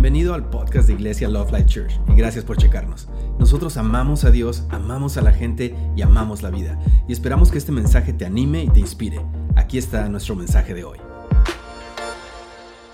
Bienvenido 0.00 0.32
al 0.32 0.48
podcast 0.48 0.86
de 0.86 0.94
Iglesia 0.94 1.28
Love 1.28 1.52
Life 1.52 1.66
Church 1.66 2.00
y 2.08 2.14
gracias 2.14 2.42
por 2.42 2.56
checarnos. 2.56 3.06
Nosotros 3.38 3.76
amamos 3.76 4.24
a 4.24 4.30
Dios, 4.30 4.64
amamos 4.70 5.18
a 5.18 5.20
la 5.20 5.30
gente 5.30 5.76
y 5.94 6.00
amamos 6.00 6.40
la 6.40 6.48
vida. 6.48 6.78
Y 7.06 7.12
esperamos 7.12 7.50
que 7.50 7.58
este 7.58 7.70
mensaje 7.70 8.14
te 8.14 8.24
anime 8.24 8.64
y 8.64 8.70
te 8.70 8.80
inspire. 8.80 9.20
Aquí 9.56 9.76
está 9.76 10.08
nuestro 10.08 10.34
mensaje 10.34 10.72
de 10.72 10.84
hoy. 10.84 10.98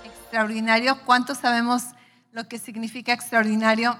Extraordinario, 0.03 0.97
¿cuántos 1.05 1.37
sabemos 1.37 1.83
lo 2.33 2.49
que 2.49 2.59
significa 2.59 3.13
extraordinario? 3.13 3.95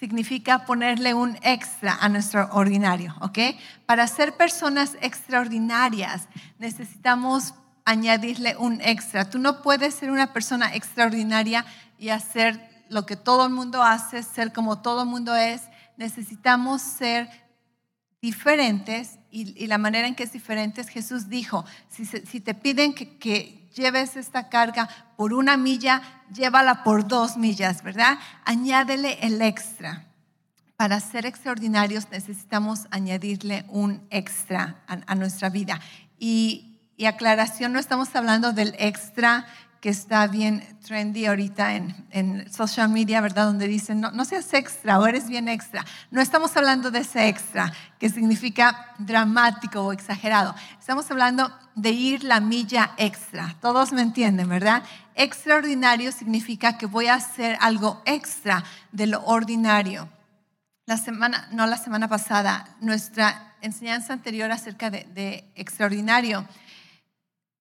Significa 0.00 0.66
ponerle 0.66 1.14
un 1.14 1.38
extra 1.42 1.96
a 2.00 2.08
nuestro 2.08 2.48
ordinario, 2.50 3.14
¿ok? 3.20 3.38
Para 3.86 4.08
ser 4.08 4.36
personas 4.36 4.96
extraordinarias 5.00 6.26
necesitamos 6.58 7.54
añadirle 7.84 8.56
un 8.56 8.80
extra. 8.80 9.28
Tú 9.28 9.38
no 9.38 9.62
puedes 9.62 9.94
ser 9.94 10.10
una 10.10 10.32
persona 10.32 10.74
extraordinaria 10.74 11.64
y 12.02 12.10
hacer 12.10 12.84
lo 12.88 13.06
que 13.06 13.14
todo 13.14 13.46
el 13.46 13.52
mundo 13.52 13.80
hace, 13.80 14.24
ser 14.24 14.52
como 14.52 14.82
todo 14.82 15.02
el 15.02 15.08
mundo 15.08 15.36
es. 15.36 15.62
Necesitamos 15.96 16.82
ser 16.82 17.30
diferentes 18.20 19.20
y, 19.30 19.68
la 19.68 19.78
manera 19.78 20.08
en 20.08 20.16
que 20.16 20.24
es 20.24 20.32
diferente 20.32 20.80
es 20.80 20.88
Jesús 20.88 21.28
dijo, 21.28 21.64
si, 21.88 22.40
te 22.40 22.54
piden 22.54 22.92
que, 22.92 23.68
lleves 23.72 24.16
esta 24.16 24.48
carga 24.48 24.88
por 25.16 25.32
una 25.32 25.56
milla, 25.56 26.02
llévala 26.34 26.82
por 26.82 27.06
dos 27.06 27.36
millas, 27.36 27.84
¿verdad? 27.84 28.18
Añádele 28.44 29.18
el 29.22 29.40
extra. 29.40 30.04
Para 30.76 30.98
ser 30.98 31.24
extraordinarios 31.24 32.10
necesitamos 32.10 32.88
añadirle 32.90 33.64
un 33.68 34.04
extra 34.10 34.82
a, 34.88 34.98
a 35.06 35.14
nuestra 35.14 35.50
vida. 35.50 35.80
Y 36.18 36.72
y 37.02 37.06
aclaración, 37.06 37.72
no 37.72 37.80
estamos 37.80 38.14
hablando 38.14 38.52
del 38.52 38.76
extra 38.78 39.46
que 39.82 39.88
está 39.88 40.28
bien 40.28 40.62
trendy 40.86 41.26
ahorita 41.26 41.74
en, 41.74 42.52
social 42.52 42.88
media, 42.88 43.20
¿verdad? 43.20 43.46
Donde 43.46 43.66
dicen, 43.66 44.00
no, 44.00 44.12
no 44.12 44.24
seas 44.24 44.54
extra 44.54 45.00
o 45.00 45.06
eres 45.08 45.26
bien 45.26 45.48
extra. 45.48 45.84
No 46.12 46.20
estamos 46.20 46.56
hablando 46.56 46.92
de 46.92 47.00
ese 47.00 47.26
extra, 47.26 47.72
que 47.98 48.08
significa 48.08 48.94
dramático 48.98 49.82
o 49.82 49.92
exagerado. 49.92 50.54
Estamos 50.78 51.10
hablando 51.10 51.52
de 51.74 51.90
ir 51.90 52.22
la 52.22 52.38
milla 52.38 52.92
extra. 52.96 53.56
Todos 53.60 53.92
me 53.92 54.02
entienden, 54.02 54.48
¿verdad? 54.48 54.84
Extraordinario 55.16 56.12
significa 56.12 56.78
que 56.78 56.86
voy 56.86 57.08
a 57.08 57.14
hacer 57.14 57.58
algo 57.60 58.02
extra 58.06 58.62
de 58.92 59.08
lo 59.08 59.24
ordinario. 59.24 60.08
La 60.86 60.96
semana, 60.96 61.48
no 61.50 61.66
la 61.66 61.76
semana 61.76 62.06
pasada, 62.06 62.68
nuestra 62.80 63.54
enseñanza 63.60 64.12
anterior 64.12 64.52
acerca 64.52 64.90
de, 64.90 65.08
de 65.12 65.50
extraordinario 65.56 66.46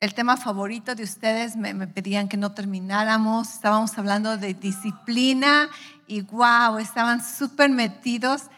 el 0.02 0.16
tema 0.16 0.36
favorito 0.36 0.96
de 0.96 1.04
ustedes, 1.04 1.56
me, 1.56 1.76
pedían 1.88 2.28
que 2.28 2.36
no 2.36 2.54
termináramos, 2.54 3.54
estábamos 3.54 3.96
hablando 4.00 4.36
de 4.36 4.56
disciplina 4.56 5.70
y 6.08 6.22
wow, 6.22 6.80
estaban 6.80 7.24
súper 7.24 7.70
metidos. 7.70 8.50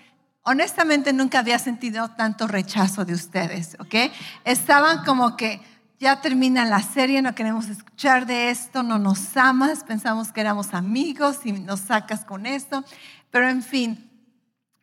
Honestamente 0.44 1.12
nunca 1.12 1.40
había 1.40 1.60
sentido 1.60 2.08
tanto 2.12 2.48
rechazo 2.48 3.04
de 3.04 3.14
ustedes, 3.14 3.76
¿ok? 3.80 4.10
Estaban 4.46 5.04
como 5.04 5.36
que 5.36 5.62
ya 6.00 6.22
termina 6.22 6.64
la 6.64 6.82
serie, 6.82 7.22
no 7.22 7.36
queremos 7.36 7.68
escuchar 7.68 8.26
de 8.26 8.50
esto, 8.50 8.82
no 8.82 8.98
nos 8.98 9.36
amas, 9.36 9.84
pensamos 9.84 10.32
que 10.32 10.40
éramos 10.40 10.74
amigos 10.74 11.40
y 11.44 11.52
nos 11.52 11.82
sacas 11.82 12.24
con 12.24 12.46
esto, 12.46 12.86
pero 13.32 13.50
en 13.50 13.64
fin, 13.64 14.10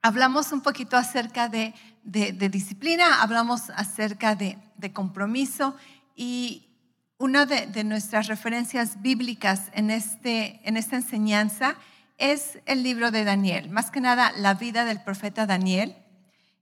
hablamos 0.02 0.52
un 0.52 0.60
poquito 0.60 0.98
acerca 0.98 1.48
de, 1.48 1.72
disciplina, 2.04 3.22
hablamos 3.22 3.70
acerca 3.70 4.34
de, 4.34 4.58
de 4.76 4.92
compromiso 4.92 5.74
y 6.20 6.76
una 7.16 7.46
de, 7.46 7.82
nuestras 7.82 8.26
referencias 8.26 9.00
bíblicas 9.00 9.70
en, 9.72 9.90
este, 9.90 10.60
en 10.68 10.76
esta 10.76 10.96
enseñanza 10.96 11.76
es 12.18 12.58
el 12.66 12.82
libro 12.82 13.10
de 13.10 13.24
Daniel, 13.24 13.70
más 13.70 13.90
que 13.90 14.02
nada 14.02 14.30
la 14.36 14.52
vida 14.52 14.84
del 14.84 15.02
profeta 15.02 15.46
Daniel. 15.46 15.96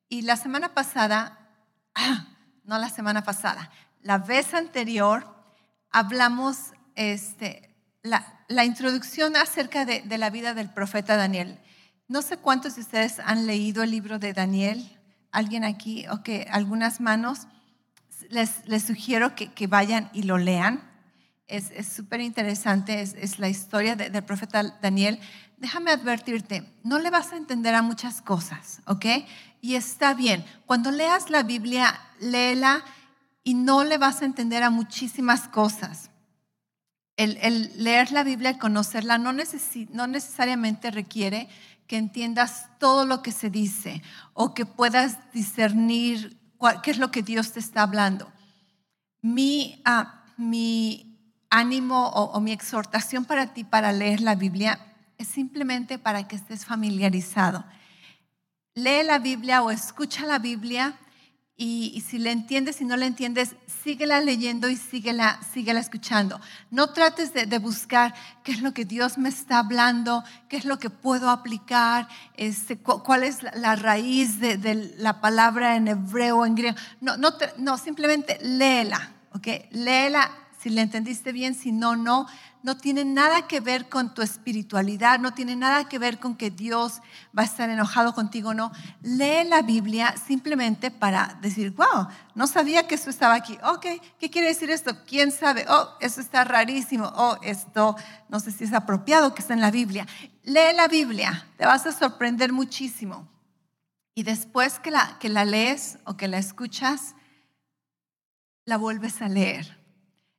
Y 0.08 0.22
la 0.22 0.36
semana 0.36 0.74
pasada, 0.74 1.50
no 2.62 2.78
la 2.78 2.88
semana 2.88 3.24
pasada, 3.24 3.72
la 4.00 4.18
vez 4.18 4.54
anterior 4.54 5.26
hablamos 5.90 6.72
este, 6.94 7.74
la, 8.02 8.64
introducción 8.64 9.34
acerca 9.34 9.84
de, 9.84 10.04
la 10.18 10.30
vida 10.30 10.54
del 10.54 10.70
profeta 10.70 11.16
Daniel. 11.16 11.58
No 12.06 12.22
sé 12.22 12.36
cuántos 12.36 12.76
de 12.76 12.82
ustedes 12.82 13.18
han 13.18 13.48
leído 13.48 13.82
el 13.82 13.90
libro 13.90 14.20
de 14.20 14.34
Daniel. 14.34 15.00
¿Alguien 15.32 15.64
aquí? 15.64 16.06
Ok, 16.06 16.28
algunas 16.48 17.00
manos 17.00 17.48
les, 18.28 18.82
sugiero 18.82 19.34
que, 19.34 19.66
vayan 19.66 20.10
y 20.12 20.22
lo 20.22 20.38
lean. 20.38 20.82
Es 21.46 21.88
súper 21.88 22.20
interesante, 22.20 23.00
es, 23.00 23.38
la 23.38 23.48
historia 23.48 23.96
del 23.96 24.22
profeta 24.24 24.62
Daniel. 24.82 25.18
Déjame 25.56 25.90
advertirte, 25.90 26.64
no 26.84 26.98
le 26.98 27.10
vas 27.10 27.32
a 27.32 27.36
entender 27.36 27.74
a 27.74 27.82
muchas 27.82 28.22
cosas, 28.22 28.80
¿ok? 28.86 29.06
Y 29.60 29.74
está 29.74 30.14
bien, 30.14 30.44
cuando 30.66 30.90
leas 30.90 31.30
la 31.30 31.42
Biblia, 31.42 31.98
léela 32.20 32.84
y 33.42 33.54
no 33.54 33.82
le 33.82 33.98
vas 33.98 34.22
a 34.22 34.24
entender 34.24 34.62
a 34.62 34.70
muchísimas 34.70 35.48
cosas. 35.48 36.10
El, 37.16 37.72
leer 37.82 38.12
la 38.12 38.22
Biblia 38.22 38.50
y 38.50 38.58
conocerla 38.58 39.18
no, 39.18 39.32
no 39.32 40.06
necesariamente 40.06 40.92
requiere 40.92 41.48
que 41.88 41.96
entiendas 41.96 42.68
todo 42.78 43.06
lo 43.06 43.22
que 43.22 43.32
se 43.32 43.50
dice 43.50 44.02
o 44.34 44.54
que 44.54 44.66
puedas 44.66 45.18
discernir 45.32 46.37
qué 46.82 46.90
es 46.90 46.98
lo 46.98 47.10
que 47.10 47.22
Dios 47.22 47.52
te 47.52 47.60
está 47.60 47.82
hablando. 47.82 48.32
Mi, 49.22 49.80
ah, 49.84 50.24
mi 50.36 51.08
ánimo 51.50 52.08
o, 52.08 52.40
mi 52.40 52.52
exhortación 52.52 53.24
para 53.24 53.52
ti 53.54 53.64
para 53.64 53.92
leer 53.92 54.20
la 54.20 54.34
Biblia 54.34 54.78
es 55.16 55.28
simplemente 55.28 55.98
para 55.98 56.28
que 56.28 56.36
estés 56.36 56.64
familiarizado. 56.64 57.64
Lee 58.74 59.02
la 59.04 59.18
Biblia 59.18 59.62
o 59.62 59.70
escucha 59.70 60.26
la 60.26 60.38
Biblia 60.38 60.98
y, 61.60 62.04
si 62.08 62.18
la 62.18 62.30
entiendes 62.30 62.80
y 62.80 62.84
no 62.84 62.96
la 62.96 63.06
entiendes, 63.06 63.56
síguela 63.82 64.20
leyendo 64.20 64.68
y 64.68 64.76
síguela, 64.76 65.40
síguela 65.52 65.80
escuchando. 65.80 66.40
No 66.70 66.90
trates 66.90 67.34
de, 67.34 67.58
buscar 67.58 68.14
qué 68.44 68.52
es 68.52 68.62
lo 68.62 68.72
que 68.72 68.84
Dios 68.84 69.18
me 69.18 69.28
está 69.28 69.58
hablando, 69.58 70.22
qué 70.48 70.56
es 70.56 70.64
lo 70.64 70.78
que 70.78 70.88
puedo 70.88 71.30
aplicar, 71.30 72.06
este, 72.36 72.78
cuál 72.78 73.24
es 73.24 73.42
la, 73.42 73.74
raíz 73.74 74.38
de, 74.38 74.94
la 74.98 75.20
palabra 75.20 75.74
en 75.74 75.88
hebreo 75.88 76.38
o 76.38 76.46
en 76.46 76.54
griego. 76.54 76.76
No, 77.00 77.16
no, 77.16 77.30
no 77.56 77.76
simplemente 77.76 78.38
léela, 78.40 79.10
¿ok? 79.32 79.48
Léela 79.72 80.30
si 80.58 80.70
la 80.70 80.82
entendiste 80.82 81.32
bien, 81.32 81.54
si 81.54 81.72
no, 81.72 81.96
no 81.96 82.26
no 82.62 82.76
tiene 82.76 83.04
nada 83.04 83.46
que 83.46 83.60
ver 83.60 83.88
con 83.88 84.14
tu 84.14 84.22
espiritualidad, 84.22 85.20
no 85.20 85.32
tiene 85.32 85.54
nada 85.54 85.88
que 85.88 85.98
ver 85.98 86.18
con 86.18 86.36
que 86.36 86.50
Dios 86.50 87.00
va 87.36 87.42
a 87.42 87.46
estar 87.46 87.70
enojado 87.70 88.14
contigo, 88.14 88.52
no. 88.52 88.72
Lee 89.02 89.44
la 89.46 89.62
Biblia 89.62 90.14
simplemente 90.16 90.90
para 90.90 91.38
decir, 91.40 91.70
wow, 91.70 92.08
no 92.34 92.46
sabía 92.46 92.86
que 92.88 92.96
eso 92.96 93.10
estaba 93.10 93.34
aquí. 93.34 93.56
Ok, 93.62 93.86
¿qué 94.18 94.30
quiere 94.30 94.48
decir 94.48 94.70
esto? 94.70 95.04
¿Quién 95.06 95.30
sabe? 95.30 95.66
Oh, 95.68 95.88
eso 96.00 96.20
está 96.20 96.44
rarísimo. 96.44 97.12
Oh, 97.14 97.36
esto 97.42 97.96
no 98.28 98.40
sé 98.40 98.50
si 98.50 98.64
es 98.64 98.72
apropiado 98.72 99.34
que 99.34 99.42
está 99.42 99.54
en 99.54 99.60
la 99.60 99.70
Biblia. 99.70 100.06
Lee 100.42 100.74
la 100.74 100.88
Biblia, 100.88 101.46
te 101.56 101.66
vas 101.66 101.86
a 101.86 101.92
sorprender 101.92 102.52
muchísimo. 102.52 103.28
Y 104.14 104.24
después 104.24 104.80
que 104.80 104.90
la, 104.90 105.16
que 105.20 105.28
la 105.28 105.44
lees 105.44 105.98
o 106.04 106.16
que 106.16 106.26
la 106.26 106.38
escuchas, 106.38 107.14
la 108.64 108.76
vuelves 108.76 109.22
a 109.22 109.28
leer. 109.28 109.77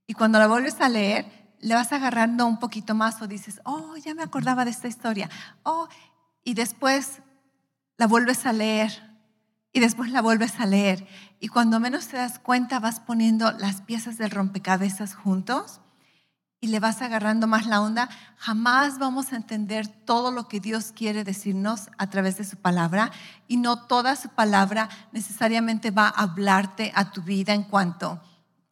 Y 0.09 0.15
cuando 0.15 0.39
la 0.39 0.47
vuelves 0.47 0.81
a 0.81 0.89
leer, 0.89 1.53
le 1.59 1.75
vas 1.75 1.93
agarrando 1.93 2.47
un 2.47 2.57
poquito 2.57 2.95
más 2.95 3.21
o 3.21 3.27
dices, 3.27 3.61
oh, 3.63 3.95
ya 3.95 4.15
me 4.15 4.23
acordaba 4.23 4.65
de 4.65 4.71
esta 4.71 4.87
historia. 4.87 5.29
Oh, 5.61 5.87
y 6.43 6.55
después 6.55 7.21
la 7.95 8.07
vuelves 8.07 8.47
a 8.47 8.51
leer 8.51 9.03
y 9.71 9.79
después 9.79 10.09
la 10.09 10.23
vuelves 10.23 10.59
a 10.59 10.65
leer. 10.65 11.07
Y 11.39 11.47
cuando 11.47 11.79
menos 11.79 12.07
te 12.07 12.17
das 12.17 12.39
cuenta 12.39 12.79
vas 12.79 12.99
poniendo 12.99 13.51
las 13.51 13.81
piezas 13.81 14.17
del 14.17 14.31
rompecabezas 14.31 15.13
juntos 15.13 15.79
y 16.59 16.69
le 16.69 16.79
vas 16.79 17.03
agarrando 17.03 17.45
más 17.45 17.67
la 17.67 17.79
onda. 17.79 18.09
Jamás 18.37 18.97
vamos 18.97 19.31
a 19.31 19.35
entender 19.35 19.87
todo 19.87 20.31
lo 20.31 20.47
que 20.47 20.59
Dios 20.59 20.91
quiere 20.91 21.23
decirnos 21.23 21.91
a 21.99 22.09
través 22.09 22.35
de 22.39 22.45
su 22.45 22.57
palabra 22.57 23.11
y 23.47 23.57
no 23.57 23.85
toda 23.85 24.15
su 24.15 24.29
palabra 24.29 24.89
necesariamente 25.11 25.91
va 25.91 26.07
a 26.07 26.23
hablarte 26.23 26.91
a 26.95 27.11
tu 27.11 27.21
vida 27.21 27.53
en 27.53 27.61
cuanto 27.61 28.19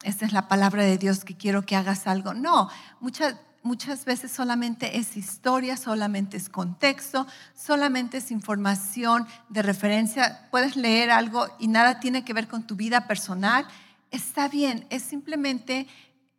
esta 0.02 0.24
es 0.24 0.32
la 0.32 0.48
palabra 0.48 0.84
de 0.84 0.98
Dios 0.98 1.24
que 1.24 1.36
quiero 1.36 1.66
que 1.66 1.76
hagas 1.76 2.06
algo. 2.06 2.34
No, 2.34 2.70
muchas, 3.00 3.36
muchas 3.62 4.04
veces 4.04 4.30
solamente 4.30 4.98
es 4.98 5.16
historia, 5.16 5.76
solamente 5.76 6.36
es 6.36 6.48
contexto, 6.48 7.26
solamente 7.54 8.18
es 8.18 8.30
información 8.30 9.26
de 9.48 9.62
referencia. 9.62 10.48
Puedes 10.50 10.76
leer 10.76 11.10
algo 11.10 11.48
y 11.58 11.68
nada 11.68 12.00
tiene 12.00 12.24
que 12.24 12.32
ver 12.32 12.46
con 12.46 12.66
tu 12.66 12.76
vida 12.76 13.06
personal. 13.06 13.66
Está 14.10 14.48
bien, 14.48 14.86
es 14.90 15.02
simplemente, 15.02 15.88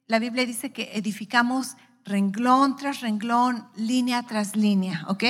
la 0.07 0.19
Biblia 0.19 0.45
dice 0.45 0.71
que 0.71 0.91
edificamos 0.93 1.75
renglón 2.05 2.77
tras 2.77 3.01
renglón, 3.01 3.67
línea 3.75 4.23
tras 4.23 4.55
línea, 4.55 5.05
¿ok? 5.07 5.23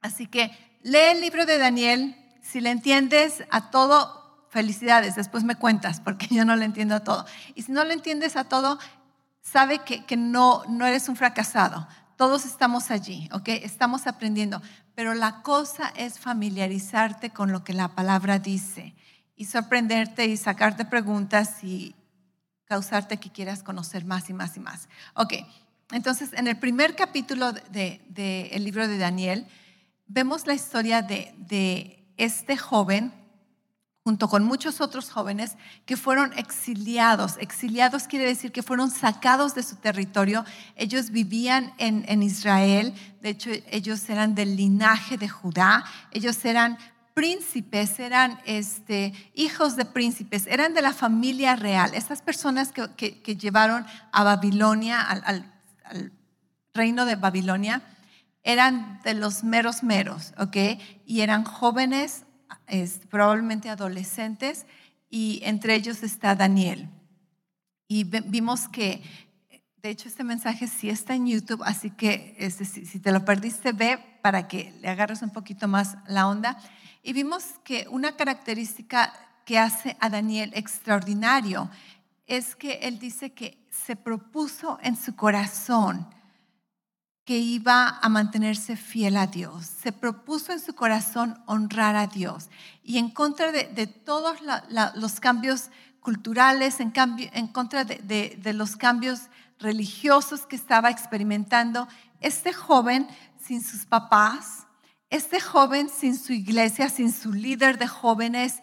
Así 0.00 0.26
que 0.26 0.50
lee 0.82 1.12
el 1.12 1.20
libro 1.20 1.46
de 1.46 1.58
Daniel, 1.58 2.16
si 2.42 2.60
le 2.60 2.70
entiendes 2.70 3.44
a 3.50 3.70
todo, 3.70 4.25
felicidades, 4.56 5.16
después 5.16 5.44
me 5.44 5.56
cuentas, 5.56 6.00
porque 6.00 6.28
yo 6.34 6.46
no 6.46 6.56
le 6.56 6.64
entiendo 6.64 6.94
a 6.94 7.00
todo. 7.00 7.26
Y 7.54 7.62
si 7.62 7.72
no 7.72 7.84
le 7.84 7.92
entiendes 7.92 8.36
a 8.36 8.44
todo, 8.44 8.78
sabe 9.42 9.80
que, 9.80 10.06
que 10.06 10.16
no, 10.16 10.62
no 10.66 10.86
eres 10.86 11.10
un 11.10 11.16
fracasado. 11.16 11.86
todos 12.16 12.46
estamos 12.46 12.90
allí, 12.90 13.28
¿ok? 13.32 13.48
Estamos 13.48 14.06
aprendiendo, 14.06 14.62
pero 14.94 15.12
la 15.12 15.42
cosa 15.42 15.92
es 15.94 16.18
familiarizarte 16.18 17.28
con 17.28 17.52
lo 17.52 17.64
que 17.64 17.74
la 17.74 17.88
palabra 17.88 18.38
dice 18.38 18.94
y 19.36 19.44
sorprenderte 19.44 20.24
y 20.24 20.38
sacarte 20.38 20.86
preguntas 20.86 21.62
y 21.62 21.94
causarte 22.64 23.18
que 23.18 23.30
quieras 23.30 23.62
conocer 23.62 24.06
más 24.06 24.30
y 24.30 24.32
más 24.32 24.56
y 24.56 24.60
más. 24.60 24.88
Ok, 25.16 25.34
entonces 25.92 26.32
en 26.32 26.46
el 26.46 26.56
primer 26.56 26.96
capítulo 26.96 27.52
del 27.52 28.00
de, 28.08 28.56
libro 28.58 28.88
de 28.88 28.96
Daniel 28.96 29.46
vemos 30.06 30.46
la 30.46 30.54
historia 30.54 31.02
de, 31.02 31.34
de 31.36 32.08
este 32.16 32.56
joven 32.56 33.12
junto 34.06 34.28
con 34.28 34.44
muchos 34.44 34.80
otros 34.80 35.10
jóvenes 35.10 35.56
que 35.84 35.96
fueron 35.96 36.32
exiliados. 36.38 37.38
Exiliados 37.40 38.04
quiere 38.04 38.24
decir 38.24 38.52
que 38.52 38.62
fueron 38.62 38.88
sacados 38.88 39.56
de 39.56 39.64
su 39.64 39.74
territorio. 39.74 40.44
Ellos 40.76 41.10
vivían 41.10 41.74
en, 41.78 42.04
en, 42.06 42.22
Israel, 42.22 42.94
de 43.20 43.30
hecho 43.30 43.50
ellos 43.68 44.08
eran 44.08 44.36
del 44.36 44.54
linaje 44.54 45.18
de 45.18 45.28
Judá, 45.28 45.84
ellos 46.12 46.44
eran 46.44 46.78
príncipes, 47.14 47.98
eran 47.98 48.38
este, 48.44 49.12
hijos 49.34 49.74
de 49.74 49.84
príncipes, 49.86 50.46
eran 50.46 50.72
de 50.72 50.82
la 50.82 50.92
familia 50.92 51.56
real. 51.56 51.92
Estas 51.92 52.22
personas 52.22 52.70
que, 52.70 53.20
que, 53.20 53.36
llevaron 53.36 53.84
a 54.12 54.22
Babilonia, 54.22 55.00
al, 55.00 55.24
al, 55.84 56.12
reino 56.72 57.06
de 57.06 57.16
Babilonia, 57.16 57.82
eran 58.44 59.00
de 59.02 59.14
los 59.14 59.42
meros 59.42 59.82
meros, 59.82 60.32
¿ok? 60.38 60.78
Y 61.06 61.22
eran 61.22 61.42
jóvenes 61.42 62.25
probablemente 63.08 63.68
adolescentes, 63.68 64.66
y 65.08 65.40
entre 65.44 65.74
ellos 65.74 66.02
está 66.02 66.34
Daniel. 66.34 66.88
Y 67.88 68.04
vimos 68.04 68.68
que, 68.68 69.02
de 69.76 69.90
hecho, 69.90 70.08
este 70.08 70.24
mensaje 70.24 70.66
sí 70.66 70.90
está 70.90 71.14
en 71.14 71.26
YouTube, 71.28 71.62
así 71.64 71.90
que 71.90 72.34
este, 72.38 72.64
si, 72.64 72.98
te 72.98 73.12
lo 73.12 73.24
perdiste, 73.24 73.72
ve 73.72 73.98
para 74.22 74.48
que 74.48 74.74
le 74.80 74.88
agarres 74.88 75.22
un 75.22 75.30
poquito 75.30 75.68
más 75.68 75.96
la 76.08 76.26
onda. 76.26 76.58
Y 77.02 77.12
vimos 77.12 77.44
que 77.62 77.86
una 77.88 78.16
característica 78.16 79.12
que 79.44 79.58
hace 79.58 79.96
a 80.00 80.10
Daniel 80.10 80.50
extraordinario 80.54 81.70
es 82.26 82.56
que 82.56 82.80
él 82.82 82.98
dice 82.98 83.30
que 83.30 83.64
se 83.70 83.94
propuso 83.94 84.78
en 84.82 84.96
su 84.96 85.14
corazón 85.14 86.08
que 87.26 87.38
iba 87.38 87.98
a 88.00 88.08
mantenerse 88.08 88.76
fiel 88.76 89.16
a 89.16 89.26
Dios. 89.26 89.66
Se 89.66 89.90
propuso 89.90 90.52
en 90.52 90.60
su 90.60 90.76
corazón 90.76 91.42
honrar 91.46 91.96
a 91.96 92.06
Dios. 92.06 92.48
Y 92.84 92.98
en 92.98 93.10
contra 93.10 93.50
de, 93.50 93.86
todos 93.88 94.38
los 94.94 95.18
cambios 95.18 95.70
culturales, 95.98 96.78
en, 96.78 96.92
cambio, 96.92 97.28
en 97.32 97.48
contra 97.48 97.84
de, 97.84 98.38
de 98.40 98.52
los 98.52 98.76
cambios 98.76 99.22
religiosos 99.58 100.46
que 100.46 100.54
estaba 100.54 100.88
experimentando, 100.88 101.88
este 102.20 102.52
joven 102.52 103.08
sin 103.44 103.60
sus 103.60 103.86
papás, 103.86 104.68
este 105.10 105.40
joven 105.40 105.88
sin 105.88 106.16
su 106.16 106.32
iglesia, 106.32 106.88
sin 106.88 107.12
su 107.12 107.32
líder 107.32 107.76
de 107.76 107.88
jóvenes, 107.88 108.62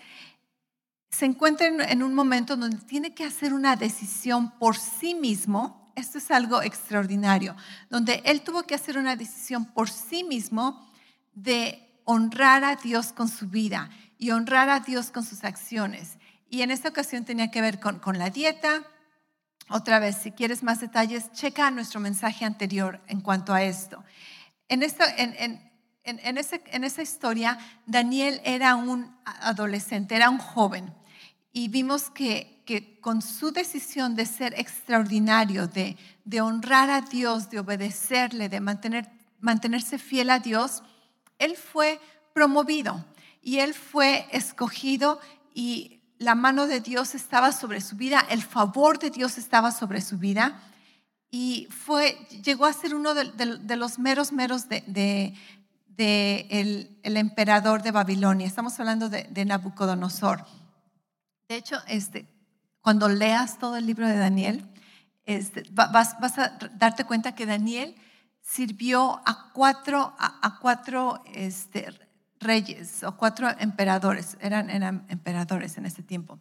se 1.12 1.26
encuentra 1.26 1.68
en 1.68 2.02
un 2.02 2.14
momento 2.14 2.56
donde 2.56 2.78
tiene 2.78 3.14
que 3.14 3.26
hacer 3.26 3.54
una 3.54 3.76
decisión 3.76 4.52
por 4.52 4.78
sí 4.78 5.16
mismo 5.16 5.83
esto 5.96 6.18
es 6.18 6.32
algo 6.32 6.62
extraordinario, 6.62 7.56
donde 7.90 8.22
él 8.26 8.42
tuvo 8.42 8.64
que 8.64 8.76
hacer 8.76 8.98
una 8.98 9.16
decisión 9.16 9.66
por 9.66 9.90
sí 9.90 10.24
mismo 10.24 10.90
de 11.34 12.02
honrar 12.06 12.64
a 12.64 12.76
Dios 12.76 13.12
con 13.12 13.28
su 13.28 13.48
vida 13.48 13.90
y 14.18 14.32
honrar 14.32 14.70
a 14.70 14.80
Dios 14.80 15.12
con 15.12 15.24
sus 15.24 15.44
acciones. 15.44 16.18
Y 16.50 16.62
en 16.62 16.72
esta 16.72 16.90
ocasión 16.90 17.26
tenía 17.26 17.52
que 17.52 17.62
ver 17.62 17.80
con, 17.80 18.18
la 18.18 18.30
dieta. 18.30 18.84
Otra 19.70 20.00
vez, 20.00 20.18
si 20.18 20.32
quieres 20.32 20.64
más 20.64 20.82
detalles, 20.82 21.32
checa 21.32 21.72
nuestro 21.72 22.00
mensaje 22.00 22.46
anterior 22.46 23.02
en 23.08 23.22
cuanto 23.22 23.54
a 23.54 23.64
esto. 23.64 24.04
En, 24.68 24.84
esto, 24.84 25.04
en, 25.18 25.60
en 26.04 26.84
esa 26.84 27.02
historia, 27.02 27.58
Daniel 27.86 28.42
era 28.44 28.76
un 28.76 29.16
adolescente, 29.26 30.16
era 30.16 30.30
un 30.30 30.38
joven. 30.38 30.94
Y 31.52 31.70
vimos 31.70 32.10
que 32.10 32.53
que 32.66 33.00
con 33.00 33.22
su 33.22 33.52
decisión 33.52 34.16
de 34.16 34.26
ser 34.26 34.54
extraordinario, 34.58 35.68
de, 35.68 35.98
de 36.26 36.42
honrar 36.42 36.90
a 36.90 37.02
Dios, 37.02 37.50
de 37.50 37.60
obedecerle, 37.60 38.50
de 38.50 38.60
mantener, 38.60 39.10
mantenerse 39.40 39.98
fiel 39.98 40.30
a 40.30 40.40
Dios, 40.40 40.84
él 41.40 41.56
fue 41.56 42.00
promovido 42.34 43.06
y 43.42 43.60
él 43.60 43.74
fue 43.74 44.26
escogido 44.32 45.20
y 45.54 46.02
la 46.18 46.36
mano 46.36 46.68
de 46.68 46.80
Dios 46.80 47.16
estaba 47.16 47.52
sobre 47.52 47.82
su 47.82 47.96
vida, 47.96 48.26
el 48.30 48.42
favor 48.42 48.98
de 49.00 49.10
Dios 49.10 49.38
estaba 49.38 49.72
sobre 49.72 50.02
su 50.02 50.18
vida 50.18 50.62
y 51.30 51.68
fue, 51.72 52.16
llegó 52.44 52.66
a 52.66 52.74
ser 52.74 52.96
uno 52.96 53.14
de, 53.14 53.76
los 53.76 54.00
meros 54.00 54.32
meros 54.32 54.70
de, 54.70 54.84
de, 55.88 56.48
el, 56.50 57.18
emperador 57.18 57.82
de 57.82 57.92
Babilonia. 57.92 58.46
Estamos 58.46 58.80
hablando 58.80 59.10
de, 59.10 59.46
Nabucodonosor. 59.46 60.46
De 61.50 61.56
hecho, 61.56 61.78
este, 61.88 62.28
cuando 62.84 63.08
leas 63.08 63.58
todo 63.58 63.78
el 63.78 63.88
libro 63.88 64.08
de 64.08 64.18
Daniel, 64.18 64.70
vas, 65.72 66.38
a 66.38 66.58
darte 66.76 67.06
cuenta 67.06 67.34
que 67.34 67.46
Daniel 67.46 67.96
sirvió 68.42 69.22
a 69.26 69.52
cuatro, 69.54 70.14
a, 70.20 70.60
cuatro 70.60 71.24
este, 71.34 71.88
reyes 72.42 73.04
o 73.04 73.16
cuatro 73.16 73.48
emperadores, 73.58 74.38
eran, 74.42 74.70
emperadores 75.08 75.78
en 75.78 75.86
ese 75.86 76.04
tiempo. 76.04 76.40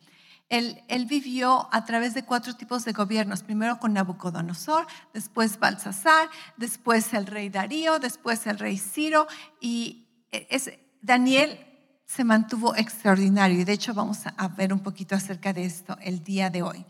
Él, 0.49 0.83
él, 0.89 1.06
vivió 1.06 1.69
a 1.73 1.85
través 1.85 2.12
de 2.12 2.25
cuatro 2.25 2.56
tipos 2.56 2.85
de 2.85 2.93
gobiernos, 2.93 3.44
primero 3.44 3.79
con 3.79 3.93
Nabucodonosor, 3.94 4.87
después 5.15 5.61
Balsasar, 5.61 6.29
después 6.56 7.15
el 7.15 7.27
rey 7.27 7.50
Darío, 7.50 8.00
después 8.00 8.49
el 8.49 8.59
rey 8.59 8.79
Ciro, 8.79 9.29
y 9.61 10.09
es, 10.33 10.73
Daniel 11.00 11.71
se 12.04 12.25
mantuvo 12.25 12.75
extraordinario 12.76 13.60
y 13.60 13.64
de 13.64 13.72
hecho 13.72 13.94
vamos 13.94 14.20
a 14.25 14.49
ver 14.49 14.72
un 14.72 14.81
poquito 14.81 15.14
acerca 15.14 15.52
de 15.52 15.64
esto 15.64 15.96
el 16.00 16.22
día 16.22 16.50
de 16.50 16.62
hoy. 16.62 16.84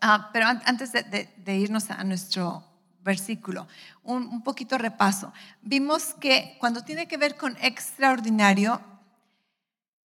Ah, 0.00 0.30
pero 0.32 0.46
antes 0.46 0.92
de, 0.92 1.56
irnos 1.56 1.90
a 1.90 2.04
nuestro 2.04 2.64
versículo, 3.02 3.66
un, 4.02 4.24
un 4.26 4.42
poquito 4.42 4.78
repaso. 4.78 5.32
Vimos 5.62 6.14
que 6.14 6.56
cuando 6.60 6.84
tiene 6.84 7.08
que 7.08 7.16
ver 7.16 7.36
con 7.36 7.56
extraordinario, 7.60 8.80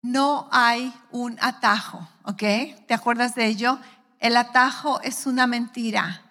no 0.02 0.48
hay 0.50 0.92
un 1.10 1.38
atajo, 1.40 2.08
¿ok? 2.24 2.42
¿Te 2.86 2.94
acuerdas 2.94 3.34
de 3.34 3.46
ello? 3.46 3.78
El 4.18 4.36
atajo 4.36 5.00
es 5.02 5.26
una 5.26 5.46
mentira. 5.46 6.29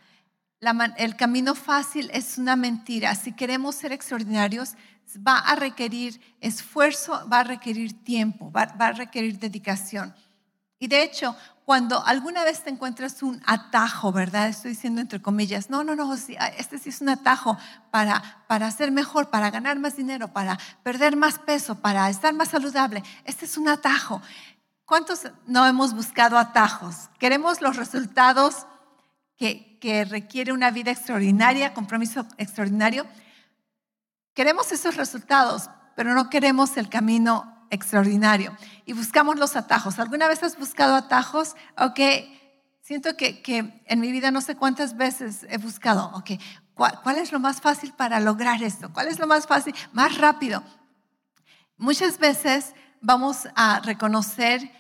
El 0.97 1.15
camino 1.15 1.55
fácil 1.55 2.09
es 2.13 2.37
una 2.37 2.55
mentira. 2.55 3.15
Si 3.15 3.31
queremos 3.31 3.75
ser 3.75 3.93
extraordinarios, 3.93 4.75
va 5.17 5.39
a 5.39 5.55
requerir 5.55 6.19
esfuerzo, 6.41 7.27
va 7.31 7.39
a 7.39 7.43
requerir 7.43 8.03
tiempo, 8.03 8.51
va, 8.51 8.63
a 8.77 8.91
requerir 8.91 9.39
dedicación. 9.39 10.13
Y 10.77 10.87
de 10.87 11.03
hecho, 11.03 11.35
cuando 11.65 12.05
alguna 12.05 12.43
vez 12.43 12.63
te 12.63 12.69
encuentras 12.69 13.23
un 13.23 13.41
atajo, 13.45 14.11
¿verdad? 14.11 14.49
Estoy 14.49 14.71
diciendo 14.71 15.01
entre 15.01 15.21
comillas, 15.21 15.69
no, 15.69 15.83
no, 15.83 15.95
no, 15.95 16.13
este 16.13 16.77
sí 16.77 16.89
es 16.89 17.01
un 17.01 17.09
atajo 17.09 17.57
para, 17.91 18.43
para 18.47 18.69
ser 18.71 18.91
mejor, 18.91 19.29
para 19.29 19.51
ganar 19.51 19.79
más 19.79 19.95
dinero, 19.95 20.33
para 20.33 20.57
perder 20.83 21.15
más 21.15 21.39
peso, 21.39 21.75
para 21.75 22.09
estar 22.09 22.33
más 22.33 22.49
saludable. 22.49 23.03
Este 23.23 23.45
es 23.45 23.57
un 23.57 23.69
atajo. 23.69 24.21
¿Cuántos 24.85 25.27
no 25.45 25.67
hemos 25.67 25.93
buscado 25.93 26.37
atajos? 26.37 27.09
Queremos 27.19 27.61
los 27.61 27.75
resultados 27.75 28.65
que, 29.37 29.68
que 29.79 30.05
requiere 30.05 30.51
una 30.51 30.71
vida 30.71 30.91
extraordinaria, 30.91 31.73
compromiso 31.73 32.25
extraordinario, 32.37 33.05
Queremos 34.39 34.71
esos 34.71 34.95
resultados, 34.95 35.69
pero 35.97 36.13
no 36.13 36.29
queremos 36.29 36.77
el 36.77 36.87
camino 36.87 37.67
extraordinario. 37.71 38.55
Y 38.85 38.93
buscamos 38.93 39.37
los 39.37 39.57
atajos. 39.57 39.99
¿Alguna 39.99 40.29
vez 40.29 40.41
has 40.43 40.57
buscado 40.57 40.95
atajos? 40.95 41.57
Ok, 41.77 41.99
siento 42.81 43.17
que, 43.17 43.41
que 43.41 43.83
en 43.85 43.99
mi 43.99 44.13
vida 44.13 44.31
no 44.31 44.39
sé 44.39 44.55
cuántas 44.55 44.95
veces 44.95 45.45
he 45.49 45.57
buscado, 45.57 46.09
ok, 46.13 46.39
¿cuál, 46.73 47.01
¿cuál 47.03 47.17
es 47.17 47.33
lo 47.33 47.41
más 47.41 47.59
fácil 47.59 47.91
para 47.91 48.21
lograr 48.21 48.63
esto? 48.63 48.93
¿Cuál 48.93 49.09
es 49.09 49.19
lo 49.19 49.27
más 49.27 49.45
fácil, 49.45 49.75
más 49.91 50.17
rápido? 50.17 50.63
Muchas 51.75 52.17
veces 52.17 52.75
vamos 53.01 53.49
a 53.55 53.81
reconocer 53.81 54.71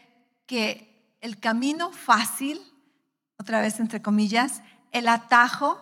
que 0.45 1.17
el 1.19 1.37
camino 1.37 1.91
fácil, 1.91 2.61
otra 3.37 3.59
vez 3.59 3.81
entre 3.81 4.01
comillas, 4.01 4.61
el 4.91 5.07
atajo 5.07 5.79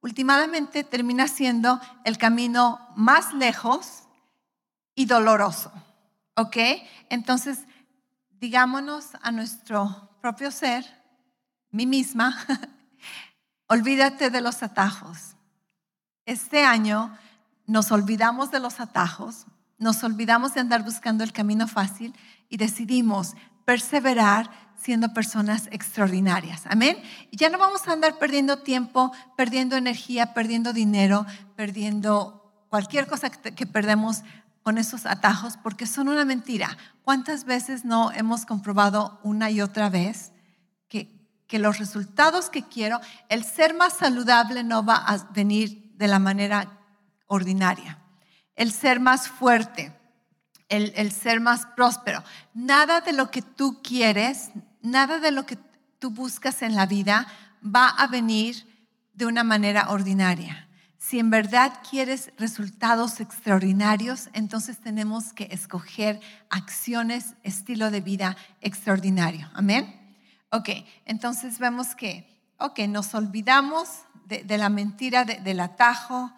últimamente 0.00 0.84
termina 0.84 1.28
siendo 1.28 1.80
el 2.04 2.18
camino 2.18 2.78
más 2.94 3.32
lejos 3.32 4.04
y 4.94 5.06
doloroso. 5.06 5.72
¿Ok? 6.36 6.56
Entonces, 7.08 7.60
digámonos 8.32 9.10
a 9.22 9.30
nuestro 9.30 10.10
propio 10.20 10.50
ser, 10.50 10.84
mí 11.70 11.86
misma, 11.86 12.36
olvídate 13.68 14.30
de 14.30 14.40
los 14.40 14.62
atajos. 14.62 15.36
Este 16.26 16.64
año 16.64 17.16
nos 17.66 17.90
olvidamos 17.92 18.50
de 18.50 18.60
los 18.60 18.80
atajos, 18.80 19.46
nos 19.78 20.04
olvidamos 20.04 20.54
de 20.54 20.60
andar 20.60 20.84
buscando 20.84 21.24
el 21.24 21.32
camino 21.32 21.66
fácil 21.66 22.14
y 22.48 22.56
decidimos 22.56 23.34
perseverar 23.64 24.50
siendo 24.84 25.14
personas 25.14 25.68
extraordinarias. 25.72 26.62
Amén. 26.66 26.98
Y 27.30 27.38
ya 27.38 27.48
no 27.48 27.56
vamos 27.56 27.88
a 27.88 27.92
andar 27.92 28.18
perdiendo 28.18 28.58
tiempo, 28.58 29.12
perdiendo 29.34 29.76
energía, 29.76 30.34
perdiendo 30.34 30.74
dinero, 30.74 31.24
perdiendo 31.56 32.66
cualquier 32.68 33.06
cosa 33.06 33.30
que, 33.30 33.66
perdemos 33.66 34.22
con 34.62 34.76
esos 34.76 35.06
atajos, 35.06 35.56
porque 35.56 35.86
son 35.86 36.08
una 36.08 36.26
mentira. 36.26 36.76
¿Cuántas 37.02 37.44
veces 37.44 37.86
no 37.86 38.12
hemos 38.12 38.44
comprobado 38.44 39.18
una 39.22 39.50
y 39.50 39.62
otra 39.62 39.88
vez 39.88 40.32
que, 40.88 41.08
que 41.46 41.58
los 41.58 41.78
resultados 41.78 42.50
que 42.50 42.64
quiero, 42.64 43.00
el 43.30 43.42
ser 43.42 43.72
más 43.72 43.94
saludable 43.94 44.64
no 44.64 44.84
va 44.84 44.96
a 44.96 45.16
venir 45.32 45.94
de 45.96 46.08
la 46.08 46.18
manera 46.18 46.78
ordinaria, 47.26 47.98
el 48.54 48.70
ser 48.70 49.00
más 49.00 49.28
fuerte, 49.28 49.94
el, 50.68 51.12
ser 51.12 51.40
más 51.40 51.66
próspero. 51.66 52.22
Nada 52.52 53.00
de 53.00 53.12
lo 53.12 53.30
que 53.30 53.42
tú 53.42 53.80
quieres, 53.82 54.50
nada 54.84 55.18
de 55.18 55.32
lo 55.32 55.46
que 55.46 55.58
tú 55.98 56.10
buscas 56.10 56.62
en 56.62 56.76
la 56.76 56.86
vida 56.86 57.26
va 57.64 57.88
a 57.88 58.06
venir 58.06 58.66
de 59.14 59.26
una 59.26 59.42
manera 59.42 59.90
ordinaria. 59.90 60.68
Si 60.98 61.18
en 61.18 61.30
verdad 61.30 61.80
quieres 61.88 62.32
resultados 62.38 63.20
extraordinarios, 63.20 64.28
entonces 64.32 64.78
tenemos 64.78 65.32
que 65.32 65.48
escoger 65.50 66.20
acciones, 66.50 67.34
estilo 67.42 67.90
de 67.90 68.00
vida 68.00 68.36
extraordinario. 68.60 69.50
Amén. 69.54 70.00
Ok, 70.50 70.70
entonces 71.04 71.58
vemos 71.58 71.94
que, 71.94 72.26
ok, 72.58 72.80
nos 72.88 73.14
olvidamos 73.14 73.88
de, 74.26 74.44
la 74.56 74.68
mentira, 74.68 75.24
del 75.24 75.60
atajo 75.60 76.32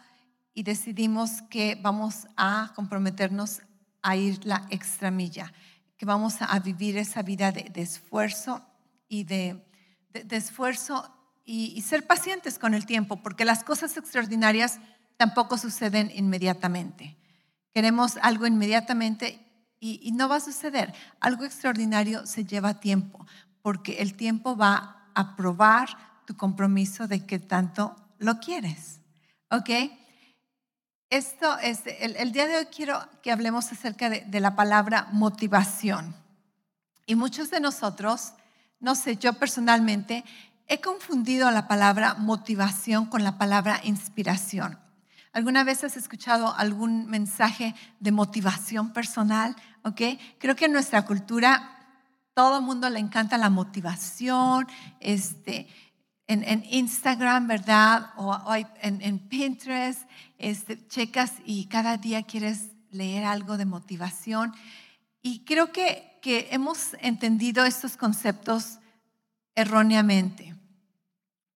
y 0.55 0.63
decidimos 0.63 1.43
que 1.43 1.79
vamos 1.81 2.27
a 2.37 2.73
comprometernos 2.75 3.61
a 4.03 4.17
ir 4.17 4.45
la 4.45 4.67
extra 4.71 5.11
milla, 5.11 5.53
que 5.97 6.07
vamos 6.07 6.37
a 6.41 6.59
vivir 6.59 6.97
esa 6.99 7.23
vida 7.23 7.53
de, 7.53 7.71
esfuerzo 7.81 8.63
y 9.09 9.25
de, 9.25 9.65
esfuerzo 10.31 11.11
y, 11.45 11.81
ser 11.83 12.07
pacientes 12.07 12.59
con 12.59 12.75
el 12.75 12.87
tiempo, 12.87 13.23
porque 13.23 13.45
las 13.45 13.65
cosas 13.65 13.97
extraordinarias 13.97 14.79
tampoco 15.17 15.57
suceden 15.57 16.11
inmediatamente. 16.15 17.17
Queremos 17.73 18.17
algo 18.19 18.47
inmediatamente 18.47 19.41
y, 19.81 20.01
y, 20.03 20.13
no 20.13 20.29
va 20.29 20.37
a 20.37 20.41
suceder. 20.41 20.95
Algo 21.21 21.45
extraordinario 21.45 22.27
se 22.27 22.45
lleva 22.45 22.81
tiempo, 22.81 23.27
porque 23.63 24.03
el 24.03 24.15
tiempo 24.15 24.57
va 24.57 25.11
a 25.15 25.37
probar 25.37 25.89
tu 26.27 26.37
compromiso 26.37 27.07
de 27.07 27.25
que 27.25 27.39
tanto 27.39 27.97
lo 28.19 28.39
quieres. 28.39 29.01
¿Ok? 29.51 29.71
Esto 31.17 31.59
es, 31.61 31.81
el, 31.87 32.31
día 32.33 32.47
de 32.47 32.59
hoy 32.59 32.67
quiero 32.67 33.03
que 33.23 33.33
hablemos 33.33 33.73
acerca 33.73 34.11
de, 34.11 34.39
la 34.39 34.55
palabra 34.55 35.09
motivación. 35.13 36.15
Y 37.07 37.15
muchos 37.15 37.49
de 37.49 37.59
nosotros, 37.59 38.35
no 38.81 38.95
sé, 38.95 39.17
yo 39.17 39.33
personalmente, 39.33 40.27
he 40.67 40.83
confundido 40.83 41.51
la 41.51 41.69
palabra 41.69 42.17
motivación 42.19 43.07
con 43.07 43.25
la 43.25 43.39
palabra 43.39 43.81
inspiración. 43.83 44.79
¿Alguna 45.33 45.65
vez 45.65 45.85
has 45.85 45.97
escuchado 45.97 46.55
algún 46.55 47.07
mensaje 47.07 47.75
de 47.99 48.13
motivación 48.13 48.93
personal? 48.93 49.57
¿Ok? 49.85 50.03
Creo 50.39 50.55
que 50.55 50.67
en 50.67 50.73
nuestra 50.73 51.07
cultura 51.07 51.77
todo 52.35 52.59
el 52.59 52.63
mundo 52.63 52.91
le 52.91 52.99
encanta 52.99 53.39
la 53.39 53.49
motivación, 53.49 54.69
este, 55.01 55.67
en, 56.27 56.65
Instagram, 56.69 57.47
¿verdad? 57.47 58.11
O, 58.17 58.37
en, 58.83 59.19
Pinterest, 59.29 60.03
este, 60.39 60.87
checas 60.89 61.33
y 61.45 61.67
cada 61.67 61.97
día 61.97 62.23
quieres 62.25 62.71
leer 62.91 63.25
algo 63.25 63.57
de 63.57 63.65
motivación. 63.65 64.53
Y 65.23 65.45
creo 65.45 65.73
que, 65.73 66.19
que 66.23 66.49
hemos 66.51 66.95
entendido 67.01 67.65
estos 67.65 67.97
conceptos 67.97 68.79
erróneamente, 69.55 70.55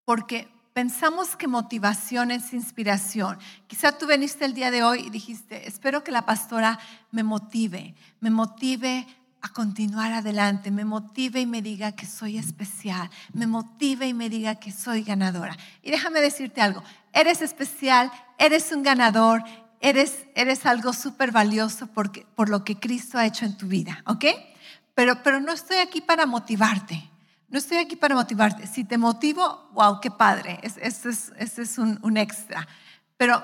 porque 0.05 0.49
pensamos 0.73 1.37
que 1.37 1.49
motivación 1.49 2.31
es 2.31 2.53
inspiración. 2.53 3.39
Quizá 3.67 3.99
tú 3.99 4.07
veniste 4.07 4.45
el 4.45 4.55
día 4.55 4.71
de 4.71 4.83
hoy 4.83 5.01
y 5.07 5.11
dijiste, 5.11 5.69
espero 5.69 6.03
que 6.05 6.13
la 6.13 6.25
pastora 6.25 6.79
me 7.11 7.23
motive, 7.23 7.95
me 8.21 8.31
motive 8.31 9.07
a 9.43 9.49
continuar 9.51 10.13
adelante, 10.13 10.71
me 10.71 10.85
motive 10.85 11.41
y 11.41 11.47
me 11.47 11.63
diga 11.63 11.93
que 11.93 12.07
soy 12.07 12.37
especial, 12.37 13.11
me 13.33 13.47
motive 13.47 14.07
y 14.07 14.15
me 14.15 14.29
diga 14.29 14.57
que 14.57 14.71
soy 14.71 15.03
ganadora. 15.03 15.57
Y 15.83 15.91
déjame 15.91 16.21
decirte 16.21 16.61
algo, 16.61 16.83
eres 17.13 17.41
especial, 17.41 18.11
eres 18.39 18.71
un 18.73 18.83
ganador, 18.83 19.43
eres, 19.81 20.27
eres 20.35 20.67
algo 20.67 20.93
súper 20.93 21.33
valioso 21.33 21.87
porque, 21.87 22.27
por 22.35 22.49
lo 22.49 22.65
que 22.65 22.79
Cristo 22.79 23.19
ha 23.19 23.27
hecho 23.27 23.45
en 23.45 23.57
tu 23.57 23.67
vida, 23.67 24.03
¿ok? 24.07 24.25
Pero, 24.95 25.23
pero 25.23 25.41
no 25.41 25.53
estoy 25.53 25.79
aquí 25.79 26.01
para 26.01 26.27
motivarte. 26.27 27.11
No 27.49 27.59
estoy 27.59 27.79
aquí 27.79 27.97
para 27.97 28.15
motivarte. 28.15 28.67
Si 28.67 28.85
te 28.85 28.97
motivo, 28.97 29.71
wow, 29.73 30.01
qué 30.01 30.11
padre. 30.11 30.61
Ese 30.63 31.09
es, 31.09 31.33
es 31.59 31.79
un, 31.79 31.99
un 32.03 32.17
extra. 32.17 32.69
Pero 33.17 33.43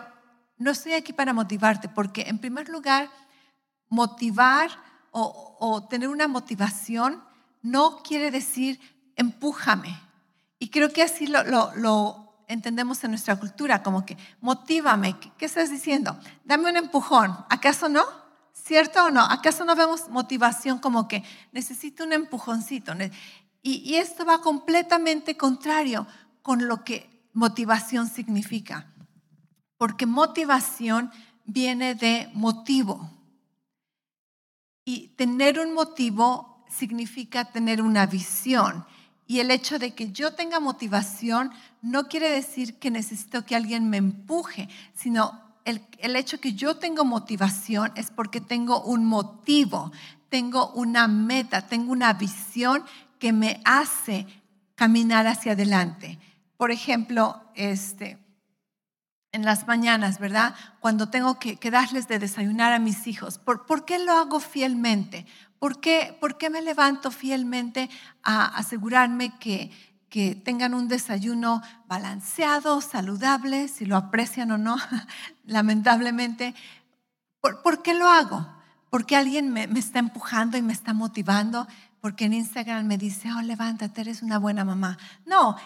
no 0.58 0.70
estoy 0.70 0.92
aquí 0.92 1.12
para 1.12 1.32
motivarte 1.32 1.88
porque, 1.88 2.22
en 2.22 2.38
primer 2.38 2.68
lugar, 2.68 3.10
motivar 3.88 4.70
o, 5.18 5.86
tener 5.88 6.08
una 6.08 6.28
motivación 6.28 7.22
no 7.62 8.02
quiere 8.02 8.30
decir 8.30 8.78
empújame. 9.16 9.98
Y 10.58 10.68
creo 10.68 10.92
que 10.92 11.02
así 11.02 11.26
lo, 11.26 12.34
entendemos 12.48 13.02
en 13.02 13.10
nuestra 13.10 13.36
cultura, 13.36 13.82
como 13.82 14.04
que 14.04 14.16
motívame. 14.40 15.16
¿Qué, 15.18 15.46
estás 15.46 15.70
diciendo? 15.70 16.18
Dame 16.44 16.70
un 16.70 16.76
empujón. 16.76 17.36
¿Acaso 17.48 17.88
no? 17.88 18.04
¿Cierto 18.52 19.06
o 19.06 19.10
no? 19.10 19.22
¿Acaso 19.22 19.64
no 19.64 19.74
vemos 19.74 20.08
motivación 20.08 20.78
como 20.78 21.08
que 21.08 21.24
necesito 21.52 22.04
un 22.04 22.12
empujoncito? 22.12 22.92
Y, 23.62 23.76
y 23.78 23.96
esto 23.96 24.24
va 24.24 24.42
completamente 24.42 25.36
contrario 25.36 26.06
con 26.42 26.68
lo 26.68 26.84
que 26.84 27.28
motivación 27.32 28.06
significa. 28.08 28.86
Porque 29.78 30.06
motivación 30.06 31.10
viene 31.44 31.94
de 31.94 32.30
motivo. 32.34 33.10
Y 34.86 35.08
tener 35.16 35.58
un 35.58 35.74
motivo 35.74 36.64
significa 36.70 37.44
tener 37.44 37.82
una 37.82 38.06
visión. 38.06 38.86
Y 39.26 39.40
el 39.40 39.50
hecho 39.50 39.78
de 39.78 39.94
que 39.94 40.12
yo 40.12 40.32
tenga 40.34 40.60
motivación 40.60 41.50
no 41.82 42.08
quiere 42.08 42.30
decir 42.30 42.78
que 42.78 42.90
necesito 42.90 43.44
que 43.44 43.56
alguien 43.56 43.90
me 43.90 43.96
empuje, 43.96 44.68
sino 44.94 45.42
el, 45.64 45.84
el 45.98 46.14
hecho 46.14 46.40
que 46.40 46.54
yo 46.54 46.76
tengo 46.76 47.04
motivación 47.04 47.92
es 47.96 48.12
porque 48.12 48.40
tengo 48.40 48.80
un 48.82 49.04
motivo, 49.04 49.90
tengo 50.28 50.70
una 50.70 51.08
meta, 51.08 51.66
tengo 51.66 51.90
una 51.90 52.12
visión 52.12 52.84
que 53.18 53.32
me 53.32 53.60
hace 53.64 54.26
caminar 54.76 55.26
hacia 55.26 55.52
adelante. 55.52 56.20
Por 56.56 56.70
ejemplo, 56.70 57.42
este, 57.54 58.18
en 59.36 59.44
las 59.44 59.66
mañanas, 59.66 60.18
¿verdad? 60.18 60.54
Cuando 60.80 61.10
tengo 61.10 61.38
que, 61.38 61.58
darles 61.70 62.08
de 62.08 62.18
desayunar 62.18 62.72
a 62.72 62.78
mis 62.78 63.06
hijos. 63.06 63.38
¿Por, 63.38 63.84
qué 63.84 63.98
lo 63.98 64.12
hago 64.12 64.40
fielmente? 64.40 65.26
¿Por 65.58 65.78
qué, 65.78 66.16
¿Por 66.18 66.38
qué, 66.38 66.48
me 66.48 66.62
levanto 66.62 67.10
fielmente 67.10 67.90
a 68.22 68.46
asegurarme 68.46 69.38
que, 69.38 69.70
que 70.08 70.34
tengan 70.34 70.72
un 70.72 70.88
desayuno 70.88 71.62
balanceado, 71.86 72.80
saludable, 72.80 73.68
si 73.68 73.84
lo 73.84 73.96
aprecian 73.96 74.50
o 74.52 74.58
no, 74.58 74.76
lamentablemente? 75.44 76.54
¿Por, 77.42 77.62
¿Por, 77.62 77.82
qué 77.82 77.92
lo 77.92 78.08
hago? 78.08 78.48
Porque 78.88 79.16
alguien 79.16 79.52
me, 79.52 79.66
me 79.66 79.80
está 79.80 79.98
empujando 79.98 80.56
y 80.56 80.62
me 80.62 80.72
está 80.72 80.94
motivando 80.94 81.68
porque 82.06 82.26
en 82.26 82.34
Instagram 82.34 82.86
me 82.86 82.98
dice, 82.98 83.32
oh, 83.32 83.42
levántate, 83.42 84.02
eres 84.02 84.22
una 84.22 84.38
buena 84.38 84.64
mamá. 84.64 84.96
No, 85.24 85.56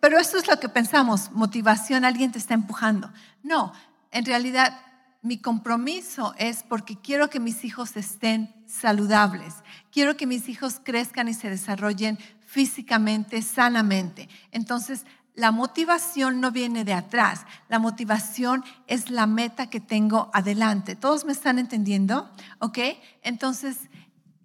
pero 0.00 0.18
eso 0.18 0.38
es 0.38 0.46
lo 0.48 0.58
que 0.58 0.70
pensamos, 0.70 1.30
motivación, 1.32 2.06
alguien 2.06 2.32
te 2.32 2.38
está 2.38 2.54
empujando. 2.54 3.12
No, 3.42 3.74
en 4.10 4.24
realidad 4.24 4.80
mi 5.20 5.36
compromiso 5.36 6.34
es 6.38 6.62
porque 6.62 6.96
quiero 6.96 7.28
que 7.28 7.40
mis 7.40 7.62
hijos 7.66 7.94
estén 7.98 8.54
saludables, 8.64 9.52
quiero 9.90 10.16
que 10.16 10.26
mis 10.26 10.48
hijos 10.48 10.80
crezcan 10.82 11.28
y 11.28 11.34
se 11.34 11.50
desarrollen 11.50 12.18
físicamente, 12.46 13.42
sanamente. 13.42 14.30
Entonces, 14.50 15.04
la 15.34 15.50
motivación 15.50 16.40
no 16.40 16.52
viene 16.52 16.84
de 16.84 16.94
atrás, 16.94 17.44
la 17.68 17.78
motivación 17.78 18.64
es 18.86 19.10
la 19.10 19.26
meta 19.26 19.68
que 19.68 19.80
tengo 19.80 20.30
adelante. 20.32 20.96
¿Todos 20.96 21.26
me 21.26 21.32
están 21.32 21.58
entendiendo? 21.58 22.30
¿Ok? 22.60 22.78
Entonces, 23.22 23.90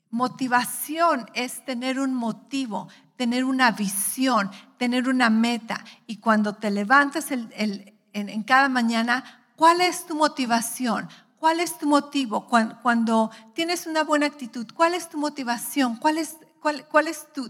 Motivación 0.09 1.29
es 1.33 1.65
tener 1.65 1.99
un 1.99 2.13
motivo, 2.13 2.87
tener 3.17 3.43
una 3.43 3.71
visión, 3.71 4.49
tener 4.77 5.09
una 5.09 5.29
meta. 5.29 5.83
Y 6.05 6.17
cuando 6.17 6.55
te 6.55 6.71
levantas 6.71 7.31
en, 7.31 8.43
cada 8.43 8.69
mañana, 8.69 9.23
¿cuál 9.55 9.81
es 9.81 10.05
tu 10.05 10.15
motivación? 10.15 11.09
¿Cuál 11.37 11.59
es 11.59 11.77
tu 11.77 11.87
motivo? 11.87 12.47
Cuando, 12.47 13.31
tienes 13.53 13.85
una 13.85 14.03
buena 14.03 14.25
actitud, 14.25 14.65
¿cuál 14.73 14.93
es 14.93 15.09
tu 15.09 15.17
motivación? 15.17 15.97
¿Cuál 15.97 16.17
es, 16.17 16.37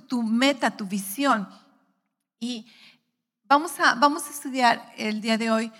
tu, 0.07 0.23
meta, 0.23 0.75
tu 0.75 0.85
visión? 0.85 1.47
Y 2.39 2.67
vamos 3.45 3.79
a, 3.79 3.95
vamos 3.95 4.27
a 4.27 4.31
estudiar 4.31 4.93
el 4.97 5.21
día 5.21 5.37
de 5.37 5.51
hoy 5.51 5.71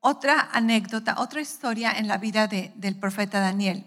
otra 0.00 0.50
anécdota, 0.52 1.14
otra 1.18 1.40
historia 1.40 1.92
en 1.92 2.08
la 2.08 2.18
vida 2.18 2.46
del 2.46 2.98
profeta 2.98 3.40
Daniel. 3.40 3.86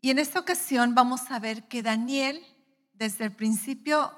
Y 0.00 0.10
en 0.10 0.18
esta 0.18 0.40
ocasión 0.40 0.94
vamos 0.94 1.30
a 1.30 1.38
ver 1.38 1.68
que 1.68 1.82
Daniel 1.82 2.40
desde 2.92 3.24
el 3.24 3.32
principio 3.32 4.12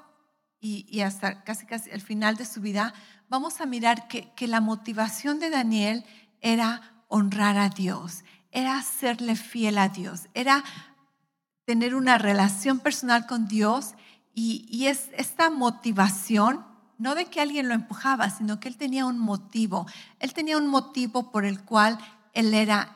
y, 0.59 1.01
hasta 1.01 1.43
casi, 1.43 1.65
casi 1.65 1.89
el 1.89 2.01
final 2.01 2.35
de 2.35 2.45
su 2.45 2.61
vida, 2.61 2.93
vamos 3.29 3.61
a 3.61 3.65
mirar 3.65 4.07
que, 4.07 4.31
que 4.35 4.47
la 4.47 4.61
motivación 4.61 5.39
de 5.39 5.49
Daniel 5.49 6.05
era 6.39 7.03
honrar 7.07 7.57
a 7.57 7.69
Dios, 7.69 8.23
era 8.51 8.81
serle 8.83 9.35
fiel 9.35 9.79
a 9.79 9.89
Dios, 9.89 10.27
era 10.35 10.63
tener 11.65 11.95
una 11.95 12.17
relación 12.17 12.79
personal 12.79 13.25
con 13.25 13.47
Dios 13.47 13.93
y, 14.33 14.85
es 14.87 15.09
esta 15.17 15.49
motivación, 15.49 16.65
no 16.97 17.15
de 17.15 17.25
que 17.25 17.41
alguien 17.41 17.67
lo 17.67 17.73
empujaba, 17.73 18.29
sino 18.29 18.59
que 18.59 18.67
él 18.67 18.77
tenía 18.77 19.05
un 19.05 19.19
motivo. 19.19 19.87
Él 20.19 20.33
tenía 20.33 20.57
un 20.57 20.67
motivo 20.67 21.31
por 21.31 21.45
el 21.45 21.63
cual 21.63 21.97
él 22.33 22.53
era 22.53 22.95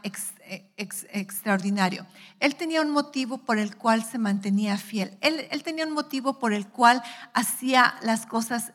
extraordinario. 0.78 2.06
Él 2.40 2.56
tenía 2.56 2.82
un 2.82 2.92
motivo 2.92 3.40
por 3.40 3.58
el 3.58 3.76
cual 3.76 4.04
se 4.04 4.18
mantenía 4.18 4.78
fiel. 4.78 5.18
Él, 5.22 5.64
tenía 5.64 5.86
un 5.86 5.94
motivo 5.94 6.40
por 6.40 6.54
el 6.54 6.68
cual 6.68 7.02
hacía 7.34 7.96
las 8.02 8.26
cosas 8.26 8.74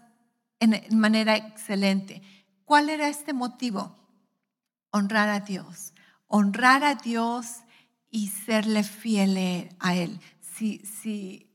en, 0.59 0.81
manera 0.99 1.37
excelente. 1.37 2.23
¿Cuál 2.65 2.89
era 2.91 3.09
este 3.09 3.33
motivo? 3.33 3.97
Honrar 4.91 5.29
a 5.29 5.41
Dios. 5.41 5.93
Honrar 6.27 6.85
a 6.85 6.97
Dios 6.97 7.47
y 8.11 8.29
serle 8.29 8.83
fiel 8.83 9.69
a 9.79 9.95
Él. 9.95 10.21
Si, 10.41 10.79
si 10.79 11.51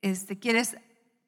este, 0.00 0.38
quieres 0.38 0.76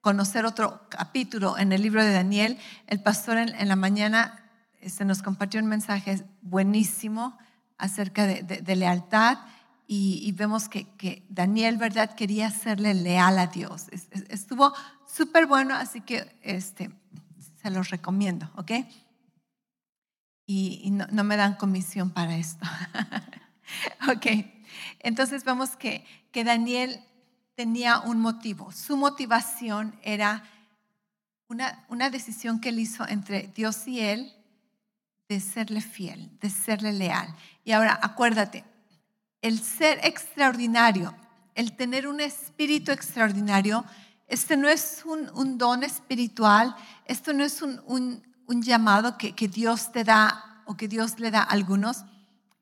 conocer 0.00 0.46
otro 0.46 0.88
capítulo 0.88 1.58
en 1.58 1.72
el 1.72 1.82
libro 1.82 2.04
de 2.04 2.12
Daniel, 2.12 2.58
el 2.86 3.02
pastor 3.02 3.38
en, 3.38 3.68
la 3.68 3.76
mañana 3.76 4.40
este, 4.80 5.04
nos 5.04 5.20
compartió 5.20 5.60
un 5.60 5.66
mensaje 5.66 6.22
buenísimo 6.42 7.36
acerca 7.78 8.26
de, 8.26 8.76
lealtad 8.76 9.38
y, 9.86 10.32
vemos 10.32 10.68
que, 10.68 11.24
Daniel, 11.28 11.76
¿verdad?, 11.76 12.14
quería 12.14 12.50
serle 12.50 12.94
leal 12.94 13.38
a 13.38 13.46
Dios. 13.46 13.86
Estuvo 14.28 14.72
súper 15.06 15.46
bueno, 15.46 15.74
así 15.74 16.00
que 16.00 16.36
este, 16.42 16.90
se 17.62 17.70
los 17.70 17.90
recomiendo, 17.90 18.50
¿ok? 18.56 18.72
Y, 20.46 20.90
no, 20.90 21.06
no, 21.10 21.24
me 21.24 21.36
dan 21.36 21.54
comisión 21.54 22.10
para 22.10 22.36
esto. 22.36 22.66
ok, 24.12 24.26
entonces 25.00 25.44
vemos 25.44 25.76
que, 25.76 26.04
que 26.32 26.44
Daniel 26.44 27.00
tenía 27.54 28.00
un 28.00 28.20
motivo. 28.20 28.70
Su 28.72 28.96
motivación 28.96 29.98
era 30.02 30.44
una, 31.48 31.84
una 31.88 32.10
decisión 32.10 32.60
que 32.60 32.68
él 32.68 32.78
hizo 32.78 33.06
entre 33.08 33.48
Dios 33.48 33.86
y 33.88 34.00
él 34.00 34.35
de 35.28 35.40
serle 35.40 35.80
fiel, 35.80 36.30
de 36.40 36.50
serle 36.50 36.92
leal. 36.92 37.34
Y 37.64 37.72
ahora 37.72 37.98
acuérdate, 38.02 38.64
el 39.42 39.60
ser 39.60 40.00
extraordinario, 40.02 41.14
el 41.54 41.76
tener 41.76 42.06
un 42.06 42.20
espíritu 42.20 42.92
extraordinario, 42.92 43.84
este 44.28 44.56
no 44.56 44.68
es 44.68 45.04
un, 45.04 45.58
don 45.58 45.82
espiritual, 45.82 46.74
esto 47.04 47.32
no 47.32 47.44
es 47.44 47.62
un, 47.62 48.22
llamado 48.48 49.18
que, 49.18 49.34
que 49.34 49.48
Dios 49.48 49.92
te 49.92 50.04
da 50.04 50.62
o 50.66 50.76
que 50.76 50.88
Dios 50.88 51.18
le 51.18 51.30
da 51.30 51.40
a 51.40 51.44
algunos 51.44 52.04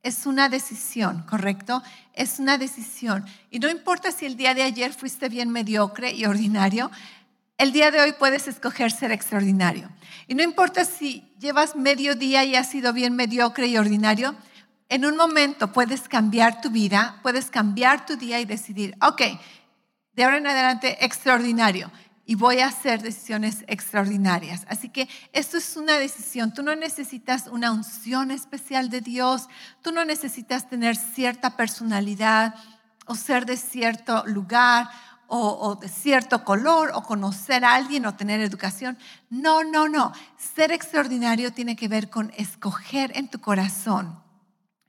es 0.04 0.26
una 0.26 0.50
decisión, 0.50 1.23
¿correcto? 1.23 1.83
Es 2.12 2.38
una 2.38 2.59
decisión. 2.59 3.25
Y 3.50 3.59
no 3.59 3.71
importa 3.71 4.12
si 4.12 4.26
el 4.26 4.37
día 4.37 4.52
de 4.54 4.62
ayer 4.62 4.92
fuiste 4.92 5.30
bien 5.30 5.49
mediocre 5.49 6.12
y 6.12 6.26
ordinario, 6.26 6.90
el 7.58 7.73
día 7.73 7.90
de 7.90 8.00
hoy 8.00 8.12
puedes 8.12 8.49
escoger 8.49 8.90
ser 8.90 9.12
extraordinario. 9.12 9.88
Y 10.26 10.34
no 10.34 10.42
importa 10.42 10.84
si 10.84 11.32
llevas 11.38 11.76
medio 11.76 12.14
día 12.14 12.44
y 12.44 12.56
has 12.56 12.70
sido 12.70 12.92
bien 12.92 13.14
mediocre 13.14 13.66
y 13.66 13.76
ordinario, 13.76 14.34
en 14.88 15.06
un 15.06 15.16
momento 15.16 15.73
puedes 15.73 16.08
cambiar 16.08 16.61
tu 16.61 16.70
vida, 16.70 17.20
puedes 17.23 17.50
cambiar 17.50 18.06
tu 18.06 18.16
día 18.16 18.40
y 18.40 18.44
decidir, 18.44 18.96
ok, 19.00 19.23
de 20.12 20.25
ahora 20.25 20.38
en 20.38 20.46
adelante 20.46 21.04
extraordinario 21.04 21.90
y 22.26 22.37
voy 22.37 22.61
a 22.61 22.68
hacer 22.68 23.02
decisiones 23.02 23.64
extraordinarias. 23.66 24.64
Así 24.68 24.88
que 24.88 25.08
esto 25.32 25.58
es 25.58 25.76
una 25.76 25.99
decisión. 25.99 26.54
Tú 26.54 26.62
no 26.62 26.75
necesitas 26.75 27.49
una 27.49 27.70
unción 27.70 28.30
especial 28.30 28.88
de 28.88 29.00
Dios, 29.00 29.49
tú 29.82 29.92
no 29.92 30.04
necesitas 30.04 30.68
tener 30.68 30.96
cierta 30.96 31.57
personalidad 31.57 32.55
o 33.07 33.14
ser 33.14 33.44
de 33.44 33.57
cierto 33.57 34.24
lugar 34.26 34.88
o, 35.37 35.75
de 35.77 35.88
cierto 35.88 36.44
color 36.44 36.92
o 36.94 37.03
conocer 37.03 37.64
a 37.64 37.75
alguien 37.75 38.07
o 38.07 38.14
tener 38.14 38.40
educación. 38.40 38.97
No, 39.31 39.64
no, 39.64 39.88
no. 39.88 40.12
Ser 40.37 40.73
extraordinario 40.73 41.53
tiene 41.53 41.77
que 41.77 41.88
ver 41.88 42.11
con 42.11 42.33
escoger 42.37 43.16
en 43.16 43.29
tu 43.29 43.40
corazón, 43.40 44.23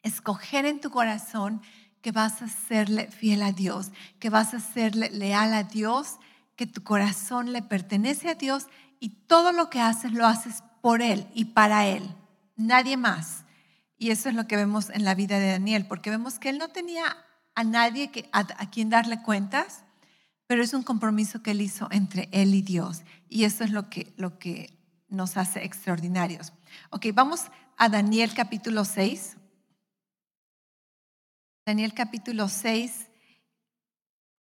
escoger 0.03 0.65
en 0.65 0.79
tu 0.79 0.91
corazón 0.91 1.61
que 2.01 2.11
vas 2.11 2.41
a 2.41 2.47
serle 2.47 3.07
fiel 3.07 3.41
a 3.41 3.51
Dios, 3.51 3.91
que 4.19 4.29
vas 4.29 4.53
a 4.53 4.59
serle 4.59 5.09
leal 5.09 5.53
a 5.53 5.63
Dios 5.63 6.17
que 6.55 6.67
tu 6.67 6.83
corazón 6.83 7.51
le 7.51 7.61
pertenece 7.61 8.29
a 8.29 8.35
Dios 8.35 8.67
y 8.99 9.09
todo 9.09 9.51
lo 9.51 9.69
que 9.69 9.81
haces 9.81 10.11
lo 10.11 10.25
haces 10.25 10.63
por 10.81 11.01
Él 11.01 11.27
y 11.33 11.45
para 11.45 11.85
Él, 11.87 12.03
nadie 12.55 12.97
más. 12.97 13.43
Y 13.97 14.11
eso 14.11 14.29
es 14.29 14.35
lo 14.35 14.47
que 14.47 14.55
vemos 14.55 14.89
en 14.89 15.03
la 15.03 15.15
vida 15.15 15.39
de 15.39 15.51
Daniel, 15.51 15.85
porque 15.87 16.09
vemos 16.09 16.37
que 16.37 16.49
él 16.49 16.57
no 16.57 16.67
tenía 16.67 17.17
a 17.55 17.63
nadie 17.63 18.11
a, 18.33 18.69
quien 18.69 18.89
darle 18.89 19.21
cuentas, 19.21 19.83
pero 20.47 20.63
es 20.63 20.73
un 20.73 20.83
compromiso 20.83 21.41
que 21.41 21.51
él 21.51 21.61
hizo 21.61 21.87
entre 21.91 22.29
él 22.31 22.53
y 22.53 22.61
Dios. 22.61 23.03
Y 23.29 23.45
eso 23.45 23.63
es 23.63 23.71
lo 23.71 23.89
que, 23.89 24.13
lo 24.17 24.37
que 24.37 24.77
nos 25.07 25.37
hace 25.37 25.63
extraordinarios. 25.63 26.53
Ok, 26.89 27.07
vamos 27.13 27.45
a 27.77 27.89
Daniel 27.89 28.33
capítulo 28.35 28.85
6. 28.85 29.37
Daniel 31.65 31.93
capítulo 31.93 32.47
6 32.47 33.07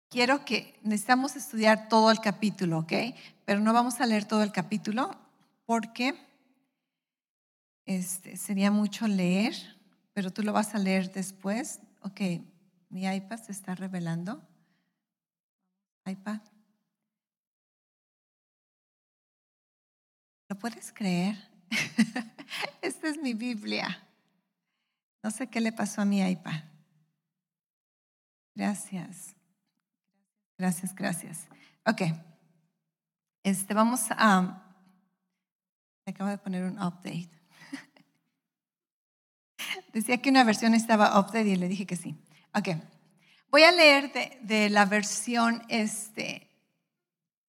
quiero 0.10 0.44
que 0.44 0.80
necesitamos 0.84 1.36
estudiar 1.36 1.88
todo 1.88 2.12
el 2.12 2.20
capítulo, 2.20 2.80
¿ok? 2.80 2.94
Pero 3.46 3.62
no 3.62 3.74
vamos 3.74 4.02
a 4.02 4.06
leer 4.06 4.26
todo 4.26 4.44
el 4.44 4.52
capítulo 4.52 5.16
porque 5.66 6.16
este, 7.86 8.38
sería 8.38 8.72
mucho 8.72 9.08
leer, 9.08 9.54
pero 10.14 10.32
tú 10.32 10.44
lo 10.44 10.52
vas 10.52 10.76
a 10.76 10.80
leer 10.80 11.12
después. 11.12 11.80
Ok, 12.02 12.22
mi 12.90 13.06
iPad 13.06 13.40
se 13.40 13.52
está 13.52 13.76
revelando. 13.76 14.42
iPad. 16.06 16.42
¿Lo 20.50 20.58
puedes 20.58 20.92
creer? 20.92 21.38
Esta 22.82 23.08
es 23.08 23.18
mi 23.18 23.34
Biblia. 23.34 24.06
No 25.22 25.32
sé 25.32 25.48
qué 25.48 25.62
le 25.62 25.72
pasó 25.72 26.02
a 26.02 26.06
mi 26.06 26.22
iPad. 26.22 26.64
Gracias. 28.56 29.36
Gracias, 30.58 30.96
gracias. 30.96 31.48
Ok. 31.86 32.02
Este, 33.44 33.74
vamos 33.74 34.08
a... 34.10 34.66
Acabo 36.06 36.30
de 36.30 36.40
poner 36.40 36.66
un 36.66 36.82
update. 36.82 37.30
Decía 39.94 40.22
que 40.22 40.32
una 40.32 40.44
versión 40.44 40.74
estaba 40.74 41.20
update 41.20 41.50
y 41.50 41.56
le 41.56 41.68
dije 41.68 41.86
que 41.86 41.96
sí. 41.96 42.16
Ok. 42.56 42.70
Voy 43.52 43.64
a 43.64 43.72
leer 43.72 44.12
de, 44.42 44.70
la 44.70 44.86
versión, 44.86 45.64
este, 45.70 46.48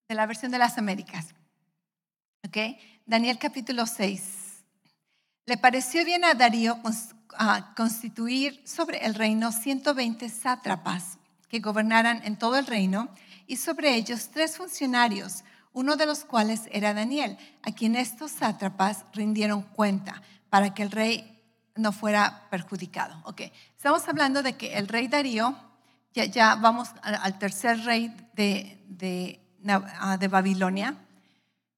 de 0.09 0.15
la 0.15 0.25
versión 0.25 0.51
de 0.51 0.59
las 0.59 0.79
Américas. 0.79 1.35
Ok. 2.47 2.57
Daniel 3.05 3.39
capítulo 3.39 3.87
6. 3.87 4.23
Le 5.45 5.59
pareció 5.59 6.03
bien 6.05 6.25
a 6.25 6.33
Darío 6.33 6.81
constituir 7.77 8.63
sobre 8.65 9.05
el 9.05 9.15
reino 9.15 9.53
120 9.53 10.29
sátrapas 10.31 11.19
que 11.51 11.59
gobernaran 11.59 12.23
en 12.25 12.39
todo 12.39 12.57
el 12.57 12.67
reino, 12.67 13.13
y 13.47 13.57
sobre 13.57 13.97
ellos 13.97 14.31
tres 14.33 14.57
funcionarios, 14.57 15.43
uno 15.73 15.97
de 15.97 16.07
los 16.07 16.25
cuales 16.25 16.63
era 16.71 16.95
Daniel, 16.95 17.37
a 17.63 17.73
quien 17.73 17.97
estos 17.97 18.31
sátrapas 18.31 19.05
rindieron 19.13 19.63
cuenta 19.63 20.23
para 20.49 20.73
que 20.73 20.85
el 20.85 20.93
rey 20.93 21.43
no 21.75 21.91
fuera 21.91 22.47
perjudicado. 22.51 23.21
Ok, 23.25 23.43
estamos 23.77 24.07
hablando 24.09 24.45
de 24.45 24.57
que 24.57 24.75
el 24.75 24.87
rey 24.87 25.09
Darío, 25.09 25.57
ya, 26.13 26.57
vamos 26.57 26.91
al 27.03 27.39
tercer 27.39 27.85
rey 27.85 28.15
de, 28.35 28.83
de, 28.89 29.41
ah, 30.01 30.17
de 30.19 30.29
Babilonia, 30.29 30.97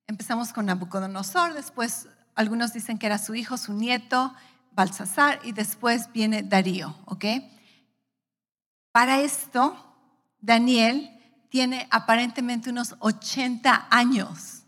empezamos 0.07 0.53
con 0.53 0.67
Nabucodonosor, 0.67 1.55
después 1.55 2.09
algunos 2.35 2.73
dicen 2.73 2.99
que 2.99 3.07
era 3.07 3.19
su 3.19 3.35
hijo, 3.35 3.57
su 3.57 3.73
nieto, 3.75 4.35
Balsasar, 4.73 5.41
y 5.45 5.53
después 5.53 6.11
viene 6.13 6.43
Darío, 6.43 6.97
¿ok? 7.05 7.25
Para 8.93 9.21
esto, 9.21 9.75
Daniel 10.41 11.11
tiene 11.49 11.87
aparentemente 11.91 12.71
unos 12.71 12.95
80 12.99 13.89
años. 13.91 14.63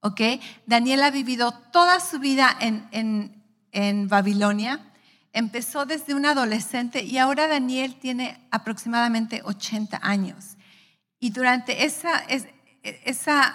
¿Ok? 0.00 0.20
Daniel 0.66 1.02
ha 1.02 1.10
vivido 1.10 1.52
toda 1.52 2.00
su 2.00 2.18
vida 2.18 2.56
en, 2.60 4.08
Babilonia. 4.08 4.87
Empezó 5.38 5.86
desde 5.86 6.14
un 6.14 6.26
adolescente 6.26 7.04
y 7.04 7.18
ahora 7.18 7.46
Daniel 7.46 7.94
tiene 8.00 8.48
aproximadamente 8.50 9.40
80 9.44 10.00
años. 10.02 10.56
Y 11.20 11.30
durante 11.30 11.84
esa, 11.84 12.24
esa, 12.82 13.54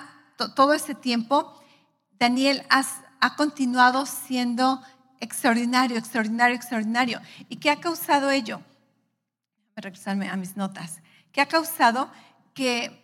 todo 0.55 0.73
ese 0.73 0.95
tiempo, 0.95 1.61
Daniel 2.13 2.63
ha 2.69 3.35
continuado 3.35 4.05
siendo 4.05 4.81
extraordinario, 5.19 5.97
extraordinario, 5.97 6.55
extraordinario. 6.55 7.19
¿Y 7.49 7.57
qué 7.57 7.69
ha 7.69 7.79
causado 7.79 8.31
ello? 8.31 8.61
regresarme 9.75 10.29
a 10.29 10.35
mis 10.35 10.55
notas, 10.55 11.01
que 11.31 11.41
ha 11.41 11.47
causado 11.47 12.11
que 12.53 13.03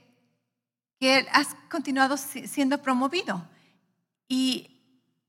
que 1.00 1.26
has 1.32 1.56
continuado 1.72 2.18
siendo 2.18 2.82
promovido. 2.82 3.48
Y 4.28 4.82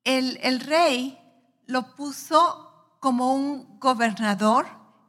el, 0.04 0.38
el 0.42 0.60
rey 0.60 1.18
lo 1.66 1.94
puso 1.94 2.69
como 3.00 3.34
un 3.34 3.78
gobernador 3.80 4.66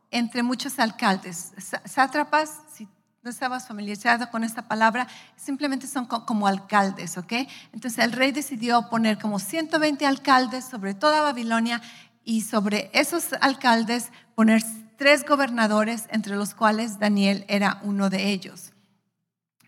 entre 0.10 0.44
muchos 0.44 0.80
alcaldes. 0.80 1.52
Sátrapas, 1.86 2.62
si 2.74 2.88
no 3.22 3.30
estabas 3.30 3.68
familiarizado 3.68 4.32
con 4.32 4.44
esta 4.44 4.68
palabra, 4.68 5.08
simplemente 5.36 5.86
son 5.86 6.06
como 6.06 6.48
alcaldes, 6.48 7.18
¿ok? 7.18 7.34
Entonces 7.74 8.04
el 8.04 8.14
rey 8.14 8.32
decidió 8.32 8.90
poner 8.90 9.20
como 9.20 9.38
120 9.38 10.06
alcaldes 10.08 10.66
sobre 10.66 10.94
toda 10.96 11.22
Babilonia 11.22 11.82
y 12.24 12.42
sobre 12.42 12.90
esos 12.94 13.34
alcaldes 13.42 14.10
poner 14.36 14.64
tres 14.98 15.26
gobernadores, 15.26 16.06
entre 16.10 16.36
los 16.36 16.54
cuales 16.54 17.00
Daniel 17.00 17.46
era 17.48 17.80
uno 17.84 18.10
de 18.10 18.32
ellos. 18.32 18.72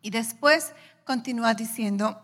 Y 0.02 0.10
después 0.10 0.74
continúa 1.06 1.54
diciendo, 1.54 2.22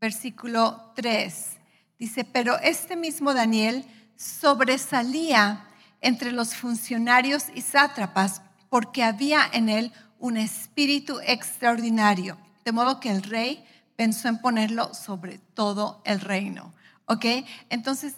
versículo 0.00 0.92
3, 0.96 1.58
dice, 1.98 2.24
pero 2.24 2.58
este 2.58 2.96
mismo 2.96 3.34
Daniel 3.34 3.84
sobresalía 4.18 5.64
entre 6.00 6.32
los 6.32 6.54
funcionarios 6.54 7.44
y 7.54 7.62
sátrapas 7.62 8.42
porque 8.68 9.04
había 9.04 9.48
en 9.52 9.68
él 9.68 9.92
un 10.18 10.36
espíritu 10.36 11.20
extraordinario, 11.24 12.36
de 12.64 12.72
modo 12.72 13.00
que 13.00 13.10
el 13.10 13.22
rey 13.22 13.64
pensó 13.96 14.28
en 14.28 14.38
ponerlo 14.38 14.92
sobre 14.92 15.38
todo 15.54 16.02
el 16.04 16.20
reino. 16.20 16.74
¿Ok? 17.06 17.24
Entonces, 17.70 18.14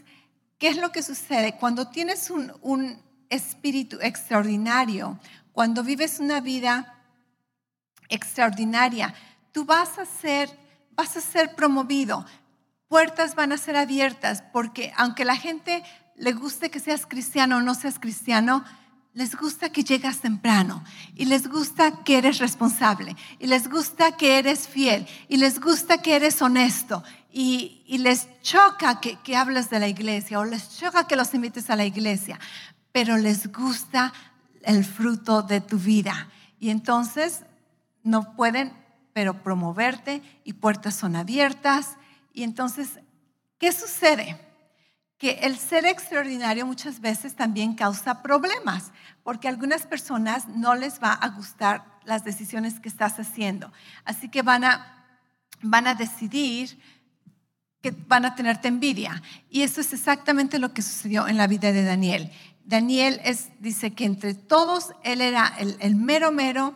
¿qué 0.58 0.68
es 0.68 0.78
lo 0.78 0.90
que 0.90 1.02
sucede? 1.02 1.56
Cuando 1.56 1.88
tienes 1.88 2.30
un, 2.30 2.98
espíritu 3.28 3.96
extraordinario, 4.00 5.16
cuando 5.52 5.84
vives 5.84 6.18
una 6.18 6.40
vida 6.40 6.98
extraordinaria, 8.08 9.14
tú 9.52 9.64
vas 9.64 10.00
a 10.00 10.04
ser, 10.04 10.50
vas 10.96 11.16
a 11.16 11.20
ser 11.20 11.54
promovido, 11.54 12.26
puertas 12.90 13.37
van 13.37 13.53
a 13.53 13.57
ser 13.57 13.76
abiertas, 13.76 14.42
porque 14.53 14.92
aunque 14.96 15.24
la 15.24 15.37
gente 15.37 15.85
le 16.16 16.33
guste 16.33 16.70
que 16.70 16.81
seas 16.81 17.07
cristiano 17.07 17.59
o 17.59 17.61
no 17.62 17.74
seas 17.76 18.00
cristiano, 18.00 18.64
les 19.14 19.37
gusta 19.37 19.70
que 19.70 19.85
llegas 19.85 20.18
temprano 20.18 20.83
y 21.14 21.26
les 21.26 21.46
gusta 21.46 22.03
que 22.03 22.18
eres 22.18 22.38
responsable 22.38 23.14
y 23.38 23.46
les 23.46 23.70
gusta 23.70 24.16
que 24.16 24.38
eres 24.38 24.66
fiel 24.66 25.07
y 25.29 25.37
les 25.37 25.61
gusta 25.61 25.98
que 26.03 26.16
eres 26.16 26.42
honesto 26.42 27.05
y, 27.33 27.96
les 27.98 28.26
choca 28.42 29.00
que, 29.00 29.20
que 29.20 29.37
hables 29.37 29.70
de 29.70 29.79
la 29.79 29.87
iglesia 29.87 30.40
o 30.40 30.44
les 30.44 30.76
choca 30.76 31.07
que 31.07 31.14
los 31.14 31.33
invites 31.33 31.70
a 31.70 31.76
la 31.76 31.85
iglesia, 31.85 32.40
pero 32.90 33.16
les 33.16 33.53
gusta 33.53 34.12
el 34.62 34.85
fruto 34.85 35.42
de 35.42 35.61
tu 35.61 35.79
vida. 35.79 36.29
Y 36.59 36.70
entonces 36.70 37.44
no 38.03 38.35
pueden, 38.35 38.72
pero 39.12 39.44
promoverte 39.44 40.22
y 40.42 40.55
puertas 40.55 40.96
son 40.96 41.14
abiertas. 41.14 41.96
Y 42.32 42.42
entonces, 42.42 43.00
¿qué 43.58 43.72
sucede? 43.72 44.38
que 45.20 45.32
el 45.42 45.58
ser 45.58 45.84
extraordinario 45.84 46.64
muchas 46.64 46.98
veces 47.02 47.36
también 47.36 47.74
causa 47.74 48.22
problemas, 48.22 48.90
porque 49.22 49.48
a 49.48 49.50
algunas 49.50 49.84
personas 49.86 50.48
no 50.48 50.74
les 50.74 50.98
va 50.98 51.12
a 51.12 51.28
gustar 51.28 51.84
las 52.06 52.24
decisiones 52.24 52.80
que 52.80 52.88
estás 52.88 53.20
haciendo. 53.20 53.70
Así 54.06 54.30
que 54.30 54.40
van 54.40 54.64
a, 54.64 55.04
van 55.60 55.86
a 55.86 55.94
decidir 55.94 56.80
que 57.82 57.90
van 57.90 58.24
a 58.24 58.34
tenerte 58.34 58.68
envidia. 58.68 59.22
Y 59.50 59.60
eso 59.60 59.82
es 59.82 59.92
exactamente 59.92 60.58
lo 60.58 60.72
que 60.72 60.80
sucedió 60.80 61.28
en 61.28 61.36
la 61.36 61.46
vida 61.46 61.70
de 61.70 61.84
Daniel. 61.84 62.32
Daniel 62.64 63.20
es, 63.22 63.50
dice 63.58 63.92
que 63.92 64.06
entre 64.06 64.32
todos 64.32 64.92
él 65.02 65.20
era 65.20 65.52
el, 65.58 65.96
mero 65.96 66.32
mero 66.32 66.74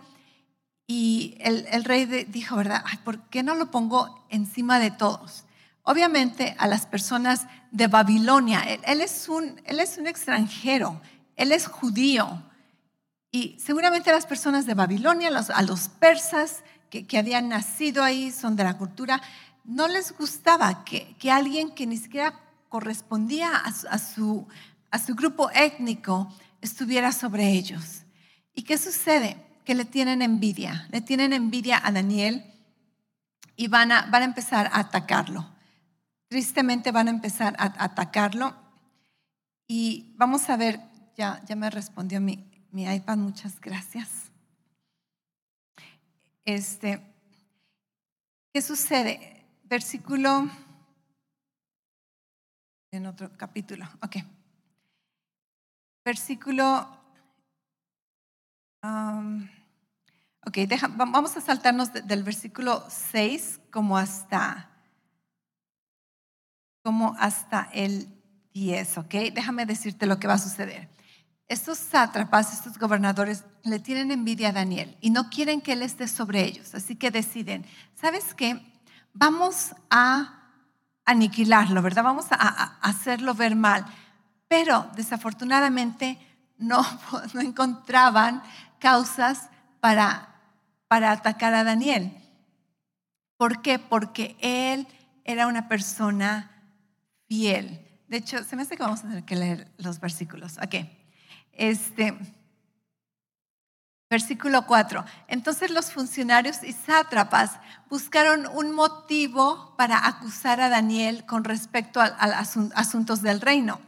y 0.86 1.36
el, 1.40 1.84
rey 1.84 2.04
dijo, 2.28 2.56
¿verdad? 2.56 2.84
¿Por 3.04 3.22
qué 3.30 3.42
no 3.42 3.54
lo 3.54 3.70
pongo 3.70 4.26
encima 4.28 4.78
de 4.78 4.90
todos? 4.90 5.43
Obviamente 5.86 6.56
a 6.58 6.66
las 6.66 6.86
personas 6.86 7.46
de 7.70 7.88
Babilonia, 7.88 8.62
él, 8.62 9.02
es, 9.02 9.28
un, 9.28 9.60
él 9.66 9.80
es 9.80 9.98
un 9.98 10.06
extranjero, 10.06 11.00
él 11.36 11.52
es 11.52 11.66
judío. 11.66 12.42
Y 13.30 13.58
seguramente 13.60 14.08
a 14.08 14.14
las 14.14 14.24
personas 14.24 14.64
de 14.64 14.72
Babilonia, 14.72 15.28
a 15.28 15.62
los 15.62 15.88
persas 15.88 16.62
que, 16.88 17.18
habían 17.18 17.50
nacido 17.50 18.02
ahí, 18.02 18.30
son 18.30 18.56
de 18.56 18.64
la 18.64 18.78
cultura, 18.78 19.20
no 19.64 19.86
les 19.86 20.16
gustaba 20.16 20.84
que, 20.84 21.14
alguien 21.30 21.74
que 21.74 21.86
ni 21.86 21.98
siquiera 21.98 22.40
correspondía 22.70 23.54
a 23.54 23.98
su, 23.98 24.48
a 24.90 24.98
su 24.98 25.14
grupo 25.14 25.50
étnico 25.50 26.32
estuviera 26.62 27.12
sobre 27.12 27.50
ellos. 27.50 28.04
¿Y 28.54 28.62
qué 28.62 28.78
sucede? 28.78 29.36
Que 29.66 29.74
le 29.74 29.84
tienen 29.84 30.22
envidia, 30.22 30.86
le 30.90 31.02
tienen 31.02 31.34
envidia 31.34 31.78
a 31.84 31.92
Daniel 31.92 32.42
y 33.54 33.68
van 33.68 33.92
a, 33.92 34.06
van 34.06 34.22
a 34.22 34.26
empezar 34.26 34.70
a 34.72 34.78
atacarlo 34.78 35.53
tristemente 36.34 36.90
van 36.90 37.06
a 37.06 37.12
empezar 37.12 37.54
a 37.60 37.84
atacarlo. 37.84 38.56
Y 39.68 40.12
vamos 40.16 40.50
a 40.50 40.56
ver, 40.56 40.80
ya, 41.16 41.40
ya 41.46 41.54
me 41.54 41.70
respondió 41.70 42.20
mi, 42.20 42.44
mi 42.72 42.92
iPad, 42.92 43.18
muchas 43.18 43.60
gracias. 43.60 44.32
Este, 46.44 47.00
¿Qué 48.52 48.60
sucede? 48.60 49.46
Versículo 49.62 50.50
en 52.90 53.06
otro 53.06 53.30
capítulo, 53.36 53.88
ok. 54.02 54.16
Versículo, 56.04 56.88
um, 58.82 59.48
ok, 60.44 60.58
vamos 60.96 61.36
a 61.36 61.40
saltarnos 61.40 61.92
del 61.92 62.24
versículo 62.24 62.84
6 62.88 63.60
como 63.70 63.96
hasta 63.96 64.73
como 66.84 67.16
hasta 67.18 67.70
el 67.72 68.06
10, 68.52 68.98
¿ok? 68.98 69.14
Déjame 69.32 69.64
decirte 69.64 70.06
lo 70.06 70.20
que 70.20 70.28
va 70.28 70.34
a 70.34 70.38
suceder. 70.38 70.88
Estos 71.48 71.78
sátrapas, 71.78 72.52
estos 72.52 72.78
gobernadores, 72.78 73.44
le 73.64 73.78
tienen 73.78 74.10
envidia 74.10 74.50
a 74.50 74.52
Daniel 74.52 74.96
y 75.00 75.08
no 75.10 75.30
quieren 75.30 75.62
que 75.62 75.72
él 75.72 75.82
esté 75.82 76.06
sobre 76.06 76.44
ellos. 76.44 76.74
Así 76.74 76.94
que 76.94 77.10
deciden, 77.10 77.64
¿sabes 77.94 78.34
qué? 78.34 78.60
Vamos 79.14 79.74
a 79.90 80.42
aniquilarlo, 81.06 81.80
¿verdad? 81.80 82.04
Vamos 82.04 82.26
a, 82.30 82.78
hacerlo 82.82 83.34
ver 83.34 83.56
mal. 83.56 83.86
Pero 84.46 84.90
desafortunadamente 84.94 86.18
no, 86.58 86.84
no 87.32 87.40
encontraban 87.40 88.42
causas 88.78 89.48
para, 89.80 90.36
para 90.86 91.12
atacar 91.12 91.54
a 91.54 91.64
Daniel. 91.64 92.14
¿Por 93.38 93.62
qué? 93.62 93.78
Porque 93.78 94.36
él 94.40 94.86
era 95.24 95.46
una 95.46 95.66
persona 95.66 96.50
De 97.42 98.16
hecho, 98.16 98.44
se 98.44 98.56
me 98.56 98.62
hace 98.62 98.76
que 98.76 98.82
vamos 98.82 99.00
a 99.00 99.08
tener 99.08 99.24
que 99.24 99.36
leer 99.36 99.68
los 99.78 100.00
versículos. 100.00 100.58
Ok. 100.58 100.86
Este, 101.52 102.16
versículo 104.10 104.66
4. 104.66 105.04
Entonces 105.28 105.70
los 105.70 105.90
funcionarios 105.90 106.62
y 106.62 106.72
sátrapas 106.72 107.58
buscaron 107.90 108.46
un 108.46 108.72
motivo 108.72 109.74
para 109.76 110.06
acusar 110.06 110.60
a 110.60 110.68
Daniel 110.68 111.24
con 111.26 111.44
respecto 111.44 112.00
a, 112.00 112.06
a 112.06 112.44
asuntos 112.74 113.22
del 113.22 113.40
reino, 113.40 113.80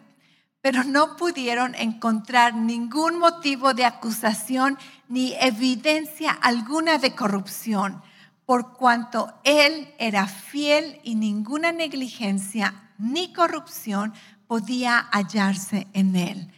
pero 0.61 0.83
no 0.83 1.17
pudieron 1.17 1.75
encontrar 1.77 2.55
ningún 2.55 3.19
motivo 3.19 3.75
de 3.75 3.85
acusación 3.85 4.79
ni 5.09 5.35
evidencia 5.35 6.33
alguna 6.33 6.99
de 6.99 7.15
corrupción, 7.15 8.03
por 8.47 8.73
cuanto 8.73 9.33
él 9.45 9.95
era 9.99 10.27
fiel 10.27 11.01
y 11.05 11.15
ninguna 11.15 11.71
negligencia 11.73 12.86
ni 12.99 13.33
corrupción 13.33 14.13
podía 14.47 15.09
hallarse 15.13 15.87
en 15.93 16.17
él. 16.17 16.53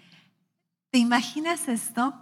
¿Te 0.90 0.98
imaginas 0.98 1.68
esto? 1.68 2.14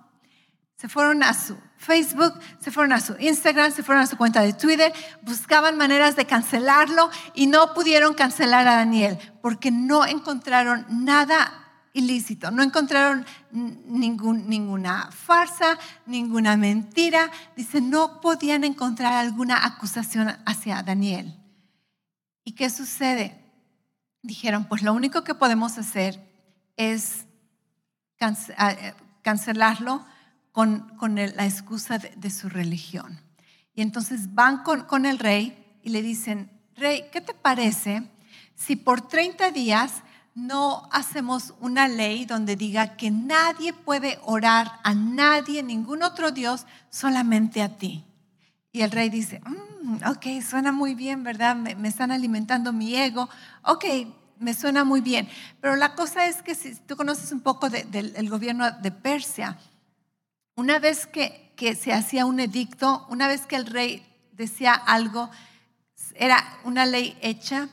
Se 0.77 0.89
fueron 0.89 1.23
a 1.23 1.33
su 1.33 1.57
Facebook, 1.79 2.35
se 2.61 2.71
fueron 2.71 2.93
a 2.93 3.01
su 3.01 3.17
Instagram, 3.19 3.73
se 3.73 3.83
fueron 3.83 4.05
a 4.05 4.07
su 4.07 4.17
cuenta 4.17 4.43
de 4.43 4.53
Twitter, 4.53 4.93
buscaban 5.23 5.77
maneras 5.79 6.17
de 6.17 6.27
cancelarlo 6.27 7.11
y 7.35 7.47
no 7.47 7.73
pudieron 7.75 8.15
cancelar 8.15 8.69
a 8.69 8.77
Daniel 8.77 9.19
porque 9.41 9.71
no 9.71 10.05
encontraron 10.05 10.85
nada 10.89 11.67
ilícito, 11.95 12.51
no 12.51 12.63
encontraron 12.63 13.25
ningún, 13.51 14.49
ninguna 14.49 15.11
farsa, 15.11 15.79
ninguna 16.05 16.57
mentira. 16.59 17.31
Dice, 17.57 17.81
no 17.81 18.21
podían 18.21 18.65
encontrar 18.65 19.15
alguna 19.15 19.65
acusación 19.65 20.29
hacia 20.45 20.83
Daniel. 20.83 21.35
¿Y 22.45 22.53
qué 22.53 22.69
sucede? 22.69 23.46
Dijeron, 24.27 24.65
pues 24.65 24.83
lo 24.83 24.93
único 24.93 25.25
que 25.25 25.35
podemos 25.35 25.79
hacer 25.79 26.21
es 26.77 27.27
eh, 28.21 28.95
cancelarlo 29.23 30.05
con, 30.53 30.91
la 31.37 31.45
excusa 31.45 31.99
de, 31.99 32.31
su 32.31 32.49
religión. 32.49 33.21
Y 33.75 33.83
entonces 33.83 34.35
van 34.35 34.63
con, 34.63 34.83
con 34.85 35.05
el 35.05 35.19
rey 35.19 35.79
y 35.83 35.91
le 35.91 36.01
dicen, 36.01 36.51
rey, 36.77 37.05
¿qué 37.13 37.21
te 37.21 37.35
parece 37.35 38.11
si 38.55 38.77
por 38.77 39.07
30 39.07 39.51
días 39.51 40.03
no 40.35 40.89
hacemos 40.93 41.55
una 41.61 41.89
ley 41.89 42.25
donde 42.25 42.57
diga 42.57 42.97
que 42.97 43.11
nadie 43.11 43.75
puede 43.75 44.19
orar 44.23 44.81
a 44.83 44.95
nadie, 44.95 45.63
ningún 45.63 46.03
otro 46.03 46.31
Dios, 46.31 46.67
solamente 46.89 47.63
a 47.63 47.77
ti? 47.77 48.06
Y 48.77 48.83
el 48.83 48.91
rey 48.91 49.09
dice, 49.09 49.41
mm, 49.41 50.07
ok, 50.07 50.43
suena 50.47 50.71
muy 50.71 50.95
bien, 50.95 51.23
¿verdad? 51.23 51.57
Me, 51.57 51.89
están 51.89 52.13
alimentando 52.13 52.75
mi 52.75 52.95
ego. 52.95 53.27
Ok, 53.63 53.87
me 54.39 54.53
suena 54.53 54.85
muy 54.85 55.01
bien. 55.01 55.31
Pero 55.63 55.77
la 55.77 55.95
cosa 55.95 56.27
es 56.27 56.43
que 56.43 56.55
si 56.55 56.75
tú 56.75 56.95
conoces 56.95 57.33
un 57.33 57.41
poco 57.41 57.71
del 57.71 58.29
gobierno 58.29 58.71
de 58.71 58.91
Persia, 58.91 59.57
una 60.57 60.79
vez 60.79 61.07
que, 61.07 61.55
que 61.57 61.75
se 61.75 61.95
hacía 61.95 62.27
un 62.27 62.39
edicto, 62.39 63.07
una 63.09 63.29
vez 63.29 63.47
que 63.47 63.57
el 63.57 63.65
rey 63.65 64.07
decía 64.33 64.75
algo, 64.75 65.31
era 66.15 66.45
una 66.65 66.85
ley 66.85 67.17
hecha, 67.23 67.71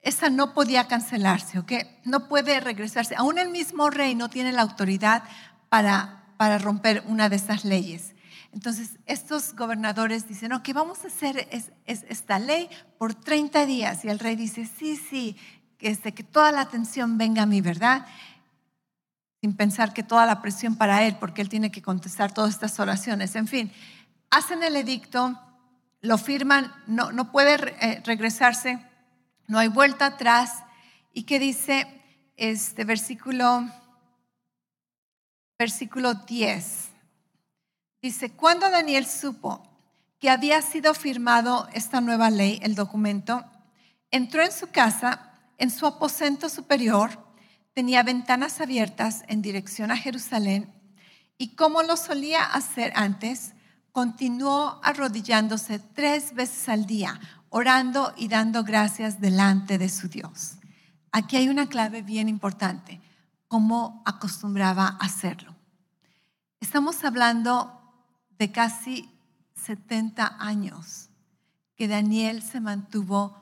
esa 0.00 0.30
no 0.30 0.54
podía 0.54 0.86
cancelarse, 0.86 1.58
¿ok? 1.58 1.72
No 2.04 2.28
puede 2.28 2.60
regresarse. 2.60 3.16
Aún 3.16 3.38
el 3.38 3.48
mismo 3.48 3.90
rey 3.90 4.14
no 4.14 4.30
tiene 4.30 4.52
la 4.52 4.62
autoridad 4.62 5.24
para, 5.70 6.22
para 6.36 6.58
romper 6.58 7.02
una 7.08 7.28
de 7.28 7.34
esas 7.34 7.64
leyes. 7.64 8.14
Entonces, 8.52 8.98
estos 9.06 9.54
gobernadores 9.54 10.28
dicen, 10.28 10.52
ok, 10.52 10.68
vamos 10.72 11.04
a 11.04 11.08
hacer 11.08 11.48
esta 11.84 12.38
ley 12.38 12.68
por 12.98 13.14
30 13.14 13.66
días. 13.66 14.04
Y 14.04 14.08
el 14.08 14.18
rey 14.18 14.36
dice, 14.36 14.66
sí, 14.66 14.96
sí, 14.96 15.36
que, 15.78 15.88
este, 15.88 16.14
que 16.14 16.22
toda 16.22 16.52
la 16.52 16.62
atención 16.62 17.18
venga 17.18 17.42
a 17.42 17.46
mí, 17.46 17.60
¿verdad? 17.60 18.06
Sin 19.40 19.54
pensar 19.54 19.92
que 19.92 20.02
toda 20.02 20.26
la 20.26 20.40
presión 20.40 20.76
para 20.76 21.02
él, 21.04 21.16
porque 21.18 21.42
él 21.42 21.48
tiene 21.48 21.70
que 21.70 21.82
contestar 21.82 22.32
todas 22.32 22.54
estas 22.54 22.78
oraciones. 22.80 23.36
En 23.36 23.46
fin, 23.46 23.70
hacen 24.30 24.62
el 24.62 24.76
edicto, 24.76 25.38
lo 26.00 26.18
firman, 26.18 26.72
no, 26.86 27.12
no 27.12 27.30
puede 27.30 27.54
eh, 27.80 28.02
regresarse, 28.04 28.78
no 29.48 29.58
hay 29.58 29.68
vuelta 29.68 30.06
atrás. 30.06 30.62
¿Y 31.12 31.24
qué 31.24 31.38
dice 31.38 31.86
este 32.36 32.84
versículo, 32.84 33.68
versículo 35.58 36.14
10? 36.14 36.95
Dice, 38.06 38.30
cuando 38.30 38.70
Daniel 38.70 39.04
supo 39.04 39.68
que 40.20 40.30
había 40.30 40.62
sido 40.62 40.94
firmado 40.94 41.68
esta 41.72 42.00
nueva 42.00 42.30
ley, 42.30 42.60
el 42.62 42.76
documento, 42.76 43.44
entró 44.12 44.44
en 44.44 44.52
su 44.52 44.68
casa, 44.68 45.32
en 45.58 45.72
su 45.72 45.86
aposento 45.86 46.48
superior, 46.48 47.18
tenía 47.74 48.04
ventanas 48.04 48.60
abiertas 48.60 49.24
en 49.26 49.42
dirección 49.42 49.90
a 49.90 49.96
Jerusalén 49.96 50.72
y 51.36 51.56
como 51.56 51.82
lo 51.82 51.96
solía 51.96 52.44
hacer 52.44 52.92
antes, 52.94 53.54
continuó 53.90 54.78
arrodillándose 54.84 55.80
tres 55.80 56.32
veces 56.32 56.68
al 56.68 56.86
día, 56.86 57.18
orando 57.48 58.14
y 58.16 58.28
dando 58.28 58.62
gracias 58.62 59.20
delante 59.20 59.78
de 59.78 59.88
su 59.88 60.06
Dios. 60.06 60.58
Aquí 61.10 61.38
hay 61.38 61.48
una 61.48 61.68
clave 61.68 62.02
bien 62.02 62.28
importante, 62.28 63.00
cómo 63.48 64.04
acostumbraba 64.06 64.96
a 65.00 65.06
hacerlo. 65.06 65.56
Estamos 66.60 67.02
hablando 67.02 67.75
de 68.38 68.52
casi 68.52 69.10
70 69.54 70.36
años 70.38 71.10
que 71.74 71.88
Daniel 71.88 72.42
se 72.42 72.60
mantuvo 72.60 73.36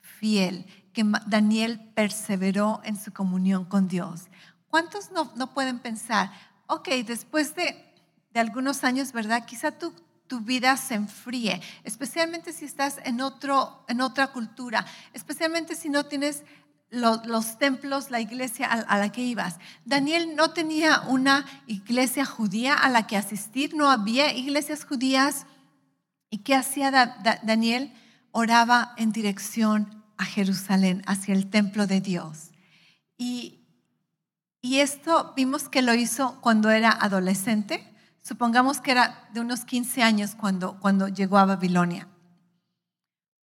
fiel, 0.00 0.66
que 0.92 1.04
Daniel 1.26 1.80
perseveró 1.94 2.80
en 2.84 2.96
su 2.96 3.12
comunión 3.12 3.64
con 3.64 3.88
Dios. 3.88 4.26
¿Cuántos 4.68 5.10
no, 5.12 5.32
no 5.36 5.54
pueden 5.54 5.78
pensar, 5.78 6.30
ok, 6.66 6.88
después 7.06 7.54
de 7.54 7.88
de 8.30 8.40
algunos 8.40 8.84
años, 8.84 9.12
¿verdad? 9.12 9.46
Quizá 9.46 9.72
tu, 9.72 9.92
tu 10.26 10.40
vida 10.40 10.76
se 10.76 10.94
enfríe, 10.94 11.60
especialmente 11.84 12.52
si 12.52 12.64
estás 12.64 12.98
en, 13.04 13.20
otro, 13.20 13.84
en 13.88 14.00
otra 14.00 14.28
cultura, 14.28 14.84
especialmente 15.12 15.74
si 15.74 15.88
no 15.88 16.06
tienes 16.06 16.42
los, 16.90 17.58
templos, 17.58 18.10
la 18.10 18.20
iglesia 18.20 18.66
a, 18.66 18.98
la 18.98 19.12
que 19.12 19.22
ibas. 19.22 19.56
Daniel 19.84 20.34
no 20.36 20.50
tenía 20.50 21.02
una 21.02 21.44
iglesia 21.66 22.24
judía 22.24 22.74
a 22.74 22.88
la 22.88 23.06
que 23.06 23.16
asistir, 23.16 23.74
no 23.74 23.90
había 23.90 24.32
iglesias 24.34 24.84
judías. 24.84 25.46
¿Y 26.30 26.38
qué 26.38 26.54
hacía 26.54 26.90
Daniel? 27.42 27.92
Oraba 28.32 28.94
en 28.96 29.12
dirección 29.12 30.04
a 30.16 30.24
Jerusalén, 30.24 31.02
hacia 31.06 31.34
el 31.34 31.48
templo 31.48 31.86
de 31.86 32.00
Dios. 32.00 32.50
Y, 33.16 33.60
y 34.60 34.78
esto 34.78 35.32
vimos 35.36 35.68
que 35.68 35.82
lo 35.82 35.94
hizo 35.94 36.40
cuando 36.40 36.70
era 36.70 36.90
adolescente 36.90 37.88
Supongamos 38.28 38.82
que 38.82 38.90
era 38.90 39.26
de 39.32 39.40
unos 39.40 39.64
15 39.64 40.02
años 40.02 40.34
cuando, 40.34 40.78
cuando 40.80 41.08
llegó 41.08 41.38
a 41.38 41.46
Babilonia. 41.46 42.08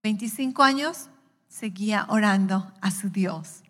25 0.03 0.63
años 0.63 1.11
seguía 1.53 2.07
orando 2.09 2.73
a 2.81 2.91
su 2.91 3.11
Dios. 3.11 3.63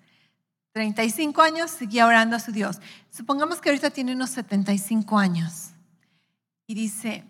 35 0.73 1.43
años 1.43 1.71
seguía 1.71 2.07
orando 2.07 2.37
a 2.37 2.41
su 2.41 2.53
Dios. 2.53 2.81
Supongamos 3.11 3.61
que 3.61 3.71
ahorita 3.71 3.91
tiene 3.91 4.15
unos 4.15 4.31
75 4.31 5.19
años. 5.19 5.71
Y 6.67 6.75
dice, 6.75 7.25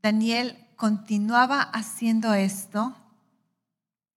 Daniel 0.00 0.56
continuaba 0.76 1.60
haciendo 1.60 2.32
esto 2.32 2.96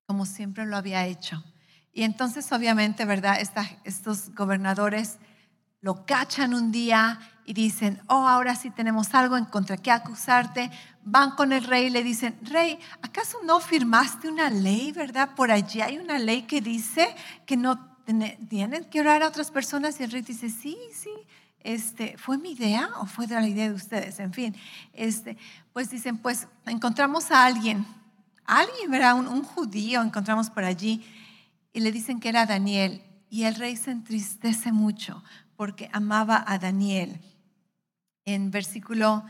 como 0.06 0.28
siempre 0.28 0.68
lo 0.68 0.78
había 0.78 1.06
hecho. 1.08 1.44
Y 1.92 2.04
entonces, 2.04 2.52
obviamente, 2.52 3.06
¿verdad? 3.06 3.40
estos 3.84 4.36
gobernadores 4.36 5.18
lo 5.82 6.06
cachan 6.06 6.54
un 6.54 6.72
día 6.72 7.20
y 7.46 7.54
dicen, 7.54 8.02
oh, 8.08 8.28
ahora 8.28 8.56
sí 8.56 8.70
tenemos 8.70 9.14
algo 9.14 9.38
en 9.38 9.46
contra 9.46 9.78
que 9.78 9.92
acusarte. 9.92 10.72
Van 11.06 11.32
con 11.32 11.54
el 11.54 11.64
rey 11.64 11.86
y 11.86 11.90
le 11.92 12.04
dicen, 12.04 12.38
rey, 12.42 12.80
¿acaso 13.02 13.38
no 13.44 13.60
firmaste 13.60 14.28
una 14.28 14.50
ley, 14.50 14.92
verdad? 14.92 15.36
Por 15.36 15.52
allí 15.52 15.82
hay 15.82 15.98
una 15.98 16.20
ley 16.20 16.42
que 16.42 16.62
dice 16.62 17.16
que 17.46 17.56
no 17.56 17.96
tienen 18.50 18.86
que 18.86 19.00
orar 19.00 19.24
a 19.24 19.28
otras 19.28 19.52
personas. 19.52 20.00
Y 20.00 20.04
el 20.04 20.12
rey 20.12 20.24
dice, 20.24 20.50
sí, 20.50 20.78
sí, 20.92 21.14
este, 21.60 22.18
¿fue 22.18 22.38
mi 22.38 22.52
idea 22.52 22.90
o 23.00 23.06
fue 23.06 23.28
de 23.28 23.36
la 23.36 23.48
idea 23.48 23.70
de 23.70 23.76
ustedes? 23.76 24.20
En 24.20 24.34
fin, 24.34 24.56
este, 24.94 25.38
pues 25.74 25.90
dicen, 25.90 26.18
pues 26.18 26.48
encontramos 26.66 27.32
a 27.32 27.46
alguien, 27.46 27.86
alguien, 28.44 28.90
¿verdad? 28.90 29.16
Un, 29.16 29.28
un 29.28 29.44
judío 29.44 30.02
encontramos 30.02 30.50
por 30.50 30.64
allí 30.64 31.06
y 31.72 31.82
le 31.82 31.92
dicen 31.92 32.20
que 32.20 32.30
era 32.30 32.46
Daniel. 32.46 33.04
Y 33.30 33.44
el 33.44 33.56
rey 33.56 33.76
se 33.76 33.92
entristece 33.92 34.72
mucho 34.72 35.24
porque 35.56 35.90
amaba 35.94 36.44
a 36.48 36.58
Daniel 36.58 37.20
en 38.26 38.52
versículo 38.52 39.24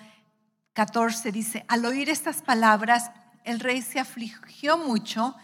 14 0.76 1.32
dice, 1.32 1.66
al 1.68 1.84
oír 1.86 2.10
estas 2.10 2.44
palabras, 2.44 3.10
el 3.44 3.60
rey 3.60 3.82
se 3.82 4.00
afligió 4.00 4.78
mucho 4.78 5.36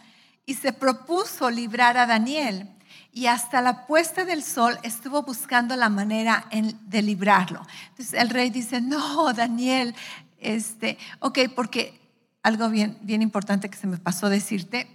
y 0.46 0.54
se 0.54 0.72
propuso 0.72 1.50
librar 1.50 1.96
a 1.96 2.06
Daniel. 2.06 2.68
Y 3.12 3.26
hasta 3.26 3.60
la 3.60 3.86
puesta 3.86 4.24
del 4.24 4.44
sol 4.44 4.78
estuvo 4.84 5.22
buscando 5.22 5.74
la 5.74 5.88
manera 5.88 6.46
de 6.52 7.02
librarlo. 7.02 7.66
Entonces 7.88 8.14
el 8.14 8.28
rey 8.30 8.50
dice, 8.50 8.80
no, 8.80 9.32
Daniel, 9.32 9.94
este, 10.38 10.98
ok, 11.18 11.40
porque 11.56 11.98
algo 12.42 12.68
bien, 12.68 12.98
bien 13.02 13.22
importante 13.22 13.68
que 13.68 13.76
se 13.76 13.86
me 13.86 13.98
pasó 13.98 14.28
decirte, 14.28 14.86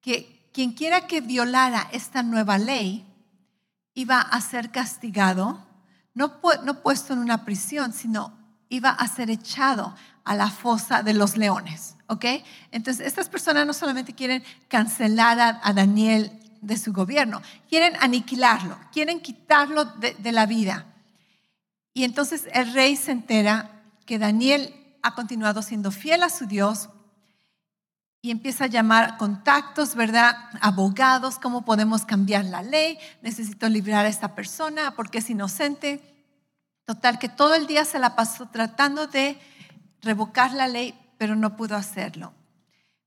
que 0.00 0.50
quien 0.52 0.72
quiera 0.72 1.06
que 1.06 1.20
violara 1.20 1.88
esta 1.90 2.22
nueva 2.22 2.58
ley 2.58 3.04
iba 3.94 4.20
a 4.20 4.40
ser 4.40 4.70
castigado 4.70 5.64
no, 6.14 6.40
puesto 6.82 7.12
en 7.12 7.18
una 7.18 7.44
prisión, 7.44 7.92
sino 7.92 8.32
iba 8.68 8.90
a 8.90 9.06
ser 9.08 9.30
echado 9.30 9.94
a 10.24 10.34
la 10.34 10.50
fosa 10.50 11.02
de 11.02 11.14
los 11.14 11.36
leones. 11.36 11.96
¿Ok? 12.06 12.24
Entonces, 12.70 13.06
estas 13.06 13.28
personas 13.28 13.66
no 13.66 13.72
solamente 13.72 14.14
quieren 14.14 14.42
cancelar 14.68 15.60
a, 15.62 15.72
Daniel 15.72 16.32
de 16.60 16.76
su 16.76 16.92
gobierno, 16.92 17.40
quieren 17.68 17.94
aniquilarlo, 18.00 18.78
quieren 18.92 19.20
quitarlo 19.20 19.84
de, 19.84 20.14
de 20.14 20.32
la 20.32 20.46
vida. 20.46 20.86
Y 21.92 22.04
entonces 22.04 22.48
el 22.52 22.72
rey 22.72 22.96
se 22.96 23.12
entera 23.12 23.82
que 24.06 24.18
Daniel 24.18 24.74
ha 25.02 25.14
continuado 25.14 25.62
siendo 25.62 25.90
fiel 25.90 26.22
a 26.22 26.30
su 26.30 26.46
Dios 26.46 26.88
y 28.24 28.30
empieza 28.30 28.64
a 28.64 28.68
llamar 28.68 29.18
contactos, 29.18 29.94
¿verdad? 29.94 30.34
Abogados, 30.62 31.38
¿cómo 31.38 31.66
podemos 31.66 32.06
cambiar 32.06 32.46
la 32.46 32.62
ley? 32.62 32.98
Necesito 33.20 33.68
librar 33.68 34.06
a 34.06 34.08
esta 34.08 34.34
persona 34.34 34.94
porque 34.96 35.18
es 35.18 35.28
inocente. 35.28 36.13
Total, 36.84 37.18
que 37.18 37.28
todo 37.28 37.54
el 37.54 37.66
día 37.66 37.84
se 37.84 37.98
la 37.98 38.14
pasó 38.14 38.46
tratando 38.46 39.06
de 39.06 39.38
revocar 40.02 40.52
la 40.52 40.68
ley, 40.68 40.94
pero 41.16 41.34
no 41.34 41.56
pudo 41.56 41.76
hacerlo. 41.76 42.34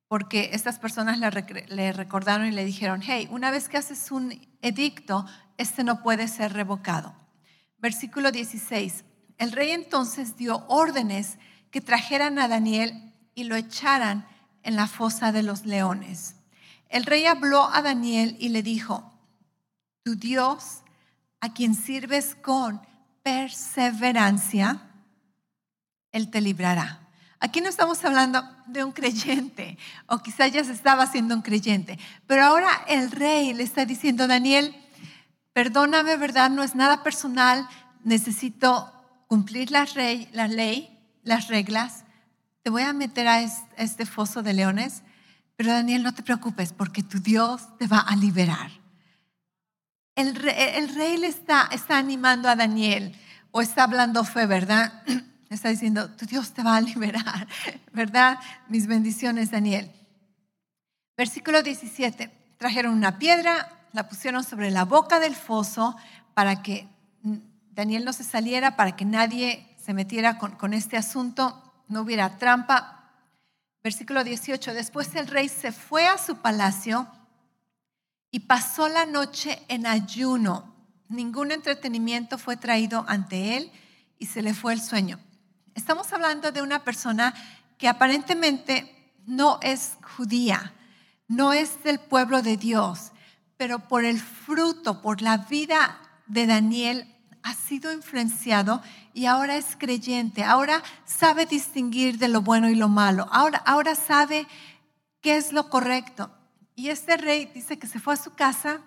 Porque 0.08 0.50
estas 0.54 0.80
personas 0.80 1.20
le, 1.20 1.92
recordaron 1.92 2.48
y 2.48 2.52
le 2.52 2.66
dijeron, 2.66 3.02
hey, 3.06 3.28
una 3.30 3.52
vez 3.52 3.70
que 3.70 3.78
haces 3.78 4.10
un 4.12 4.34
edicto, 4.62 5.26
este 5.58 5.84
no 5.84 6.02
puede 6.02 6.28
ser 6.28 6.54
revocado. 6.54 7.14
Versículo 7.78 8.32
16. 8.32 9.04
El 9.38 9.52
rey 9.52 9.72
entonces 9.72 10.38
dio 10.38 10.66
órdenes 10.68 11.38
que 11.70 11.82
trajeran 11.82 12.40
a 12.40 12.48
Daniel 12.48 13.14
y 13.36 13.44
lo 13.44 13.56
echaran 13.56 14.26
en 14.64 14.76
la 14.76 14.88
fosa 14.88 15.32
de 15.32 15.44
los 15.44 15.66
leones. 15.66 16.36
El 16.90 17.06
rey 17.06 17.26
habló 17.26 17.70
a 17.72 17.82
Daniel 17.82 18.38
y 18.40 18.50
le 18.50 18.64
dijo, 18.64 19.14
tu 20.04 20.16
Dios, 20.16 20.84
a 21.42 21.54
quien 21.54 21.76
sirves 21.76 22.34
con 22.36 22.82
perseverancia, 23.28 24.80
Él 26.14 26.32
te 26.32 26.40
librará. 26.40 27.02
Aquí 27.42 27.60
no 27.60 27.68
estamos 27.68 28.06
hablando 28.06 28.42
de 28.68 28.86
un 28.86 28.94
creyente, 28.94 29.78
o 30.06 30.20
quizás 30.20 30.54
ya 30.54 30.64
se 30.64 30.72
estaba 30.72 31.04
haciendo 31.04 31.36
un 31.36 31.42
creyente, 31.42 32.00
pero 32.26 32.46
ahora 32.46 32.70
el 32.88 33.12
rey 33.12 33.54
le 33.54 33.64
está 33.64 33.84
diciendo, 33.84 34.28
Daniel, 34.28 34.74
perdóname, 35.52 36.16
¿verdad? 36.16 36.50
No 36.50 36.64
es 36.64 36.74
nada 36.74 37.04
personal, 37.04 37.68
necesito 38.06 38.94
cumplir 39.28 39.72
la, 39.72 39.86
la 40.32 40.48
ley, 40.48 40.98
las 41.24 41.50
reglas, 41.50 42.06
te 42.64 42.70
voy 42.70 42.84
a 42.84 42.94
meter 42.94 43.28
a 43.28 43.42
este 43.42 44.06
foso 44.06 44.42
de 44.42 44.54
leones, 44.54 45.04
pero 45.58 45.74
Daniel, 45.74 46.02
no 46.02 46.14
te 46.14 46.24
preocupes 46.24 46.72
porque 46.72 47.04
tu 47.04 47.20
Dios 47.20 47.78
te 47.78 47.88
va 47.88 48.00
a 48.00 48.16
liberar. 48.16 48.72
El 50.18 50.34
rey, 50.34 51.18
le 51.18 51.28
está, 51.28 51.70
animando 51.90 52.50
a 52.50 52.56
Daniel 52.56 53.16
o 53.52 53.62
está 53.62 53.84
hablando 53.84 54.24
fe, 54.24 54.48
¿verdad? 54.48 55.04
Está 55.50 55.70
diciendo, 55.70 56.10
tu 56.10 56.26
Dios 56.26 56.52
te 56.52 56.62
va 56.62 56.76
a 56.76 56.82
liberar, 56.82 57.48
¿verdad? 57.94 58.40
Mis 58.68 58.86
bendiciones, 58.86 59.50
Daniel. 59.50 59.90
Versículo 61.16 61.62
17, 61.62 62.30
trajeron 62.58 62.94
una 62.94 63.18
piedra, 63.18 63.70
la 63.94 64.10
pusieron 64.10 64.44
sobre 64.44 64.72
la 64.72 64.84
boca 64.84 65.22
del 65.22 65.36
foso 65.36 65.96
para 66.34 66.64
que 66.64 66.90
Daniel 67.72 68.04
no 68.04 68.12
se 68.12 68.26
saliera, 68.26 68.76
para 68.76 68.98
que 68.98 69.06
nadie 69.06 69.74
se 69.82 69.94
metiera 69.94 70.38
con, 70.38 70.56
con 70.58 70.74
este 70.74 70.98
asunto, 70.98 71.84
no 71.88 72.02
hubiera 72.02 72.38
trampa. 72.38 73.12
Versículo 73.84 74.24
18, 74.24 74.74
después 74.74 75.16
el 75.16 75.28
rey 75.28 75.48
se 75.48 75.72
fue 75.72 76.08
a 76.08 76.18
su 76.18 76.38
palacio 76.38 77.08
y 78.32 78.42
pasó 78.42 78.90
la 78.90 79.06
noche 79.06 79.62
en 79.68 79.86
ayuno. 79.86 80.76
Ningún 81.10 81.52
entretenimiento 81.52 82.38
fue 82.38 82.58
traído 82.58 83.06
ante 83.08 83.58
él 83.58 83.72
y 84.20 84.26
se 84.26 84.42
le 84.42 84.54
fue 84.54 84.74
el 84.74 84.82
sueño. 84.82 85.20
Estamos 85.76 86.12
hablando 86.12 86.52
de 86.52 86.62
una 86.62 86.84
persona 86.84 87.34
que 87.78 87.88
aparentemente 87.88 89.14
no 89.26 89.60
es 89.62 89.98
judía, 90.16 90.74
no 91.28 91.54
es 91.54 91.84
del 91.84 92.00
pueblo 92.00 92.42
de 92.42 92.58
Dios, 92.58 93.12
pero 93.58 93.80
por 93.80 94.06
el 94.06 94.20
fruto, 94.20 95.02
por 95.02 95.22
la 95.22 95.38
vida 95.38 96.00
de 96.26 96.48
Daniel, 96.48 97.14
ha 97.44 97.54
sido 97.54 97.94
influenciado 97.94 98.82
y 99.14 99.26
ahora 99.26 99.56
es 99.56 99.78
creyente, 99.78 100.44
ahora 100.44 100.84
sabe 101.06 101.46
distinguir 101.46 102.18
de 102.18 102.28
lo 102.28 102.42
bueno 102.42 102.70
y 102.70 102.76
lo 102.76 102.90
malo, 102.90 103.28
ahora, 103.32 103.60
ahora 103.60 103.96
sabe 103.96 104.48
qué 105.22 105.38
es 105.38 105.54
lo 105.54 105.70
correcto. 105.70 106.37
Y 106.78 106.90
este 106.90 107.18
rey 107.18 107.52
dice 107.54 107.80
que 107.80 107.88
se 107.88 108.00
fue 108.00 108.14
a 108.14 108.18
su 108.18 108.36
casa, 108.36 108.82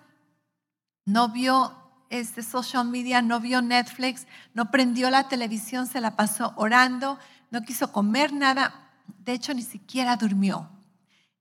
no 1.04 1.28
vio 1.28 1.76
este 2.08 2.42
social 2.42 2.86
media, 2.86 3.20
no 3.20 3.40
vio 3.40 3.60
Netflix, 3.60 4.28
no 4.54 4.70
prendió 4.70 5.10
la 5.10 5.28
televisión, 5.28 5.88
se 5.88 6.00
la 6.00 6.14
pasó 6.14 6.54
orando, 6.56 7.18
no 7.50 7.62
quiso 7.62 7.90
comer 7.90 8.32
nada, 8.32 8.72
de 9.18 9.32
hecho 9.32 9.52
ni 9.52 9.62
siquiera 9.62 10.16
durmió. 10.16 10.70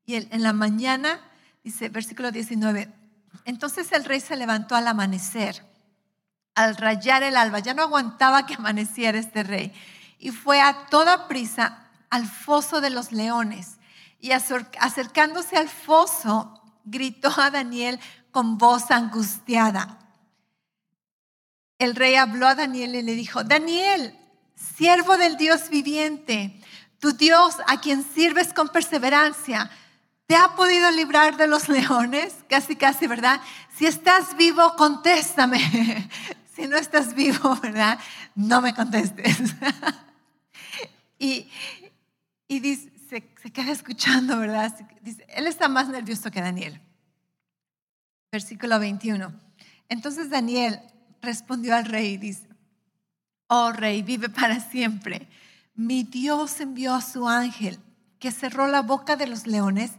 Y 0.07 0.15
en 0.15 0.41
la 0.41 0.51
mañana, 0.51 1.21
dice 1.63 1.89
versículo 1.89 2.31
19, 2.31 2.91
entonces 3.45 3.91
el 3.91 4.03
rey 4.03 4.19
se 4.19 4.35
levantó 4.35 4.75
al 4.75 4.88
amanecer 4.88 5.63
al 6.59 6.75
rayar 6.75 7.23
el 7.23 7.38
alba, 7.38 7.59
ya 7.59 7.73
no 7.73 7.83
aguantaba 7.83 8.45
que 8.45 8.55
amaneciera 8.55 9.17
este 9.17 9.43
rey, 9.43 9.71
y 10.17 10.31
fue 10.31 10.59
a 10.59 10.88
toda 10.88 11.29
prisa 11.29 11.88
al 12.09 12.27
foso 12.27 12.81
de 12.81 12.89
los 12.89 13.13
leones. 13.13 13.79
Y 14.19 14.32
acercándose 14.32 15.55
al 15.55 15.69
foso, 15.69 16.62
gritó 16.84 17.32
a 17.39 17.51
Daniel 17.51 17.99
con 18.32 18.58
voz 18.58 18.91
angustiada. 18.91 19.99
El 21.77 21.95
rey 21.95 22.15
habló 22.15 22.47
a 22.47 22.55
Daniel 22.55 22.95
y 22.95 23.01
le 23.01 23.15
dijo, 23.15 23.43
Daniel, 23.43 24.17
siervo 24.75 25.17
del 25.17 25.38
Dios 25.38 25.69
viviente, 25.69 26.60
tu 26.99 27.13
Dios 27.13 27.55
a 27.67 27.79
quien 27.79 28.03
sirves 28.03 28.53
con 28.53 28.67
perseverancia, 28.69 29.71
¿te 30.25 30.36
ha 30.36 30.55
podido 30.55 30.91
librar 30.91 31.38
de 31.38 31.47
los 31.47 31.69
leones? 31.69 32.36
Casi, 32.49 32.75
casi, 32.75 33.08
¿verdad? 33.08 33.39
Si 33.75 33.86
estás 33.86 34.36
vivo, 34.36 34.75
contéstame. 34.75 36.10
si 36.55 36.67
no 36.67 36.75
estás 36.75 37.13
vivo, 37.13 37.55
¿verdad? 37.62 37.97
No 38.36 38.62
me 38.62 38.75
contestes. 38.75 39.38
y, 41.19 41.49
dice, 42.47 42.91
se, 43.10 43.52
queda 43.52 43.72
escuchando, 43.72 44.38
¿verdad? 44.38 44.76
Dice, 45.02 45.26
él 45.30 45.48
está 45.48 45.67
más 45.67 45.89
nervioso 45.89 46.30
que 46.30 46.41
Daniel. 46.41 46.80
Versículo 48.32 48.80
21. 48.80 49.34
Entonces 49.89 50.30
Daniel 50.30 50.80
respondió 51.22 51.76
al 51.76 51.86
rey 51.86 52.13
y 52.13 52.17
dice, 52.17 52.48
oh 53.48 53.72
rey, 53.72 54.04
vive 54.04 54.30
para 54.30 54.60
siempre. 54.60 55.28
Mi 55.74 56.04
Dios 56.04 56.60
envió 56.60 56.93
a 56.93 57.02
su 57.02 57.28
ángel 57.28 57.80
que 58.19 58.32
cerró 58.32 58.67
la 58.67 58.84
boca 58.84 59.15
de 59.15 59.26
los 59.26 59.48
leones 59.48 59.91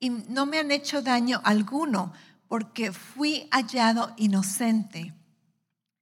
y 0.00 0.10
no 0.10 0.46
me 0.46 0.58
han 0.58 0.72
hecho 0.72 1.02
daño 1.02 1.40
alguno 1.44 2.12
porque 2.48 2.92
fui 2.92 3.46
hallado 3.52 4.14
inocente 4.16 5.14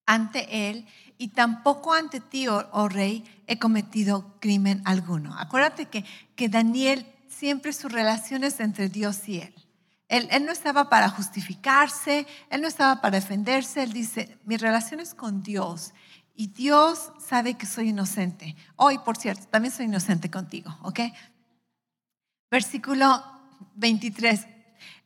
ante 0.07 0.71
él 0.71 0.87
y 1.19 1.29
tampoco 1.29 1.93
ante 1.93 2.21
ti, 2.21 2.49
oh, 2.49 2.69
oh, 2.73 2.89
rey, 2.89 3.25
he 3.47 3.59
cometido 3.59 4.37
crimen 4.41 4.83
alguno. 4.85 5.35
Acuérdate 5.39 5.87
que, 5.87 6.05
que 6.35 6.49
Daniel 6.49 7.07
siempre 7.29 7.73
su 7.73 7.89
relación 7.89 8.45
es 8.45 8.61
entre 8.61 8.89
Dios 8.89 9.29
y 9.29 9.41
él. 9.41 9.55
él. 10.09 10.29
No 10.45 10.53
estaba 10.53 10.89
para 10.89 11.09
justificarse, 11.09 12.27
él 12.51 12.63
no 12.63 12.69
estaba 12.69 13.01
para 13.01 13.19
defenderse, 13.19 13.83
él 13.83 13.93
dice, 13.93 14.39
mi 14.45 14.57
relación 14.57 15.01
es 15.01 15.15
con 15.15 15.43
Dios 15.43 15.93
y 16.35 16.49
Dios 16.49 17.13
sabe 17.19 17.55
que 17.55 17.67
soy 17.67 17.89
inocente. 17.89 18.57
Hoy, 18.77 18.99
por 18.99 19.17
cierto, 19.17 19.47
también 19.49 19.73
soy 19.73 19.87
inocente 19.87 20.31
contigo, 20.31 20.77
¿ok? 20.83 21.01
Versículo 22.51 23.25
23. 23.75 24.47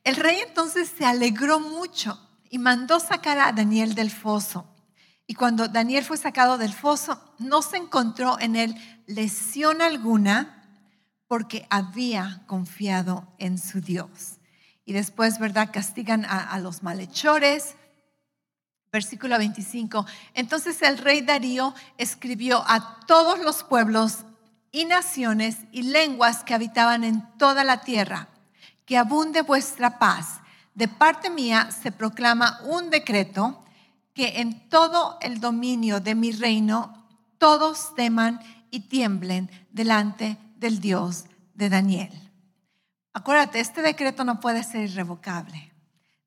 El 0.03 0.17
rey 0.17 0.39
entonces 0.47 0.93
se 0.97 1.05
alegró 1.07 1.61
mucho 1.61 2.19
y 2.51 2.59
mandó 2.59 2.99
sacar 2.99 3.39
a 3.39 3.53
Daniel 3.53 3.95
del 3.95 4.11
foso. 4.11 4.67
Y 5.31 5.35
cuando 5.35 5.69
Daniel 5.69 6.05
fue 6.05 6.17
sacado 6.17 6.59
del 6.59 6.73
foso, 6.73 7.23
no 7.39 7.63
se 7.63 7.77
encontró 7.77 8.41
en 8.41 8.57
él 8.57 8.75
lesión 9.07 9.81
alguna 9.81 10.67
porque 11.29 11.69
había 11.71 12.43
confiado 12.49 13.33
en 13.39 13.57
su 13.57 13.81
Dios. 13.81 14.41
Y 14.85 14.93
después, 14.93 15.39
¿verdad? 15.39 15.71
Castigan 15.73 16.25
a, 16.25 16.59
los 16.59 16.83
malhechores. 16.83 17.77
Versículo 18.91 19.39
25. 19.39 20.05
Entonces 20.35 20.83
el 20.83 20.99
rey 20.99 21.21
Darío 21.21 21.77
escribió 21.97 22.65
a 22.67 22.99
todos 23.07 23.39
los 23.39 23.63
pueblos 23.63 24.25
y 24.73 24.85
naciones 24.85 25.59
y 25.71 25.83
lenguas 25.83 26.43
que 26.43 26.55
habitaban 26.55 27.05
en 27.05 27.23
toda 27.39 27.63
la 27.63 27.83
tierra, 27.83 28.27
que 28.85 28.99
abunde 28.99 29.43
vuestra 29.43 30.01
paz. 30.01 30.41
De 30.75 30.89
parte 30.89 31.31
mía 31.31 31.71
se 31.71 31.93
proclama 31.93 32.59
un 32.65 32.91
decreto 32.91 33.63
que 34.21 34.43
en 34.43 34.69
todo 34.69 35.17
el 35.23 35.41
dominio 35.41 35.99
de 35.99 36.15
mi 36.15 36.31
reino 36.31 37.09
todos 37.39 37.95
teman 37.95 38.39
y 38.71 38.81
tiemblen 38.81 39.51
delante 39.71 40.37
del 40.57 40.79
Dios 40.79 41.25
de 41.55 41.71
Daniel. 41.71 42.13
Acuérdate, 43.15 43.61
este 43.61 43.81
decreto 43.81 44.25
no 44.25 44.39
puede 44.39 44.63
ser 44.63 44.83
irrevocable. 44.83 45.73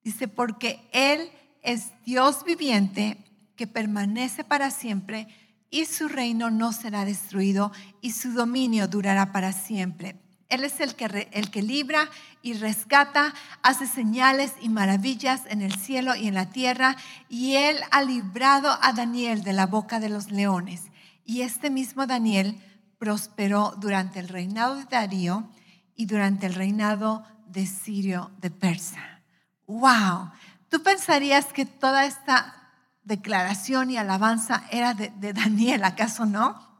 Dice, 0.04 0.28
porque 0.28 0.90
Él 0.92 1.30
es 1.62 1.92
Dios 2.04 2.44
viviente 2.44 3.24
que 3.56 3.68
permanece 3.68 4.44
para 4.44 4.72
siempre 4.72 5.28
y 5.70 5.86
su 5.86 6.08
reino 6.08 6.50
no 6.50 6.74
será 6.74 7.06
destruido 7.06 7.72
y 8.02 8.14
su 8.14 8.34
dominio 8.34 8.88
durará 8.88 9.32
para 9.32 9.54
siempre. 9.54 10.16
Él 10.50 10.64
es 10.64 10.80
el 10.80 10.96
que, 10.96 11.30
el 11.32 11.50
que 11.50 11.62
libra 11.62 12.10
y 12.42 12.54
rescata, 12.54 13.34
hace 13.62 13.88
señales 13.88 14.54
y 14.62 14.70
maravillas 14.70 15.42
en 15.48 15.62
el 15.62 15.76
cielo 15.76 16.16
y 16.16 16.28
en 16.28 16.34
la 16.34 16.50
tierra. 16.50 16.96
Y 17.30 17.56
Él 17.56 17.78
ha 17.92 18.04
librado 18.04 18.78
a 18.82 18.94
Daniel 18.94 19.44
de 19.44 19.54
la 19.54 19.66
boca 19.66 20.00
de 20.00 20.10
los 20.10 20.30
leones. 20.30 20.84
Y 21.26 21.42
este 21.42 21.70
mismo 21.70 22.06
Daniel 22.06 22.62
prosperó 22.98 23.74
durante 23.78 24.20
el 24.20 24.30
reinado 24.30 24.76
de 24.76 24.86
Darío 24.86 25.50
y 25.96 26.06
durante 26.06 26.46
el 26.46 26.54
reinado 26.54 27.24
de 27.48 27.66
Sirio 27.66 28.32
de 28.40 28.52
Persa. 28.52 29.22
¡Wow! 29.68 30.32
Tú 30.70 30.82
pensarías 30.84 31.48
que 31.54 31.66
toda 31.66 32.06
esta 32.06 32.72
declaración 33.04 33.90
y 33.92 33.98
alabanza 33.98 34.64
era 34.72 34.94
de, 34.94 35.10
de 35.18 35.34
Daniel, 35.34 35.84
¿acaso 35.84 36.26
no? 36.26 36.74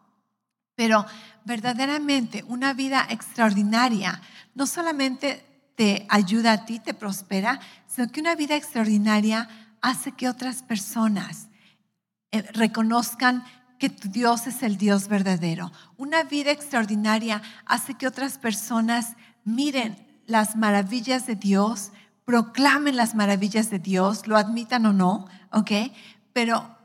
Pero 0.76 1.06
verdaderamente 1.46 2.44
una 2.48 2.74
vida 2.74 3.06
extraordinaria 3.10 4.22
no 4.56 4.66
solamente 4.66 5.46
te 5.76 6.06
ayuda 6.10 6.54
a 6.54 6.66
ti, 6.66 6.80
te 6.80 6.94
prospera, 6.94 7.60
sino 7.88 8.10
que 8.10 8.22
una 8.22 8.36
vida 8.36 8.56
extraordinaria 8.56 9.50
hace 9.82 10.12
que 10.12 10.30
otras 10.30 10.64
personas 10.64 11.48
eh, 12.32 12.42
reconozcan 12.54 13.44
que 13.80 13.90
tu 13.90 14.08
Dios 14.10 14.48
es 14.48 14.64
el 14.64 14.78
Dios 14.78 15.08
verdadero. 15.08 15.72
Una 15.98 16.24
vida 16.24 16.52
extraordinaria 16.52 17.42
hace 17.66 17.96
que 17.96 18.08
otras 18.08 18.38
personas 18.38 19.16
miren 19.44 19.98
las 20.26 20.56
maravillas 20.56 21.28
de 21.28 21.36
Dios, 21.36 21.92
proclamen 22.24 22.96
las 22.96 23.14
maravillas 23.16 23.70
de 23.70 23.80
Dios, 23.80 24.28
lo 24.28 24.38
admitan 24.38 24.86
o 24.86 24.94
no, 24.94 25.28
¿ok? 25.52 25.72
Pero 26.32 26.78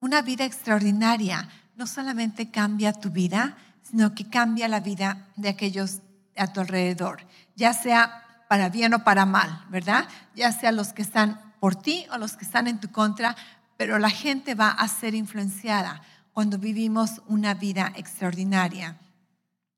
una 0.00 0.20
vida 0.20 0.44
extraordinaria 0.44 1.48
no 1.76 1.86
solamente 1.86 2.50
cambia 2.50 2.92
tu 2.92 3.10
vida, 3.10 3.56
sino 3.92 4.14
que 4.14 4.28
cambia 4.28 4.68
la 4.68 4.80
vida 4.80 5.28
de 5.36 5.50
aquellos 5.50 6.00
a 6.34 6.46
tu 6.46 6.60
alrededor, 6.60 7.26
ya 7.54 7.74
sea 7.74 8.24
para 8.48 8.70
bien 8.70 8.94
o 8.94 9.04
para 9.04 9.26
mal, 9.26 9.66
¿verdad? 9.68 10.08
Ya 10.34 10.50
sea 10.50 10.72
los 10.72 10.94
que 10.94 11.02
están 11.02 11.52
por 11.60 11.76
ti 11.76 12.06
o 12.10 12.16
los 12.16 12.38
que 12.38 12.46
están 12.46 12.68
en 12.68 12.80
tu 12.80 12.90
contra, 12.90 13.36
pero 13.76 13.98
la 13.98 14.08
gente 14.08 14.54
va 14.54 14.70
a 14.70 14.88
ser 14.88 15.14
influenciada 15.14 16.00
cuando 16.32 16.56
vivimos 16.56 17.20
una 17.26 17.52
vida 17.52 17.92
extraordinaria. 17.94 18.96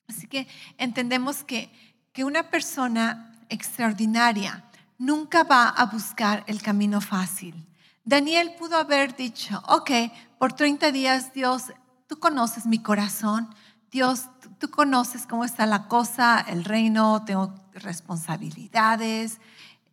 Así 0.06 0.28
que 0.28 0.46
entendemos 0.78 1.42
que, 1.42 1.68
que 2.12 2.22
una 2.22 2.50
persona 2.50 3.34
extraordinaria 3.48 4.62
nunca 4.96 5.42
va 5.42 5.68
a 5.70 5.86
buscar 5.86 6.44
el 6.46 6.62
camino 6.62 7.00
fácil. 7.00 7.66
Daniel 8.04 8.52
pudo 8.56 8.76
haber 8.76 9.16
dicho, 9.16 9.60
ok, 9.66 9.90
por 10.38 10.52
30 10.52 10.92
días 10.92 11.32
Dios, 11.32 11.72
tú 12.06 12.20
conoces 12.20 12.66
mi 12.66 12.78
corazón, 12.78 13.52
Dios, 13.94 14.28
tú 14.58 14.70
conoces 14.70 15.24
cómo 15.24 15.44
está 15.44 15.66
la 15.66 15.86
cosa, 15.86 16.44
el 16.48 16.64
reino, 16.64 17.24
tengo 17.24 17.54
responsabilidades, 17.74 19.38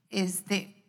este, 0.09 0.83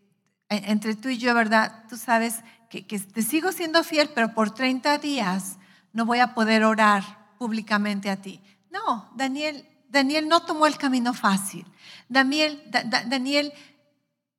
e, 0.48 0.72
entre 0.72 0.96
tú 0.96 1.10
y 1.10 1.18
yo, 1.18 1.34
¿verdad? 1.34 1.84
Tú 1.90 1.98
sabes 1.98 2.40
que, 2.70 2.80
te 2.82 3.20
sigo 3.20 3.52
siendo 3.52 3.84
fiel, 3.84 4.08
pero 4.14 4.32
por 4.32 4.54
30 4.54 4.96
días 4.96 5.58
no 5.92 6.06
voy 6.06 6.20
a 6.20 6.32
poder 6.32 6.64
orar 6.64 7.34
públicamente 7.36 8.08
a 8.08 8.16
ti. 8.16 8.40
No, 8.70 9.10
Daniel, 9.14 9.68
Daniel 9.90 10.26
no 10.26 10.46
tomó 10.46 10.66
el 10.66 10.78
camino 10.78 11.12
fácil. 11.12 11.66
Daniel, 12.08 12.62
Daniel 13.08 13.52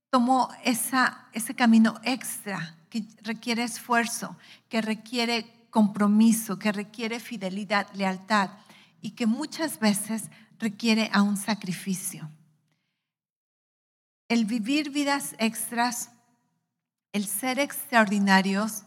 tomó 0.10 0.50
esa, 0.64 1.28
ese 1.32 1.54
camino 1.54 2.02
extra 2.02 2.76
que 2.90 3.06
requiere 3.22 3.62
esfuerzo, 3.62 4.36
que 4.68 4.82
requiere 4.82 5.68
compromiso, 5.70 6.58
que 6.58 6.72
requiere 6.72 7.20
fidelidad, 7.20 7.88
lealtad 7.94 8.50
y 9.04 9.12
que 9.12 9.28
muchas 9.28 9.80
veces 9.80 10.32
requiere 10.58 11.10
a 11.12 11.22
un 11.22 11.36
sacrificio. 11.36 12.32
El 14.30 14.46
vivir 14.46 14.92
vidas 14.92 15.36
extras, 15.40 16.10
el 17.12 17.28
ser 17.28 17.60
extraordinarios, 17.60 18.86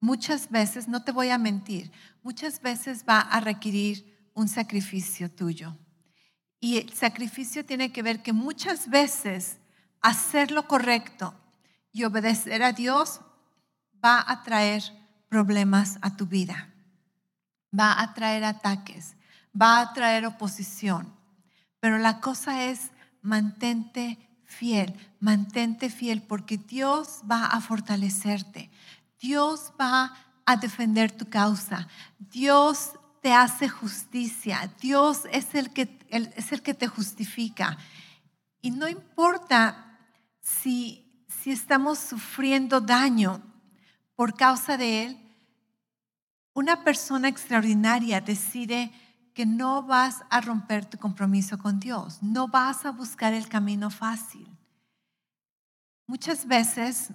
muchas 0.00 0.50
veces, 0.50 0.88
no 0.88 1.04
te 1.04 1.12
voy 1.12 1.28
a 1.28 1.38
mentir, 1.38 1.92
muchas 2.24 2.60
veces 2.60 3.04
va 3.08 3.20
a 3.20 3.38
requerir 3.38 4.04
un 4.34 4.48
sacrificio 4.48 5.30
tuyo. 5.30 5.76
Y 6.58 6.78
el 6.78 6.92
sacrificio 6.92 7.64
tiene 7.64 7.92
que 7.92 8.02
ver 8.02 8.24
que 8.24 8.32
muchas 8.32 8.90
veces 8.90 9.58
hacer 10.02 10.50
lo 10.50 10.66
correcto 10.66 11.34
y 11.92 12.02
obedecer 12.02 12.64
a 12.64 12.72
Dios 12.72 13.20
va 14.04 14.24
a 14.26 14.42
traer 14.42 14.82
problemas 15.28 15.98
a 16.02 16.16
tu 16.16 16.26
vida, 16.26 16.74
va 17.72 18.02
a 18.02 18.12
traer 18.12 18.42
ataques, 18.42 19.14
va 19.58 19.80
a 19.80 19.92
traer 19.92 20.26
oposición. 20.26 21.12
Pero 21.80 21.98
la 21.98 22.20
cosa 22.20 22.64
es 22.64 22.90
mantente 23.22 24.18
fiel, 24.44 24.94
mantente 25.20 25.90
fiel 25.90 26.22
porque 26.22 26.58
Dios 26.58 27.20
va 27.30 27.46
a 27.46 27.60
fortalecerte, 27.60 28.70
Dios 29.20 29.72
va 29.80 30.14
a 30.44 30.56
defender 30.56 31.12
tu 31.12 31.28
causa, 31.28 31.88
Dios 32.18 32.92
te 33.22 33.32
hace 33.32 33.68
justicia, 33.68 34.72
Dios 34.80 35.22
es 35.30 35.54
el 35.54 35.70
que, 35.70 35.98
es 36.08 36.52
el 36.52 36.62
que 36.62 36.74
te 36.74 36.88
justifica. 36.88 37.78
Y 38.60 38.70
no 38.70 38.88
importa 38.88 39.98
si, 40.40 41.24
si 41.42 41.52
estamos 41.52 41.98
sufriendo 41.98 42.80
daño 42.80 43.42
por 44.16 44.34
causa 44.34 44.76
de 44.76 45.04
Él, 45.04 45.18
una 46.52 46.82
persona 46.82 47.28
extraordinaria 47.28 48.20
decide 48.20 48.90
que 49.40 49.46
no 49.46 49.82
vas 49.82 50.22
a 50.28 50.42
romper 50.42 50.84
tu 50.84 50.98
compromiso 50.98 51.56
con 51.56 51.80
Dios, 51.80 52.22
no 52.22 52.48
vas 52.48 52.84
a 52.84 52.90
buscar 52.90 53.32
el 53.32 53.48
camino 53.48 53.88
fácil. 53.88 54.46
Muchas 56.06 56.46
veces, 56.46 57.08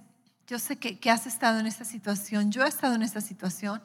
yo 0.48 0.58
sé 0.58 0.76
que, 0.76 1.08
has 1.08 1.28
estado 1.28 1.60
en 1.60 1.68
esta 1.68 1.84
situación, 1.84 2.50
yo 2.50 2.64
he 2.64 2.68
estado 2.68 2.96
en 2.96 3.02
esta 3.02 3.20
situación, 3.20 3.80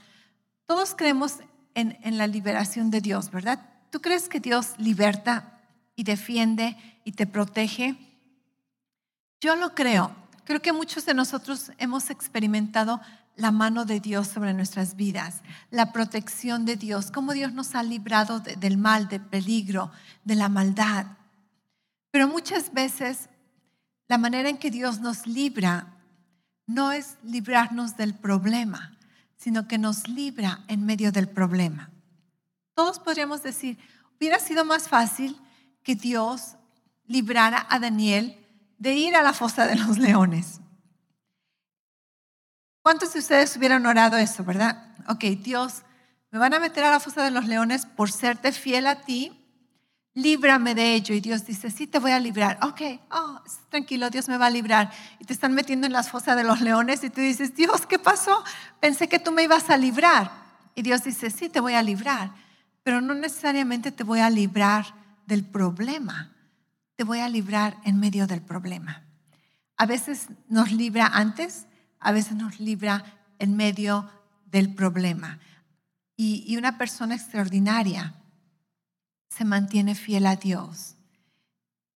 todos 0.65 0.95
creemos 0.95 1.35
en, 1.75 2.17
la 2.17 2.25
liberación 2.25 2.89
de 2.89 3.01
Dios, 3.01 3.29
¿verdad? 3.29 3.59
¿Tú 3.91 4.01
crees 4.01 4.27
que 4.27 4.39
Dios 4.39 4.73
liberta 4.79 5.61
y 5.95 6.03
defiende 6.03 6.75
y 7.03 7.11
te 7.11 7.27
protege? 7.27 7.95
Yo 9.39 9.55
lo 9.55 9.75
creo. 9.75 10.15
Creo 10.45 10.63
que 10.63 10.73
muchos 10.73 11.05
de 11.05 11.13
nosotros 11.13 11.71
hemos 11.77 12.09
experimentado 12.09 13.01
la 13.41 13.51
mano 13.51 13.85
de 13.85 13.99
Dios 13.99 14.27
sobre 14.27 14.53
nuestras 14.53 14.95
vidas, 14.95 15.41
la 15.71 15.91
protección 15.91 16.63
de 16.63 16.75
Dios, 16.75 17.11
cómo 17.11 17.33
Dios 17.33 17.53
nos 17.53 17.75
ha 17.75 17.83
librado 17.83 18.39
del 18.39 18.77
mal, 18.77 19.07
del 19.07 19.21
peligro, 19.21 19.91
de 20.23 20.35
la 20.35 20.47
maldad. 20.47 21.07
Pero 22.11 22.27
muchas 22.27 22.71
veces 22.71 23.29
la 24.07 24.17
manera 24.17 24.47
en 24.47 24.57
que 24.57 24.69
Dios 24.69 24.99
nos 24.99 25.25
libra 25.25 25.87
no 26.67 26.91
es 26.91 27.17
librarnos 27.23 27.97
del 27.97 28.13
problema, 28.13 28.97
sino 29.37 29.67
que 29.67 29.77
nos 29.77 30.07
libra 30.07 30.59
en 30.67 30.85
medio 30.85 31.11
del 31.11 31.27
problema. 31.27 31.89
Todos 32.75 32.99
podríamos 32.99 33.41
decir, 33.41 33.77
hubiera 34.17 34.39
sido 34.39 34.63
más 34.65 34.87
fácil 34.87 35.35
que 35.83 35.95
Dios 35.95 36.57
librara 37.07 37.65
a 37.69 37.79
Daniel 37.79 38.37
de 38.77 38.93
ir 38.93 39.15
a 39.15 39.23
la 39.23 39.33
fosa 39.33 39.65
de 39.65 39.75
los 39.75 39.97
leones. 39.97 40.60
¿Cuántos 42.81 43.13
de 43.13 43.19
ustedes 43.19 43.55
hubieran 43.57 43.85
orado 43.85 44.17
eso, 44.17 44.43
verdad? 44.43 44.95
Ok, 45.07 45.23
Dios, 45.41 45.83
me 46.31 46.39
van 46.39 46.53
a 46.53 46.59
meter 46.59 46.83
a 46.83 46.91
la 46.91 46.99
fosa 46.99 47.23
de 47.23 47.31
los 47.31 47.45
leones 47.45 47.85
por 47.85 48.11
serte 48.11 48.51
fiel 48.51 48.87
a 48.87 49.01
ti 49.01 49.41
líbrame 50.13 50.75
de 50.75 50.93
ello. 50.93 51.15
Y 51.15 51.21
Dios 51.21 51.45
dice, 51.45 51.69
sí, 51.71 51.87
te 51.87 51.99
voy 51.99 52.11
a 52.11 52.19
librar. 52.19 52.59
Ok, 52.63 52.81
oh, 53.11 53.41
tranquilo, 53.69 54.09
Dios 54.09 54.27
me 54.27 54.37
va 54.37 54.47
a 54.47 54.49
librar. 54.49 54.91
Y 55.19 55.25
te 55.25 55.33
están 55.33 55.53
metiendo 55.53 55.87
en 55.87 55.93
las 55.93 56.09
fosas 56.09 56.35
de 56.35 56.43
los 56.43 56.61
leones 56.61 57.03
y 57.03 57.09
tú 57.09 57.21
dices, 57.21 57.55
Dios, 57.55 57.85
¿qué 57.85 57.99
pasó? 57.99 58.43
Pensé 58.79 59.07
que 59.07 59.19
tú 59.19 59.31
me 59.31 59.43
ibas 59.43 59.69
a 59.69 59.77
librar. 59.77 60.31
Y 60.75 60.81
Dios 60.81 61.03
dice, 61.03 61.29
sí, 61.29 61.49
te 61.49 61.59
voy 61.59 61.73
a 61.73 61.83
librar, 61.83 62.31
pero 62.83 63.01
no 63.01 63.13
necesariamente 63.13 63.91
te 63.91 64.03
voy 64.03 64.19
a 64.19 64.29
librar 64.29 64.85
del 65.25 65.43
problema. 65.43 66.31
Te 66.95 67.03
voy 67.03 67.19
a 67.19 67.29
librar 67.29 67.77
en 67.83 67.99
medio 67.99 68.27
del 68.27 68.41
problema. 68.41 69.03
A 69.75 69.85
veces 69.85 70.27
nos 70.47 70.71
libra 70.71 71.07
antes, 71.07 71.67
a 72.01 72.11
veces 72.11 72.35
nos 72.35 72.59
libra 72.59 73.05
en 73.39 73.55
medio 73.55 74.09
del 74.45 74.73
problema. 74.73 75.39
Y, 76.17 76.55
una 76.57 76.77
persona 76.77 77.15
extraordinaria 77.15 78.13
se 79.29 79.45
mantiene 79.45 79.95
fiel 79.95 80.27
a 80.27 80.35
Dios 80.35 80.97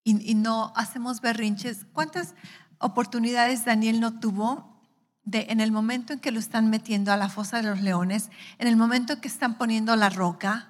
y, 0.03 0.35
no 0.35 0.71
hacemos 0.75 1.21
berrinches. 1.21 1.85
¿Cuántas 1.91 2.33
oportunidades 2.79 3.65
Daniel 3.65 3.99
no 3.99 4.19
tuvo 4.19 4.81
de, 5.23 5.47
en 5.49 5.59
el 5.59 5.71
momento 5.71 6.13
en 6.13 6.19
que 6.19 6.31
lo 6.31 6.39
están 6.39 6.69
metiendo 6.69 7.11
a 7.11 7.17
la 7.17 7.29
fosa 7.29 7.57
de 7.57 7.69
los 7.69 7.81
leones, 7.81 8.29
en 8.57 8.67
el 8.67 8.77
momento 8.77 9.13
en 9.13 9.21
que 9.21 9.27
están 9.27 9.57
poniendo 9.57 9.95
la 9.95 10.09
roca? 10.09 10.69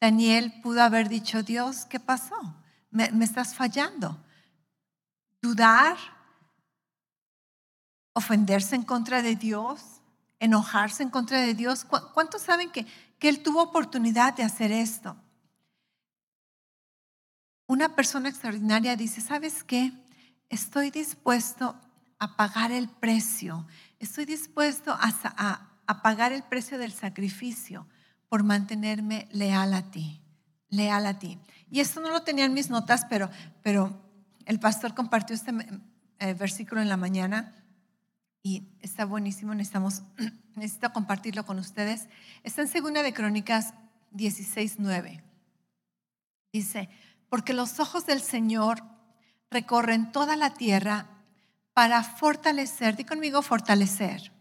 Daniel 0.00 0.60
pudo 0.62 0.82
haber 0.82 1.08
dicho, 1.08 1.42
Dios, 1.42 1.86
¿qué 1.86 2.00
pasó? 2.00 2.36
Me, 2.90 3.10
me 3.12 3.24
estás 3.24 3.54
fallando. 3.54 4.22
Dudar, 5.40 5.96
ofenderse 8.18 8.76
en 8.76 8.82
contra 8.82 9.22
de 9.22 9.36
Dios, 9.36 9.80
enojarse 10.38 11.02
en 11.02 11.10
contra 11.10 11.40
de 11.40 11.54
Dios. 11.54 11.84
¿Cuántos 11.84 12.42
saben 12.42 12.70
que, 12.70 12.86
que 13.18 13.28
él 13.28 13.42
tuvo 13.42 13.62
oportunidad 13.62 14.34
de 14.34 14.44
hacer 14.44 14.70
esto? 14.72 15.16
una 17.68 17.94
persona 17.94 18.30
extraordinaria 18.30 18.96
dice, 18.96 19.20
¿sabes 19.20 19.62
qué? 19.62 19.92
Estoy 20.48 20.90
dispuesto 20.90 21.76
a 22.18 22.34
pagar 22.34 22.72
el 22.72 22.88
precio, 22.88 23.66
estoy 24.00 24.24
dispuesto 24.24 24.96
a, 24.98 25.68
pagar 26.02 26.32
el 26.32 26.42
precio 26.42 26.78
del 26.78 26.92
sacrificio 26.92 27.86
por 28.28 28.42
mantenerme 28.42 29.28
leal 29.30 29.74
a 29.74 29.90
ti, 29.90 30.22
leal 30.70 31.06
a 31.06 31.18
ti. 31.18 31.38
Y 31.70 31.80
esto 31.80 32.00
no 32.00 32.08
lo 32.08 32.22
tenía 32.22 32.46
en 32.46 32.54
mis 32.54 32.70
notas, 32.70 33.04
pero, 33.04 33.30
pero 33.62 34.02
el 34.46 34.58
pastor 34.58 34.94
compartió 34.94 35.36
este 35.36 35.52
eh, 36.18 36.34
versículo 36.34 36.80
en 36.80 36.88
la 36.88 36.96
mañana 36.96 37.54
y 38.42 38.68
está 38.80 39.04
buenísimo, 39.04 39.54
necesitamos, 39.54 40.02
necesito 40.54 40.92
compartirlo 40.92 41.44
con 41.44 41.58
ustedes. 41.58 42.08
Está 42.42 42.62
en 42.62 42.68
Segunda 42.68 43.02
de 43.02 43.12
Crónicas 43.12 43.74
16, 44.12 44.76
9. 44.78 45.22
Dice, 46.52 46.88
porque 47.28 47.52
los 47.52 47.78
ojos 47.80 48.06
del 48.06 48.20
Señor 48.20 48.82
recorren 49.50 50.12
toda 50.12 50.36
la 50.36 50.54
tierra 50.54 51.08
para 51.74 52.02
fortalecer, 52.02 52.96
di 52.96 53.04
conmigo 53.04 53.42
fortalecer, 53.42 54.32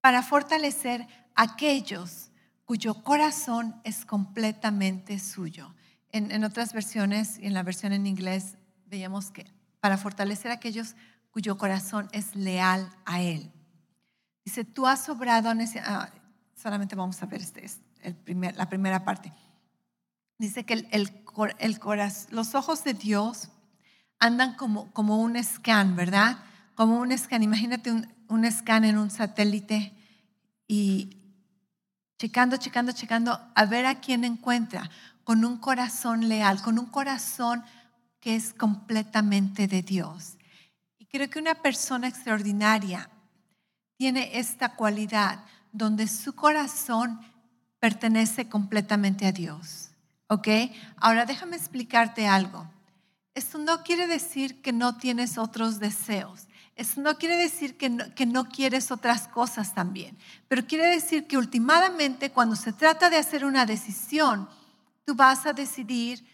para 0.00 0.22
fortalecer 0.22 1.06
aquellos 1.34 2.30
cuyo 2.64 3.02
corazón 3.02 3.80
es 3.84 4.04
completamente 4.04 5.18
suyo. 5.18 5.74
En, 6.10 6.44
otras 6.44 6.72
versiones, 6.74 7.38
en 7.38 7.54
la 7.54 7.62
versión 7.62 7.92
en 7.92 8.06
inglés, 8.06 8.56
veíamos 8.86 9.30
que 9.30 9.46
para 9.80 9.96
fortalecer 9.96 10.50
aquellos 10.50 10.94
cuyo 11.32 11.58
corazón 11.58 12.08
es 12.12 12.36
leal 12.36 12.88
a 13.04 13.20
Él. 13.20 13.50
Dice, 14.44 14.64
tú 14.64 14.86
has 14.86 15.04
sobrado, 15.04 15.50
ah, 15.84 16.10
solamente 16.54 16.94
vamos 16.94 17.20
a 17.22 17.26
ver 17.26 17.40
este, 17.40 17.66
el 18.02 18.16
la 18.56 18.68
primera 18.68 19.04
parte. 19.04 19.32
Dice 20.38 20.64
que 20.64 20.74
el, 20.74 20.88
el, 20.90 21.80
los 22.30 22.54
ojos 22.54 22.84
de 22.84 22.94
Dios 22.94 23.48
andan 24.18 24.54
como, 24.54 24.92
como 24.92 25.18
un 25.18 25.42
scan, 25.42 25.96
¿verdad? 25.96 26.38
Como 26.74 26.98
un 26.98 27.16
scan. 27.16 27.42
Imagínate 27.42 27.90
un, 27.90 28.12
un 28.28 28.50
scan 28.50 28.84
en 28.84 28.98
un 28.98 29.10
satélite 29.10 29.92
y 30.68 31.16
checando, 32.18 32.56
checando, 32.56 32.92
checando, 32.92 33.40
a 33.54 33.64
ver 33.66 33.86
a 33.86 34.00
quién 34.00 34.24
encuentra, 34.24 34.90
con 35.24 35.44
un 35.44 35.56
corazón 35.56 36.28
leal, 36.28 36.60
con 36.62 36.78
un 36.78 36.86
corazón 36.86 37.64
que 38.20 38.36
es 38.36 38.52
completamente 38.52 39.66
de 39.66 39.82
Dios. 39.82 40.36
Creo 41.12 41.28
que 41.28 41.38
una 41.38 41.54
persona 41.54 42.08
extraordinaria 42.08 43.10
tiene 43.98 44.38
esta 44.38 44.74
cualidad 44.74 45.44
donde 45.70 46.08
su 46.08 46.34
corazón 46.34 47.20
pertenece 47.78 48.48
completamente 48.48 49.26
a 49.26 49.32
Dios. 49.32 49.90
¿Ok? 50.28 50.48
Ahora 50.96 51.26
déjame 51.26 51.56
explicarte 51.56 52.26
algo. 52.26 52.66
Esto 53.34 53.58
no 53.58 53.82
quiere 53.82 54.06
decir 54.06 54.62
que 54.62 54.72
no 54.72 54.96
tienes 54.96 55.36
otros 55.36 55.78
deseos. 55.78 56.48
Eso 56.76 57.02
no 57.02 57.18
quiere 57.18 57.36
decir 57.36 57.76
que 57.76 57.90
no, 57.90 58.14
que 58.14 58.24
no, 58.24 58.48
quieres 58.48 58.90
otras 58.90 59.28
cosas 59.28 59.74
también, 59.74 60.16
pero 60.48 60.66
quiere 60.66 60.86
decir 60.86 61.26
que 61.26 61.36
últimamente 61.36 62.30
cuando 62.30 62.56
se 62.56 62.72
trata 62.72 63.10
de 63.10 63.18
hacer 63.18 63.44
una 63.44 63.66
decisión, 63.66 64.48
tú 65.04 65.14
vas 65.14 65.44
a 65.44 65.52
decidir 65.52 66.26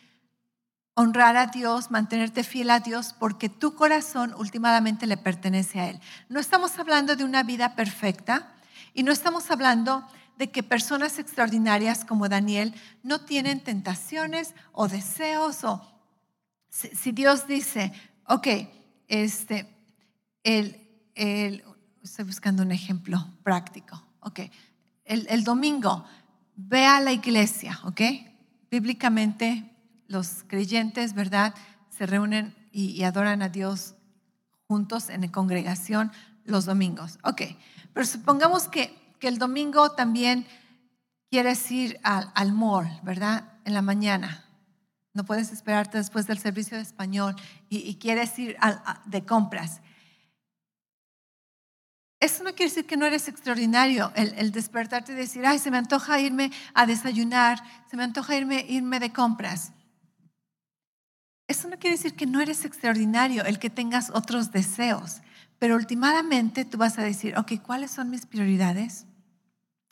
honrar 0.99 1.37
a 1.37 1.47
Dios, 1.47 1.93
mantenerte 1.93 2.43
fiel 2.43 2.71
a 2.71 2.81
Dios, 2.81 3.15
porque 3.17 3.49
tu 3.49 3.77
corazón 3.77 4.35
últimamente 4.37 5.07
le 5.07 5.17
pertenece 5.17 5.79
a 5.79 5.91
Él. 5.91 6.01
No 6.29 6.41
estamos 6.41 6.77
hablando 6.77 7.15
de 7.15 7.23
una 7.23 7.45
vida 7.45 7.77
perfecta 7.77 8.53
y 8.95 9.05
no 9.05 9.13
estamos 9.13 9.49
hablando 9.53 10.05
de 10.39 10.51
que 10.51 10.65
personas 10.65 11.21
extraordinarias 11.21 12.05
como 12.05 12.29
Daniel 12.29 12.75
no 13.05 13.21
tienen 13.21 13.61
tentaciones 13.61 14.55
o 14.73 14.89
deseos 14.89 15.63
o 15.63 15.81
si, 16.69 17.13
Dios 17.13 17.47
dice, 17.47 17.93
ok, 18.27 18.49
este, 19.07 19.69
el, 20.43 21.65
estoy 22.03 22.25
buscando 22.25 22.65
un 22.65 22.73
ejemplo 22.73 23.25
práctico, 23.45 24.03
ok, 24.21 24.41
el, 25.05 25.45
domingo, 25.45 26.05
ve 26.57 26.87
a 26.87 27.01
la 27.01 27.13
iglesia, 27.13 27.79
ok, 27.85 28.01
bíblicamente 28.69 29.78
los 30.09 30.45
creyentes, 30.49 31.15
¿verdad? 31.15 31.55
Se 31.91 32.07
reúnen 32.07 32.55
y, 32.73 33.03
adoran 33.05 33.43
a 33.43 33.49
Dios 33.49 33.95
juntos 34.67 35.09
en 35.09 35.21
la 35.21 35.33
congregación 35.33 36.13
los 36.45 36.65
domingos, 36.65 37.19
ok, 37.25 37.43
pero 37.93 38.07
supongamos 38.07 38.69
que, 38.69 38.97
que 39.19 39.29
el 39.29 39.39
domingo 39.39 39.93
también 39.93 40.47
quieres 41.31 41.71
ir 41.71 42.01
al, 42.03 42.33
al 42.35 42.53
mall, 42.53 42.89
¿verdad? 43.03 43.45
En 43.65 43.75
la 43.75 43.83
mañana. 43.83 44.45
No 45.19 45.25
puedes 45.25 45.51
esperarte 45.51 45.99
después 45.99 46.27
del 46.27 46.39
servicio 46.39 46.77
de 46.77 46.83
español 46.85 47.35
y, 47.69 47.97
quieres 47.97 48.39
ir 48.39 48.57
de 49.07 49.25
compras. 49.25 49.81
Eso 52.21 52.45
no 52.45 52.51
quiere 52.55 52.71
decir 52.71 52.87
que 52.87 52.97
no 52.97 53.05
eres 53.05 53.27
extraordinario, 53.27 54.13
el, 54.15 54.53
despertarte 54.53 55.13
y 55.13 55.17
decir, 55.17 55.45
ay, 55.45 55.59
se 55.59 55.73
me 55.73 55.79
antoja 55.79 56.21
irme 56.21 56.53
a 56.73 56.87
desayunar, 56.87 57.61
se 57.91 57.97
me 57.97 58.05
antoja 58.05 58.37
irme, 58.37 58.65
irme 58.69 59.01
de 59.01 59.13
compras. 59.13 59.73
Eso 61.49 61.67
no 61.69 61.79
quiere 61.79 61.97
decir 61.97 62.15
que 62.15 62.27
no 62.27 62.41
eres 62.41 62.65
extraordinario, 62.67 63.45
el 63.45 63.59
que 63.59 63.71
tengas 63.71 64.11
otros 64.11 64.53
deseos, 64.53 65.23
pero 65.59 65.77
últimamente 65.77 66.67
tú 66.67 66.77
vas 66.77 66.99
a 66.99 67.03
decir, 67.03 67.37
ok, 67.37 67.55
¿cuáles 67.65 67.91
son 67.91 68.11
mis 68.11 68.27
prioridades? 68.27 69.07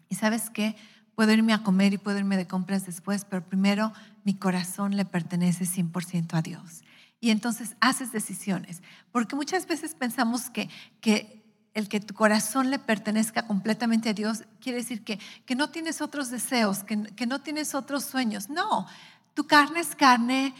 Y 0.08 0.14
sabes 0.16 0.50
qué, 0.50 0.76
puedo 1.14 1.32
irme 1.32 1.54
a 1.54 1.62
comer 1.62 1.94
y 1.94 1.98
puedo 1.98 2.18
irme 2.18 2.36
de 2.36 2.46
compras 2.46 2.84
después, 2.84 3.24
pero 3.24 3.48
primero 3.48 3.92
mi 4.22 4.34
corazón 4.34 4.96
le 4.96 5.06
pertenece 5.06 5.64
100% 5.64 6.34
a 6.34 6.42
Dios. 6.42 6.84
Y 7.20 7.30
entonces 7.30 7.74
haces 7.80 8.12
decisiones, 8.12 8.82
porque 9.10 9.34
muchas 9.34 9.66
veces 9.66 9.94
pensamos 9.94 10.50
que, 10.50 10.68
que 11.00 11.42
el 11.72 11.88
que 11.88 12.00
tu 12.00 12.12
corazón 12.14 12.70
le 12.70 12.78
pertenezca 12.78 13.46
completamente 13.46 14.10
a 14.10 14.14
Dios 14.14 14.44
quiere 14.60 14.78
decir 14.78 15.04
que, 15.04 15.18
que 15.46 15.54
no 15.54 15.70
tienes 15.70 16.02
otros 16.02 16.30
deseos, 16.30 16.84
que, 16.84 17.02
que 17.02 17.26
no 17.26 17.40
tienes 17.40 17.74
otros 17.74 18.04
sueños. 18.04 18.50
No, 18.50 18.86
tu 19.34 19.46
carne 19.46 19.80
es 19.80 19.94
carne, 19.94 20.54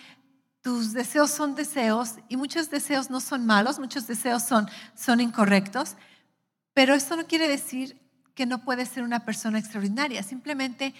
tus 0.67 0.93
deseos 0.93 1.31
son 1.31 1.55
deseos 1.55 2.17
y 2.29 2.37
muchos 2.37 2.71
deseos 2.71 3.09
no 3.09 3.21
son 3.21 3.47
malos, 3.47 3.79
muchos 3.79 4.09
deseos 4.09 4.43
son, 4.43 4.69
son 4.97 5.21
incorrectos, 5.21 5.95
pero 6.75 6.93
eso 6.93 7.15
no 7.15 7.29
quiere 7.29 7.47
decir 7.47 7.97
que 8.35 8.47
no 8.47 8.65
puedes 8.65 8.89
ser 8.89 9.05
una 9.05 9.25
persona 9.25 9.61
extraordinaria. 9.61 10.25
Simplemente 10.25 10.93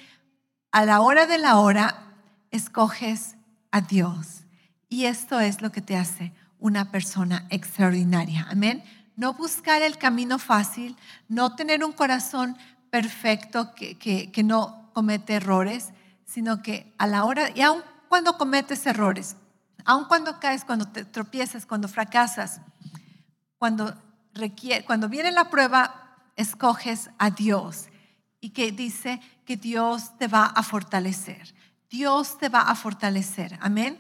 a 0.71 0.85
la 0.85 1.01
hora 1.01 1.27
de 1.27 1.39
la 1.39 1.59
hora 1.59 2.15
escoges 2.53 3.35
a 3.73 3.81
Dios. 3.81 4.45
Y 4.89 5.07
esto 5.07 5.41
es 5.41 5.61
lo 5.61 5.73
que 5.73 5.81
te 5.81 5.97
hace 5.97 6.33
una 6.61 6.93
persona 6.93 7.49
extraordinaria. 7.51 8.47
Amén 8.49 8.85
no 9.17 9.35
buscar 9.35 9.83
el 9.83 9.99
camino 9.99 10.39
fácil, 10.39 10.97
no 11.27 11.57
tener 11.57 11.83
un 11.83 11.91
corazón 11.91 12.57
perfecto 12.91 13.75
que, 13.75 13.99
que, 13.99 14.43
no 14.45 14.93
comete 14.93 15.35
errores, 15.35 15.89
sino 16.25 16.63
que 16.63 16.95
a 16.99 17.09
la 17.09 17.25
hora, 17.25 17.51
y 17.53 17.63
aun 17.63 17.83
cuando 18.09 18.39
cometes 18.39 18.87
errores, 18.87 19.35
aun 19.87 20.05
cuando 20.05 20.39
caes, 20.41 20.65
cuando 20.65 20.87
te 20.89 21.05
tropiezas, 21.05 21.65
cuando 21.65 21.89
fracasas, 21.89 22.61
cuando, 23.59 23.95
cuando 24.87 25.09
viene 25.09 25.33
la 25.33 25.49
prueba, 25.49 26.19
escoges 26.37 27.11
a 27.19 27.31
Dios 27.31 27.87
y 28.41 28.51
que 28.51 28.73
dice 28.73 29.21
que 29.47 29.57
Dios 29.57 30.17
te 30.19 30.29
va 30.29 30.45
a 30.45 30.63
fortalecer. 30.63 31.55
Dios 31.89 32.37
te 32.37 32.49
va 32.49 32.63
a 32.63 32.75
fortalecer. 32.75 33.59
Amén. 33.63 33.99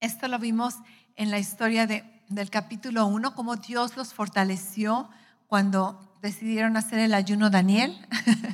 Esto 0.00 0.26
lo 0.26 0.38
vimos 0.38 0.76
en 1.14 1.30
la 1.30 1.38
historia 1.38 1.86
de 1.86 2.14
del 2.28 2.50
capítulo 2.50 3.06
1, 3.06 3.34
cómo 3.34 3.56
Dios 3.56 3.96
los 3.96 4.14
fortaleció 4.14 5.08
cuando 5.46 6.16
decidieron 6.22 6.76
hacer 6.76 6.98
el 6.98 7.14
ayuno 7.14 7.50
Daniel, 7.50 7.96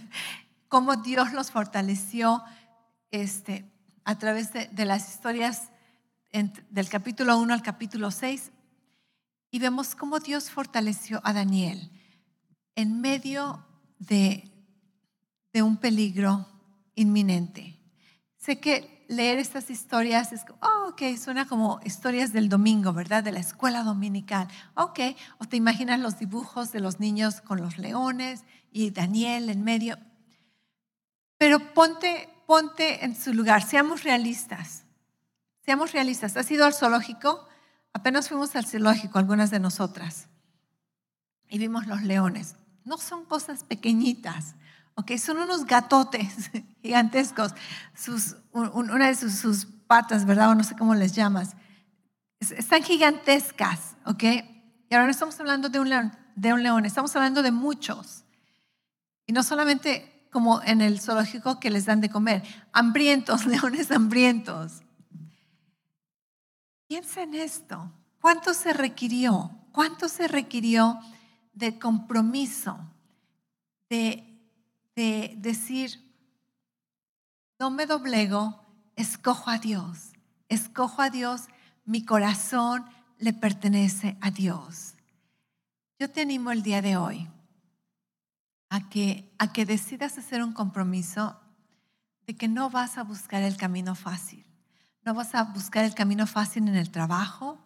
cómo 0.68 0.96
Dios 0.96 1.32
los 1.32 1.50
fortaleció 1.50 2.42
este, 3.10 3.70
a 4.04 4.18
través 4.18 4.52
de, 4.52 4.84
las 4.84 5.08
historias 5.08 5.70
del 6.32 6.88
capítulo 6.88 7.38
1 7.38 7.52
al 7.52 7.62
capítulo 7.62 8.10
6. 8.10 8.50
Y 9.50 9.58
vemos 9.58 9.94
cómo 9.94 10.20
Dios 10.20 10.50
fortaleció 10.50 11.20
a 11.24 11.32
Daniel 11.32 11.90
en 12.76 13.00
medio 13.00 13.66
de, 13.98 14.50
de 15.52 15.62
un 15.62 15.76
peligro 15.76 16.46
inminente. 16.94 17.78
Sé 18.36 18.60
que 18.60 19.04
leer 19.08 19.38
estas 19.38 19.70
historias 19.70 20.32
es 20.32 20.44
oh, 20.60 20.90
ok, 20.90 21.02
suena 21.18 21.46
como 21.46 21.80
historias 21.84 22.32
del 22.32 22.48
domingo, 22.48 22.92
¿verdad? 22.92 23.24
De 23.24 23.32
la 23.32 23.40
escuela 23.40 23.82
dominical. 23.82 24.46
Ok, 24.74 25.00
o 25.38 25.46
te 25.46 25.56
imaginas 25.56 25.98
los 25.98 26.18
dibujos 26.18 26.70
de 26.70 26.80
los 26.80 27.00
niños 27.00 27.40
con 27.40 27.60
los 27.60 27.76
leones 27.76 28.44
y 28.70 28.90
Daniel 28.90 29.50
en 29.50 29.64
medio. 29.64 29.98
Pero 31.38 31.74
ponte, 31.74 32.28
ponte 32.46 33.04
en 33.04 33.16
su 33.16 33.34
lugar, 33.34 33.62
seamos 33.62 34.04
realistas. 34.04 34.79
Seamos 35.64 35.92
realistas. 35.92 36.36
¿Has 36.36 36.50
ido 36.50 36.64
al 36.64 36.74
zoológico? 36.74 37.46
Apenas 37.92 38.28
fuimos 38.28 38.54
al 38.56 38.66
zoológico, 38.66 39.18
algunas 39.18 39.50
de 39.50 39.60
nosotras, 39.60 40.28
y 41.48 41.58
vimos 41.58 41.86
los 41.86 42.02
leones. 42.02 42.56
No 42.84 42.98
son 42.98 43.24
cosas 43.24 43.64
pequeñitas. 43.64 44.54
¿ok? 44.94 45.16
Son 45.16 45.38
unos 45.38 45.64
gatotes 45.66 46.50
gigantescos, 46.82 47.54
sus, 47.94 48.36
una 48.52 49.08
de 49.08 49.14
sus, 49.14 49.66
patas, 49.86 50.24
¿verdad? 50.24 50.50
O 50.50 50.54
no 50.54 50.62
sé 50.62 50.76
cómo 50.76 50.94
les 50.94 51.14
llamas. 51.14 51.56
Están 52.38 52.84
gigantescas, 52.84 53.96
¿ok? 54.06 54.22
Y 54.22 54.94
ahora 54.94 55.06
no 55.06 55.10
estamos 55.10 55.38
hablando 55.40 55.68
de 55.68 55.80
un, 55.80 55.88
león, 55.88 56.12
de 56.36 56.52
un 56.52 56.62
león, 56.62 56.86
estamos 56.86 57.14
hablando 57.16 57.42
de 57.42 57.50
muchos. 57.50 58.24
Y 59.26 59.32
no 59.32 59.42
solamente 59.42 60.28
como 60.30 60.62
en 60.62 60.80
el 60.80 61.00
zoológico 61.00 61.58
que 61.58 61.70
les 61.70 61.86
dan 61.86 62.00
de 62.00 62.08
comer, 62.08 62.44
hambrientos, 62.72 63.46
leones 63.46 63.90
hambrientos. 63.90 64.82
Piensa 66.90 67.22
en 67.22 67.34
esto. 67.34 67.90
¿Cuánto 68.20 68.52
se 68.52 68.72
requirió? 68.72 69.50
¿Cuánto 69.70 70.08
se 70.08 70.26
requirió 70.26 70.98
de 71.54 71.78
compromiso, 71.78 72.78
de 73.88 74.30
de 75.00 75.34
decir, 75.38 75.98
no 77.58 77.70
me 77.70 77.86
doblego, 77.86 78.60
escojo 78.96 79.48
a 79.48 79.58
Dios, 79.58 80.12
escojo 80.48 81.00
a 81.00 81.08
Dios, 81.08 81.44
mi 81.86 82.04
corazón 82.04 82.84
le 83.18 83.32
pertenece 83.32 84.18
a 84.20 84.30
Dios. 84.30 84.94
Yo 85.98 86.10
te 86.10 86.20
animo 86.20 86.52
el 86.52 86.62
día 86.62 86.82
de 86.82 86.98
hoy 86.98 87.28
a 88.68 88.90
que, 88.90 89.32
a 89.38 89.52
que 89.54 89.64
decidas 89.64 90.18
hacer 90.18 90.42
un 90.42 90.52
compromiso 90.52 91.40
de 92.26 92.36
que 92.36 92.46
no 92.46 92.68
vas 92.68 92.98
a 92.98 93.02
buscar 93.02 93.42
el 93.42 93.56
camino 93.56 93.94
fácil. 93.94 94.44
No 95.04 95.14
vas 95.14 95.34
a 95.34 95.44
buscar 95.44 95.84
el 95.84 95.94
camino 95.94 96.26
fácil 96.26 96.68
en 96.68 96.76
el 96.76 96.90
trabajo. 96.90 97.58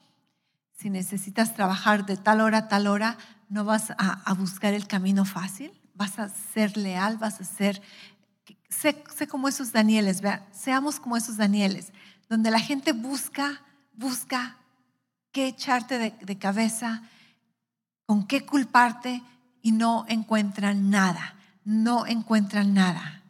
Si 0.72 0.91
necesitas 0.91 1.55
trabajar 1.55 2.07
de 2.07 2.16
tal 2.16 2.41
hora 2.41 2.59
a 2.59 2.68
tal 2.68 2.87
hora, 2.87 3.16
no 3.49 3.64
vas 3.64 3.93
a, 3.99 4.32
buscar 4.35 4.74
el 4.74 4.87
camino 4.87 5.24
fácil 5.24 5.72
vas 5.95 6.18
a 6.18 6.28
ser 6.28 6.76
leal, 6.76 7.18
vas 7.18 7.41
a 7.41 7.45
ser, 7.45 7.80
sé, 8.68 9.28
como 9.28 9.49
esos 9.49 9.72
Danieles, 9.72 10.20
seamos 10.51 11.01
como 11.01 11.16
esos 11.16 11.37
Danieles, 11.37 11.93
donde 12.28 12.51
la 12.51 12.59
gente 12.59 12.93
busca, 12.93 13.62
busca 13.93 14.57
qué 15.32 15.47
echarte 15.47 15.99
de, 15.99 16.11
de 16.20 16.39
cabeza, 16.39 17.03
con 18.07 18.26
qué 18.26 18.45
culparte 18.45 19.22
y 19.62 19.72
no 19.72 20.05
encuentran 20.09 20.91
nada, 20.91 21.37
no 21.64 22.07
encuentran 22.07 22.74
nada. 22.74 23.22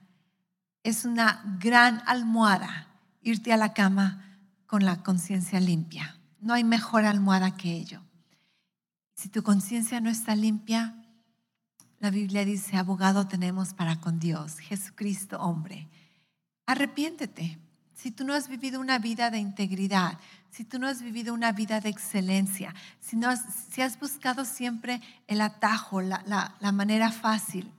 es 0.82 1.04
una 1.04 1.42
gran 1.60 2.02
almohada 2.06 2.93
irte 3.24 3.52
a 3.52 3.56
la 3.56 3.72
cama 3.72 4.38
con 4.66 4.84
la 4.84 5.02
conciencia 5.02 5.58
limpia. 5.58 6.16
No 6.40 6.54
hay 6.54 6.62
mejor 6.62 7.04
almohada 7.04 7.56
que 7.56 7.72
ello. 7.72 8.02
Si 9.14 9.28
tu 9.28 9.42
conciencia 9.42 10.00
no 10.00 10.10
está 10.10 10.36
limpia, 10.36 10.94
la 12.00 12.10
Biblia 12.10 12.44
dice, 12.44 12.76
abogado 12.76 13.26
tenemos 13.26 13.72
para 13.72 14.00
con 14.00 14.20
Dios, 14.20 14.58
Jesucristo 14.58 15.40
hombre. 15.40 15.88
Arrepiéntete. 16.66 17.58
Si 17.94 18.10
tú 18.10 18.24
no 18.24 18.34
has 18.34 18.48
vivido 18.48 18.80
una 18.80 18.98
vida 18.98 19.30
de 19.30 19.38
integridad, 19.38 20.18
si 20.50 20.64
tú 20.64 20.78
no 20.78 20.88
has 20.88 21.00
vivido 21.00 21.32
una 21.32 21.52
vida 21.52 21.80
de 21.80 21.88
excelencia, 21.88 22.74
si, 23.00 23.16
no 23.16 23.30
has, 23.30 23.42
si 23.70 23.80
has 23.80 23.98
buscado 23.98 24.44
siempre 24.44 25.00
el 25.26 25.40
atajo, 25.40 26.02
la, 26.02 26.22
la 26.60 26.72
manera 26.72 27.10
fácil, 27.10 27.72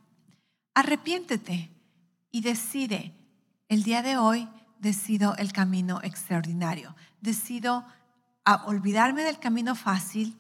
arrepiéntete 0.74 1.70
y 2.32 2.42
decide, 2.42 3.14
el 3.68 3.84
día 3.84 4.02
de 4.02 4.18
hoy 4.18 4.48
decido 4.86 5.36
el 5.38 5.52
camino 5.52 6.00
extraordinario, 6.04 6.96
decido 7.20 7.84
olvidarme 8.68 9.24
del 9.24 9.40
camino 9.40 9.74
fácil 9.74 10.38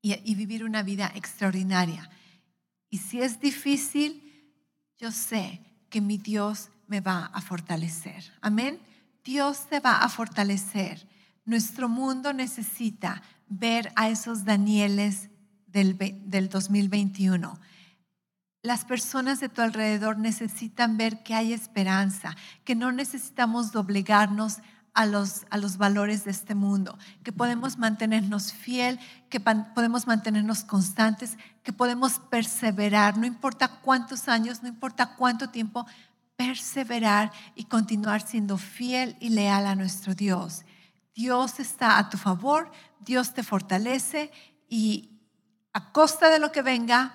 y, 0.00 0.34
vivir 0.34 0.64
una 0.64 0.82
vida 0.82 1.12
extraordinaria. 1.14 2.08
Y 2.88 2.96
si 2.96 3.20
es 3.20 3.38
difícil, 3.38 4.22
yo 4.96 5.12
sé 5.12 5.60
que 5.90 6.00
mi 6.00 6.16
Dios 6.16 6.70
me 6.86 7.02
va 7.02 7.26
a 7.26 7.42
fortalecer. 7.42 8.32
Amén. 8.40 8.80
Dios 9.22 9.66
te 9.68 9.78
va 9.78 9.98
a 9.98 10.08
fortalecer. 10.08 11.06
Nuestro 11.44 11.86
mundo 11.86 12.32
necesita 12.32 13.20
ver 13.46 13.92
a 13.94 14.08
esos 14.08 14.46
Danieles 14.46 15.28
del, 15.66 15.98
del 15.98 16.48
2021. 16.48 17.60
Las 18.62 18.84
personas 18.84 19.40
de 19.40 19.48
tu 19.48 19.62
alrededor 19.62 20.18
necesitan 20.18 20.96
ver 20.96 21.22
que 21.22 21.34
hay 21.34 21.52
esperanza, 21.52 22.36
que 22.64 22.74
no 22.74 22.92
necesitamos 22.92 23.72
doblegarnos 23.72 24.58
a 24.92 25.06
los, 25.06 25.46
a 25.50 25.56
los 25.56 25.78
valores 25.78 26.24
de 26.24 26.30
este 26.30 26.54
mundo, 26.54 26.98
que 27.22 27.32
podemos 27.32 27.78
mantenernos 27.78 28.52
fiel, 28.52 28.98
que 29.30 29.40
podemos 29.40 30.06
mantenernos 30.06 30.64
constantes, 30.64 31.38
que 31.62 31.72
podemos 31.72 32.18
perseverar, 32.30 33.16
no 33.16 33.24
importa 33.24 33.80
cuántos 33.80 34.28
años, 34.28 34.62
no 34.62 34.68
importa 34.68 35.14
cuánto 35.16 35.48
tiempo, 35.48 35.86
perseverar 36.36 37.32
y 37.54 37.64
continuar 37.64 38.20
siendo 38.20 38.58
fiel 38.58 39.16
y 39.20 39.30
leal 39.30 39.66
a 39.66 39.74
nuestro 39.74 40.14
Dios. 40.14 40.64
Dios 41.14 41.60
está 41.60 41.98
a 41.98 42.08
tu 42.08 42.18
favor, 42.18 42.70
Dios 42.98 43.32
te 43.34 43.42
fortalece 43.42 44.30
y 44.68 45.10
a 45.72 45.92
costa 45.92 46.30
de 46.30 46.38
lo 46.38 46.50
que 46.50 46.62
venga, 46.62 47.14